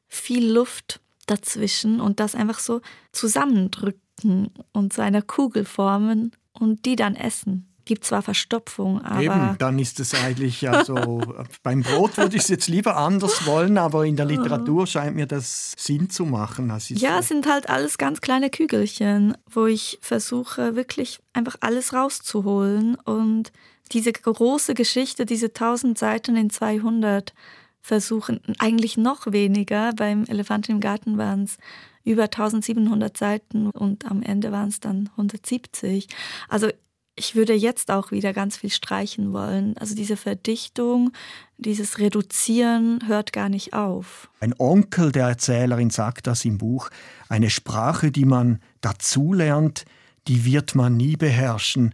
viel 0.07 0.51
Luft 0.51 0.99
dazwischen 1.25 1.99
und 1.99 2.19
das 2.19 2.35
einfach 2.35 2.59
so 2.59 2.81
zusammendrücken 3.11 4.51
und 4.71 4.93
zu 4.93 5.01
einer 5.01 5.21
Kugel 5.21 5.65
formen 5.65 6.31
und 6.51 6.85
die 6.85 6.95
dann 6.95 7.15
essen 7.15 7.72
gibt 7.85 8.05
zwar 8.05 8.21
Verstopfung, 8.21 9.01
aber. 9.01 9.21
Eben, 9.21 9.55
dann 9.59 9.79
ist 9.79 9.99
es 9.99 10.13
eigentlich 10.13 10.61
ja 10.61 10.83
so. 10.85 11.21
beim 11.63 11.81
Brot 11.81 12.17
würde 12.17 12.35
ich 12.35 12.43
es 12.43 12.49
jetzt 12.49 12.67
lieber 12.67 12.97
anders 12.97 13.45
wollen, 13.45 13.77
aber 13.77 14.05
in 14.05 14.15
der 14.15 14.25
Literatur 14.25 14.87
scheint 14.87 15.15
mir 15.15 15.25
das 15.25 15.73
Sinn 15.77 16.09
zu 16.09 16.25
machen. 16.25 16.69
ja, 16.89 17.13
so. 17.13 17.19
es 17.19 17.27
sind 17.27 17.47
halt 17.47 17.69
alles 17.69 17.97
ganz 17.97 18.21
kleine 18.21 18.49
Kügelchen, 18.49 19.35
wo 19.49 19.65
ich 19.65 19.99
versuche, 20.01 20.75
wirklich 20.75 21.19
einfach 21.33 21.55
alles 21.61 21.93
rauszuholen 21.93 22.95
und 22.95 23.51
diese 23.91 24.11
große 24.11 24.73
Geschichte, 24.73 25.25
diese 25.25 25.53
tausend 25.53 25.97
Seiten 25.97 26.35
in 26.35 26.49
200 26.49 27.33
versuchen, 27.81 28.39
eigentlich 28.59 28.97
noch 28.97 29.31
weniger. 29.31 29.91
Beim 29.93 30.23
Elefanten 30.25 30.71
im 30.71 30.79
Garten 30.79 31.17
waren 31.17 31.43
es 31.43 31.57
über 32.05 32.23
1700 32.23 33.15
Seiten 33.15 33.69
und 33.69 34.09
am 34.09 34.21
Ende 34.23 34.51
waren 34.51 34.69
es 34.69 34.79
dann 34.79 35.09
170. 35.11 36.07
Also 36.49 36.69
ich 37.15 37.35
würde 37.35 37.53
jetzt 37.53 37.91
auch 37.91 38.11
wieder 38.11 38.33
ganz 38.33 38.57
viel 38.57 38.71
streichen 38.71 39.33
wollen. 39.33 39.77
Also 39.77 39.95
diese 39.95 40.17
Verdichtung, 40.17 41.11
dieses 41.57 41.99
Reduzieren 41.99 43.07
hört 43.07 43.33
gar 43.33 43.49
nicht 43.49 43.73
auf. 43.73 44.29
Ein 44.39 44.55
Onkel 44.57 45.11
der 45.11 45.27
Erzählerin 45.27 45.91
sagt 45.91 46.27
das 46.27 46.43
im 46.45 46.57
Buch, 46.57 46.89
eine 47.29 47.49
Sprache, 47.49 48.11
die 48.11 48.25
man 48.25 48.59
dazulernt, 48.81 49.85
die 50.27 50.45
wird 50.45 50.73
man 50.73 50.97
nie 50.97 51.15
beherrschen. 51.15 51.93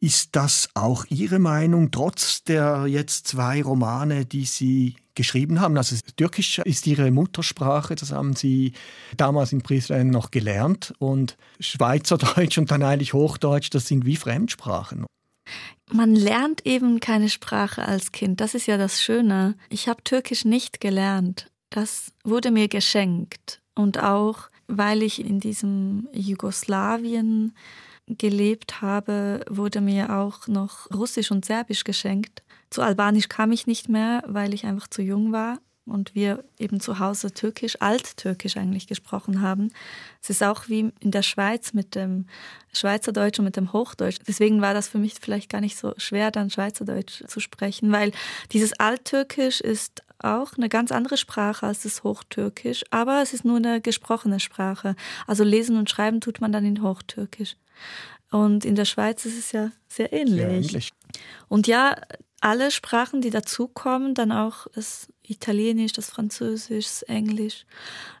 Ist 0.00 0.36
das 0.36 0.68
auch 0.74 1.06
Ihre 1.08 1.38
Meinung, 1.38 1.90
trotz 1.90 2.44
der 2.44 2.86
jetzt 2.86 3.26
zwei 3.28 3.62
Romane, 3.62 4.26
die 4.26 4.44
Sie 4.44 4.96
geschrieben 5.14 5.60
haben? 5.60 5.76
Also 5.76 5.96
Türkisch 6.16 6.58
ist 6.58 6.86
Ihre 6.86 7.10
Muttersprache, 7.10 7.94
das 7.94 8.12
haben 8.12 8.36
Sie 8.36 8.72
damals 9.16 9.52
in 9.52 9.60
Brisbane 9.60 10.10
noch 10.10 10.30
gelernt. 10.30 10.92
Und 10.98 11.38
Schweizerdeutsch 11.60 12.58
und 12.58 12.70
dann 12.70 12.82
eigentlich 12.82 13.14
Hochdeutsch, 13.14 13.70
das 13.70 13.86
sind 13.88 14.04
wie 14.04 14.16
Fremdsprachen. 14.16 15.06
Man 15.90 16.14
lernt 16.14 16.66
eben 16.66 17.00
keine 17.00 17.28
Sprache 17.28 17.86
als 17.86 18.12
Kind. 18.12 18.40
Das 18.40 18.54
ist 18.54 18.66
ja 18.66 18.76
das 18.76 19.00
Schöne. 19.00 19.54
Ich 19.70 19.88
habe 19.88 20.02
Türkisch 20.02 20.44
nicht 20.44 20.80
gelernt. 20.80 21.50
Das 21.70 22.12
wurde 22.24 22.50
mir 22.50 22.68
geschenkt. 22.68 23.60
Und 23.74 24.02
auch, 24.02 24.50
weil 24.66 25.02
ich 25.02 25.24
in 25.24 25.38
diesem 25.38 26.08
Jugoslawien 26.12 27.54
gelebt 28.06 28.80
habe, 28.82 29.44
wurde 29.48 29.80
mir 29.80 30.16
auch 30.16 30.46
noch 30.46 30.90
Russisch 30.92 31.30
und 31.30 31.44
Serbisch 31.44 31.84
geschenkt. 31.84 32.42
Zu 32.70 32.82
Albanisch 32.82 33.28
kam 33.28 33.52
ich 33.52 33.66
nicht 33.66 33.88
mehr, 33.88 34.22
weil 34.26 34.54
ich 34.54 34.64
einfach 34.64 34.88
zu 34.88 35.02
jung 35.02 35.32
war 35.32 35.58
und 35.86 36.14
wir 36.14 36.44
eben 36.58 36.80
zu 36.80 36.98
Hause 36.98 37.32
Türkisch, 37.32 37.80
Alttürkisch 37.80 38.56
eigentlich 38.56 38.86
gesprochen 38.88 39.40
haben. 39.40 39.72
Es 40.20 40.30
ist 40.30 40.42
auch 40.42 40.68
wie 40.68 40.92
in 41.00 41.10
der 41.12 41.22
Schweiz 41.22 41.72
mit 41.72 41.94
dem 41.94 42.26
Schweizerdeutsch 42.72 43.38
und 43.38 43.44
mit 43.44 43.56
dem 43.56 43.72
Hochdeutsch. 43.72 44.18
Deswegen 44.26 44.60
war 44.60 44.74
das 44.74 44.88
für 44.88 44.98
mich 44.98 45.14
vielleicht 45.20 45.48
gar 45.48 45.60
nicht 45.60 45.76
so 45.76 45.94
schwer, 45.96 46.30
dann 46.30 46.50
Schweizerdeutsch 46.50 47.22
zu 47.28 47.40
sprechen, 47.40 47.92
weil 47.92 48.10
dieses 48.52 48.78
Alttürkisch 48.78 49.60
ist 49.60 50.02
auch 50.18 50.54
eine 50.56 50.68
ganz 50.68 50.90
andere 50.90 51.16
Sprache 51.16 51.66
als 51.66 51.82
das 51.82 52.02
Hochtürkisch, 52.02 52.84
aber 52.90 53.22
es 53.22 53.32
ist 53.32 53.44
nur 53.44 53.58
eine 53.58 53.80
gesprochene 53.80 54.40
Sprache. 54.40 54.96
Also 55.26 55.44
lesen 55.44 55.76
und 55.76 55.88
schreiben 55.88 56.20
tut 56.20 56.40
man 56.40 56.52
dann 56.52 56.64
in 56.64 56.82
Hochtürkisch. 56.82 57.56
Und 58.30 58.64
in 58.64 58.74
der 58.74 58.84
Schweiz 58.84 59.24
ist 59.24 59.38
es 59.38 59.52
ja 59.52 59.70
sehr 59.88 60.12
ähnlich. 60.12 60.36
Sehr 60.36 60.50
ähnlich. 60.50 60.92
Und 61.48 61.66
ja, 61.66 61.96
alle 62.40 62.70
Sprachen, 62.70 63.22
die 63.22 63.30
dazukommen, 63.30 64.14
dann 64.14 64.32
auch 64.32 64.66
das 64.74 65.08
Italienisch, 65.22 65.92
das 65.92 66.10
Französisch, 66.10 66.86
das 66.86 67.02
Englisch, 67.02 67.66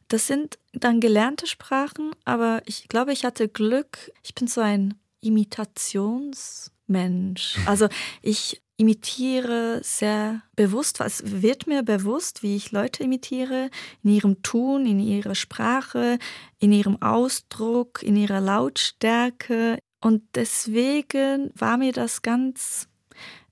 das 0.08 0.26
sind 0.26 0.58
dann 0.72 1.00
gelernte 1.00 1.46
Sprachen, 1.46 2.10
aber 2.24 2.62
ich 2.66 2.88
glaube, 2.88 3.12
ich 3.12 3.24
hatte 3.24 3.48
Glück. 3.48 4.10
Ich 4.22 4.34
bin 4.34 4.48
so 4.48 4.60
ein 4.60 4.94
Imitationsmensch. 5.20 7.58
Also 7.66 7.88
ich 8.22 8.60
imitiere 8.76 9.80
sehr 9.82 10.42
bewusst, 10.54 11.00
es 11.00 11.22
wird 11.42 11.66
mir 11.66 11.82
bewusst, 11.82 12.42
wie 12.42 12.56
ich 12.56 12.72
Leute 12.72 13.02
imitiere, 13.02 13.70
in 14.02 14.10
ihrem 14.10 14.42
Tun, 14.42 14.86
in 14.86 15.00
ihrer 15.00 15.34
Sprache, 15.34 16.18
in 16.58 16.72
ihrem 16.72 17.00
Ausdruck, 17.00 18.02
in 18.02 18.16
ihrer 18.16 18.40
Lautstärke. 18.40 19.78
Und 20.00 20.22
deswegen 20.34 21.50
war 21.54 21.78
mir 21.78 21.92
das 21.92 22.22
ganz 22.22 22.88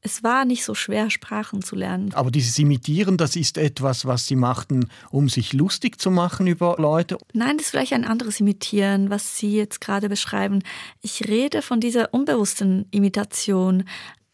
es 0.07 0.23
war 0.23 0.45
nicht 0.45 0.65
so 0.65 0.75
schwer, 0.75 1.09
Sprachen 1.09 1.63
zu 1.63 1.77
lernen. 1.77 2.13
Aber 2.13 2.31
dieses 2.31 2.59
Imitieren, 2.59 3.17
das 3.17 3.37
ist 3.37 3.57
etwas, 3.57 4.05
was 4.05 4.27
Sie 4.27 4.37
machten, 4.37 4.91
um 5.11 5.31
sich 5.31 5.55
lustig 5.55 5.99
zu 5.99 6.11
machen 6.11 6.47
über 6.47 6.77
Leute? 6.79 7.17
Nein, 7.33 7.57
das 7.57 7.67
ist 7.67 7.71
vielleicht 7.71 7.95
ein 7.95 8.05
anderes 8.05 8.39
Imitieren, 8.39 9.09
was 9.09 9.39
Sie 9.39 9.57
jetzt 9.57 9.81
gerade 9.81 10.11
beschreiben. 10.11 10.63
Ich 11.01 11.27
rede 11.27 11.63
von 11.63 11.81
dieser 11.81 12.13
unbewussten 12.13 12.85
Imitation 12.91 13.85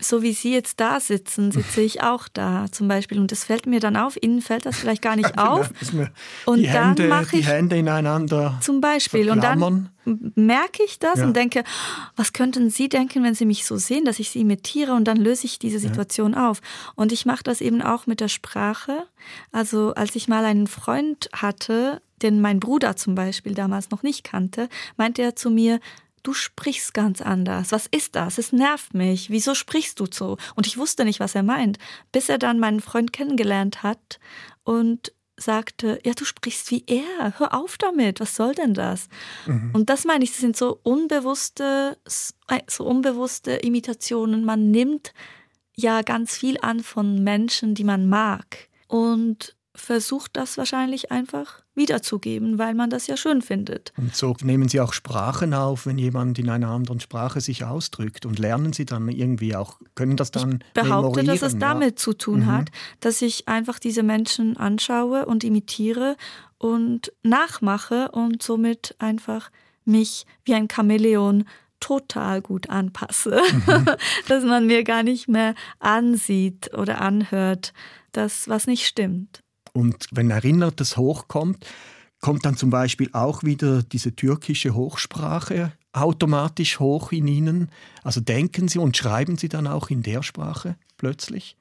so 0.01 0.23
wie 0.23 0.33
Sie 0.33 0.53
jetzt 0.53 0.81
da 0.81 1.01
sitzen, 1.01 1.53
sitze 1.53 1.81
ich 1.81 2.03
auch 2.03 2.29
da 2.29 2.67
zum 2.71 2.89
Beispiel. 2.89 3.19
Und 3.19 3.33
das 3.33 3.45
fällt 3.45 3.67
mir 3.67 3.81
dann 3.81 3.97
auf. 3.97 4.17
Ihnen 4.21 4.43
fällt 4.43 4.67
das 4.67 4.79
vielleicht 4.79 5.03
gar 5.03 5.17
nicht 5.17 5.39
auf. 5.39 5.71
und 6.47 6.65
dann 6.65 7.09
mache 7.09 7.37
ich 7.37 7.45
die 7.45 7.47
Hände 7.47 7.77
ineinander. 7.77 8.59
Zum 8.61 8.81
Beispiel. 8.81 9.31
Und 9.31 9.43
dann 9.43 9.91
merke 10.05 10.83
ich 10.85 10.99
das 10.99 11.19
ja. 11.19 11.27
und 11.27 11.37
denke, 11.37 11.65
was 12.17 12.33
könnten 12.33 12.71
Sie 12.71 12.89
denken, 12.89 13.23
wenn 13.23 13.35
Sie 13.35 13.45
mich 13.45 13.67
so 13.67 13.77
sehen, 13.77 14.05
dass 14.05 14.19
ich 14.19 14.31
Sie 14.31 14.41
imitiere? 14.41 14.95
Und 14.95 15.05
dann 15.05 15.19
löse 15.19 15.47
ich 15.47 15.59
diese 15.59 15.79
Situation 15.79 16.33
ja. 16.33 16.51
auf. 16.51 16.61
Und 16.95 17.13
ich 17.13 17.27
mache 17.27 17.43
das 17.43 17.61
eben 17.61 17.83
auch 17.83 18.07
mit 18.07 18.21
der 18.21 18.29
Sprache. 18.29 19.05
Also 19.53 19.95
als 19.95 20.17
ich 20.17 20.29
mal 20.29 20.45
einen 20.45 20.67
Freund 20.67 21.29
hatte, 21.33 22.01
den 22.23 22.41
mein 22.41 22.61
Bruder 22.61 22.97
zum 22.97 23.15
Beispiel 23.15 23.55
damals 23.55 23.91
noch 23.91 24.03
nicht 24.03 24.25
kannte, 24.25 24.69
meinte 24.97 25.23
er 25.23 25.37
zu 25.37 25.51
mir, 25.51 25.81
du 26.23 26.33
sprichst 26.33 26.95
ganz 26.95 27.21
anders. 27.21 27.73
Was 27.73 27.87
ist 27.87 28.15
das? 28.15 28.39
Es 28.39 28.53
nervt 28.53 28.95
mich. 28.95 29.31
Wieso 29.31 29.55
sprichst 29.55 30.01
du 30.01 30.07
so? 30.11 30.37
Und 30.55 30.67
ich 30.67 30.79
wusste 30.79 31.05
nicht, 31.05 31.21
was 31.21 31.35
er 31.35 31.43
meint, 31.43 31.79
bis 32.13 32.29
er 32.29 32.39
dann 32.39 32.59
meinen 32.59 32.81
Freund 32.81 33.13
kennengelernt 33.13 33.83
hat 33.83 34.21
und 34.65 35.13
sagte, 35.37 36.01
ja, 36.05 36.13
du 36.13 36.25
sprichst 36.25 36.71
wie 36.71 36.85
er. 36.87 37.39
Hör 37.39 37.55
auf 37.55 37.79
damit. 37.79 38.21
Was 38.21 38.37
soll 38.37 38.55
denn 38.55 38.75
das? 38.75 39.09
Mhm. 39.47 39.71
Und 39.73 39.91
das 39.91 40.05
meine 40.05 40.25
ich, 40.25 40.31
das 40.33 40.41
sind 40.41 40.57
so 40.57 40.79
unbewusste, 40.83 41.97
so 42.67 42.85
unbewusste 42.85 43.53
Imitationen. 43.53 44.45
Man 44.45 44.71
nimmt 44.71 45.13
ja 45.77 46.03
ganz 46.03 46.37
viel 46.37 46.59
an 46.61 46.81
von 46.81 47.23
Menschen, 47.25 47.75
die 47.75 47.85
man 47.85 48.09
mag. 48.09 48.69
Und 48.87 49.57
versucht 49.81 50.37
das 50.37 50.57
wahrscheinlich 50.59 51.11
einfach 51.11 51.63
wiederzugeben, 51.75 52.59
weil 52.59 52.75
man 52.75 52.91
das 52.91 53.07
ja 53.07 53.17
schön 53.17 53.43
findet. 53.43 53.93
Und 53.97 54.15
so 54.15 54.37
nehmen 54.43 54.69
Sie 54.69 54.81
auch 54.81 54.93
Sprachen 54.93 55.55
auf, 55.55 55.87
wenn 55.87 55.99
jemand 55.99 56.39
in 56.39 56.49
einer 56.49 56.69
anderen 56.69 57.01
Sprache 57.01 57.41
sich 57.41 57.65
ausdrückt 57.65 58.27
und 58.27 58.39
lernen 58.39 58.73
Sie 58.73 58.85
dann 58.85 59.09
irgendwie 59.09 59.57
auch, 59.57 59.81
können 59.95 60.17
das 60.17 60.31
dann 60.31 60.63
Ich 60.67 60.83
behaupte, 60.83 61.25
dass 61.25 61.43
es 61.43 61.59
damit 61.59 61.91
ja. 61.91 61.97
zu 61.97 62.13
tun 62.13 62.41
mhm. 62.41 62.47
hat, 62.47 62.71
dass 63.01 63.23
ich 63.23 63.49
einfach 63.49 63.79
diese 63.79 64.03
Menschen 64.03 64.57
anschaue 64.57 65.27
und 65.27 65.43
imitiere 65.45 66.17
und 66.59 67.13
nachmache 67.23 68.11
und 68.13 68.43
somit 68.43 68.95
einfach 68.99 69.51
mich 69.85 70.27
wie 70.45 70.55
ein 70.55 70.69
Chamäleon 70.71 71.45
total 71.81 72.43
gut 72.43 72.69
anpasse, 72.69 73.41
mhm. 73.41 73.87
dass 74.29 74.45
man 74.45 74.67
mir 74.67 74.85
gar 74.85 75.03
nicht 75.03 75.29
mehr 75.29 75.55
ansieht 75.79 76.73
oder 76.75 77.01
anhört, 77.01 77.73
das 78.13 78.49
was 78.49 78.67
nicht 78.67 78.87
stimmt. 78.87 79.43
Und 79.73 80.07
wenn 80.11 80.31
Erinnertes 80.31 80.97
hochkommt, 80.97 81.65
kommt 82.21 82.45
dann 82.45 82.57
zum 82.57 82.71
Beispiel 82.71 83.11
auch 83.13 83.43
wieder 83.43 83.83
diese 83.83 84.15
türkische 84.15 84.75
Hochsprache 84.75 85.73
automatisch 85.93 86.79
hoch 86.79 87.13
in 87.13 87.27
Ihnen? 87.27 87.71
Also 88.03 88.21
denken 88.21 88.69
Sie 88.69 88.79
und 88.79 88.97
schreiben 88.97 89.37
Sie 89.37 89.49
dann 89.49 89.67
auch 89.67 89.91
in 89.91 90.03
der 90.03 90.23
Sprache 90.23 90.77
plötzlich? 90.97 91.57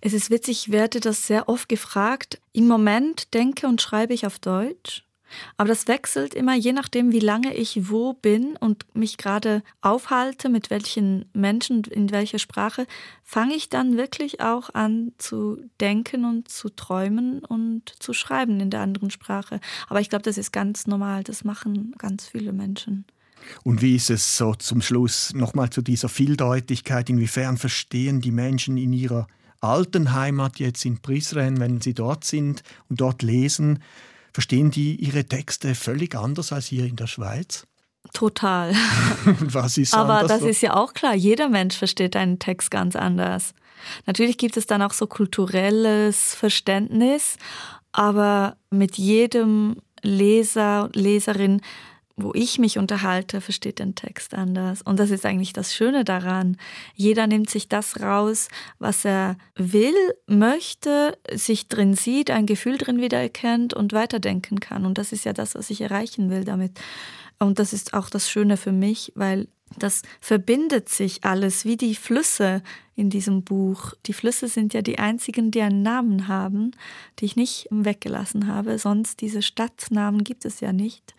Es 0.00 0.12
ist 0.12 0.30
witzig, 0.30 0.66
ich 0.66 0.72
werde 0.72 1.00
das 1.00 1.26
sehr 1.26 1.48
oft 1.48 1.68
gefragt. 1.68 2.40
Im 2.52 2.66
Moment 2.66 3.32
denke 3.32 3.66
und 3.66 3.80
schreibe 3.80 4.12
ich 4.12 4.26
auf 4.26 4.38
Deutsch 4.38 5.07
aber 5.56 5.68
das 5.68 5.88
wechselt 5.88 6.34
immer, 6.34 6.54
je 6.54 6.72
nachdem, 6.72 7.12
wie 7.12 7.20
lange 7.20 7.54
ich 7.54 7.90
wo 7.90 8.12
bin 8.14 8.56
und 8.56 8.86
mich 8.94 9.16
gerade 9.16 9.62
aufhalte, 9.80 10.48
mit 10.48 10.70
welchen 10.70 11.26
Menschen, 11.32 11.82
in 11.84 12.10
welcher 12.10 12.38
Sprache, 12.38 12.86
fange 13.24 13.54
ich 13.54 13.68
dann 13.68 13.96
wirklich 13.96 14.40
auch 14.40 14.74
an 14.74 15.12
zu 15.18 15.58
denken 15.80 16.24
und 16.24 16.48
zu 16.48 16.68
träumen 16.70 17.44
und 17.44 17.92
zu 18.02 18.12
schreiben 18.12 18.60
in 18.60 18.70
der 18.70 18.80
anderen 18.80 19.10
Sprache. 19.10 19.60
Aber 19.88 20.00
ich 20.00 20.08
glaube, 20.08 20.22
das 20.22 20.38
ist 20.38 20.52
ganz 20.52 20.86
normal, 20.86 21.24
das 21.24 21.44
machen 21.44 21.94
ganz 21.98 22.26
viele 22.26 22.52
Menschen. 22.52 23.04
Und 23.62 23.82
wie 23.82 23.94
ist 23.94 24.10
es 24.10 24.36
so 24.36 24.54
zum 24.54 24.82
Schluss 24.82 25.32
nochmal 25.34 25.70
zu 25.70 25.82
dieser 25.82 26.08
Vieldeutigkeit? 26.08 27.08
Inwiefern 27.08 27.56
verstehen 27.56 28.20
die 28.20 28.32
Menschen 28.32 28.76
in 28.76 28.92
ihrer 28.92 29.26
alten 29.60 30.12
Heimat 30.12 30.58
jetzt 30.58 30.84
in 30.84 30.98
Prizren, 30.98 31.60
wenn 31.60 31.80
sie 31.80 31.94
dort 31.94 32.24
sind 32.24 32.62
und 32.88 33.00
dort 33.00 33.22
lesen, 33.22 33.80
verstehen 34.38 34.70
die 34.70 34.94
ihre 34.94 35.24
Texte 35.24 35.74
völlig 35.74 36.14
anders 36.14 36.52
als 36.52 36.66
hier 36.66 36.84
in 36.84 36.94
der 36.94 37.08
Schweiz? 37.08 37.66
Total. 38.12 38.72
Was 39.24 39.76
ist 39.76 39.94
Aber 39.94 40.28
das 40.28 40.42
so? 40.42 40.46
ist 40.46 40.60
ja 40.60 40.76
auch 40.76 40.94
klar, 40.94 41.16
jeder 41.16 41.48
Mensch 41.48 41.76
versteht 41.76 42.14
einen 42.14 42.38
Text 42.38 42.70
ganz 42.70 42.94
anders. 42.94 43.52
Natürlich 44.06 44.38
gibt 44.38 44.56
es 44.56 44.66
dann 44.66 44.80
auch 44.80 44.92
so 44.92 45.08
kulturelles 45.08 46.36
Verständnis, 46.36 47.36
aber 47.90 48.56
mit 48.70 48.96
jedem 48.96 49.78
Leser, 50.02 50.88
Leserin, 50.94 51.60
wo 52.18 52.32
ich 52.34 52.58
mich 52.58 52.78
unterhalte, 52.78 53.40
versteht 53.40 53.78
den 53.78 53.94
Text 53.94 54.34
anders. 54.34 54.82
Und 54.82 54.98
das 54.98 55.10
ist 55.10 55.24
eigentlich 55.24 55.52
das 55.52 55.74
Schöne 55.74 56.04
daran. 56.04 56.56
Jeder 56.94 57.26
nimmt 57.26 57.48
sich 57.48 57.68
das 57.68 58.00
raus, 58.00 58.48
was 58.78 59.04
er 59.04 59.36
will, 59.54 59.94
möchte, 60.26 61.16
sich 61.32 61.68
drin 61.68 61.94
sieht, 61.94 62.30
ein 62.30 62.46
Gefühl 62.46 62.76
drin 62.76 63.00
wiedererkennt 63.00 63.72
und 63.72 63.92
weiterdenken 63.92 64.60
kann. 64.60 64.84
Und 64.84 64.98
das 64.98 65.12
ist 65.12 65.24
ja 65.24 65.32
das, 65.32 65.54
was 65.54 65.70
ich 65.70 65.80
erreichen 65.80 66.28
will 66.30 66.44
damit. 66.44 66.78
Und 67.38 67.58
das 67.58 67.72
ist 67.72 67.94
auch 67.94 68.10
das 68.10 68.28
Schöne 68.28 68.56
für 68.56 68.72
mich, 68.72 69.12
weil 69.14 69.48
das 69.76 70.02
verbindet 70.20 70.88
sich 70.88 71.24
alles 71.24 71.64
wie 71.64 71.76
die 71.76 71.94
Flüsse 71.94 72.62
in 72.98 73.10
diesem 73.10 73.44
Buch. 73.44 73.94
Die 74.06 74.12
Flüsse 74.12 74.48
sind 74.48 74.74
ja 74.74 74.82
die 74.82 74.98
einzigen, 74.98 75.52
die 75.52 75.62
einen 75.62 75.82
Namen 75.82 76.26
haben, 76.26 76.72
die 77.18 77.26
ich 77.26 77.36
nicht 77.36 77.68
weggelassen 77.70 78.48
habe. 78.48 78.76
Sonst 78.78 79.20
diese 79.20 79.40
Stadtnamen 79.40 80.24
gibt 80.24 80.44
es 80.44 80.58
ja 80.58 80.72
nicht. 80.72 81.14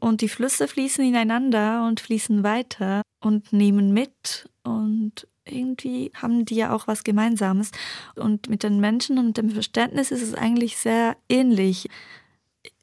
Und 0.00 0.20
die 0.20 0.28
Flüsse 0.28 0.66
fließen 0.66 1.04
ineinander 1.04 1.86
und 1.86 2.00
fließen 2.00 2.42
weiter 2.42 3.02
und 3.20 3.52
nehmen 3.52 3.92
mit 3.92 4.48
und 4.64 5.28
irgendwie 5.44 6.10
haben 6.14 6.44
die 6.44 6.56
ja 6.56 6.74
auch 6.74 6.88
was 6.88 7.04
Gemeinsames. 7.04 7.70
Und 8.16 8.48
mit 8.48 8.64
den 8.64 8.80
Menschen 8.80 9.18
und 9.18 9.36
dem 9.36 9.50
Verständnis 9.50 10.10
ist 10.10 10.22
es 10.22 10.34
eigentlich 10.34 10.76
sehr 10.76 11.16
ähnlich. 11.28 11.88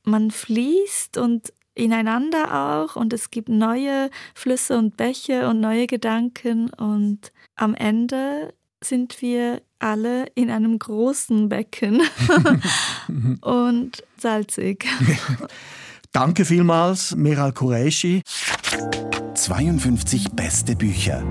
Man 0.03 0.31
fließt 0.31 1.17
und 1.17 1.51
ineinander 1.75 2.85
auch 2.87 2.95
und 2.95 3.11
es 3.11 3.31
gibt 3.31 3.49
neue 3.49 4.09
Flüsse 4.33 4.77
und 4.77 4.95
Bäche 4.95 5.47
und 5.49 5.59
neue 5.59 5.87
Gedanken 5.87 6.69
und 6.69 7.33
am 7.59 7.75
Ende 7.75 8.53
sind 8.81 9.21
wir 9.21 9.61
alle 9.79 10.27
in 10.35 10.49
einem 10.49 10.79
großen 10.79 11.49
Becken 11.49 12.01
und 13.41 14.03
salzig. 14.17 14.85
Danke 16.11 16.45
vielmals, 16.45 17.15
Meral 17.15 17.51
Qureshi. 17.51 18.23
52 19.35 20.31
beste 20.31 20.75
Bücher 20.75 21.23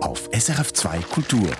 auf 0.00 0.28
SRF2 0.30 1.02
Kultur. 1.02 1.50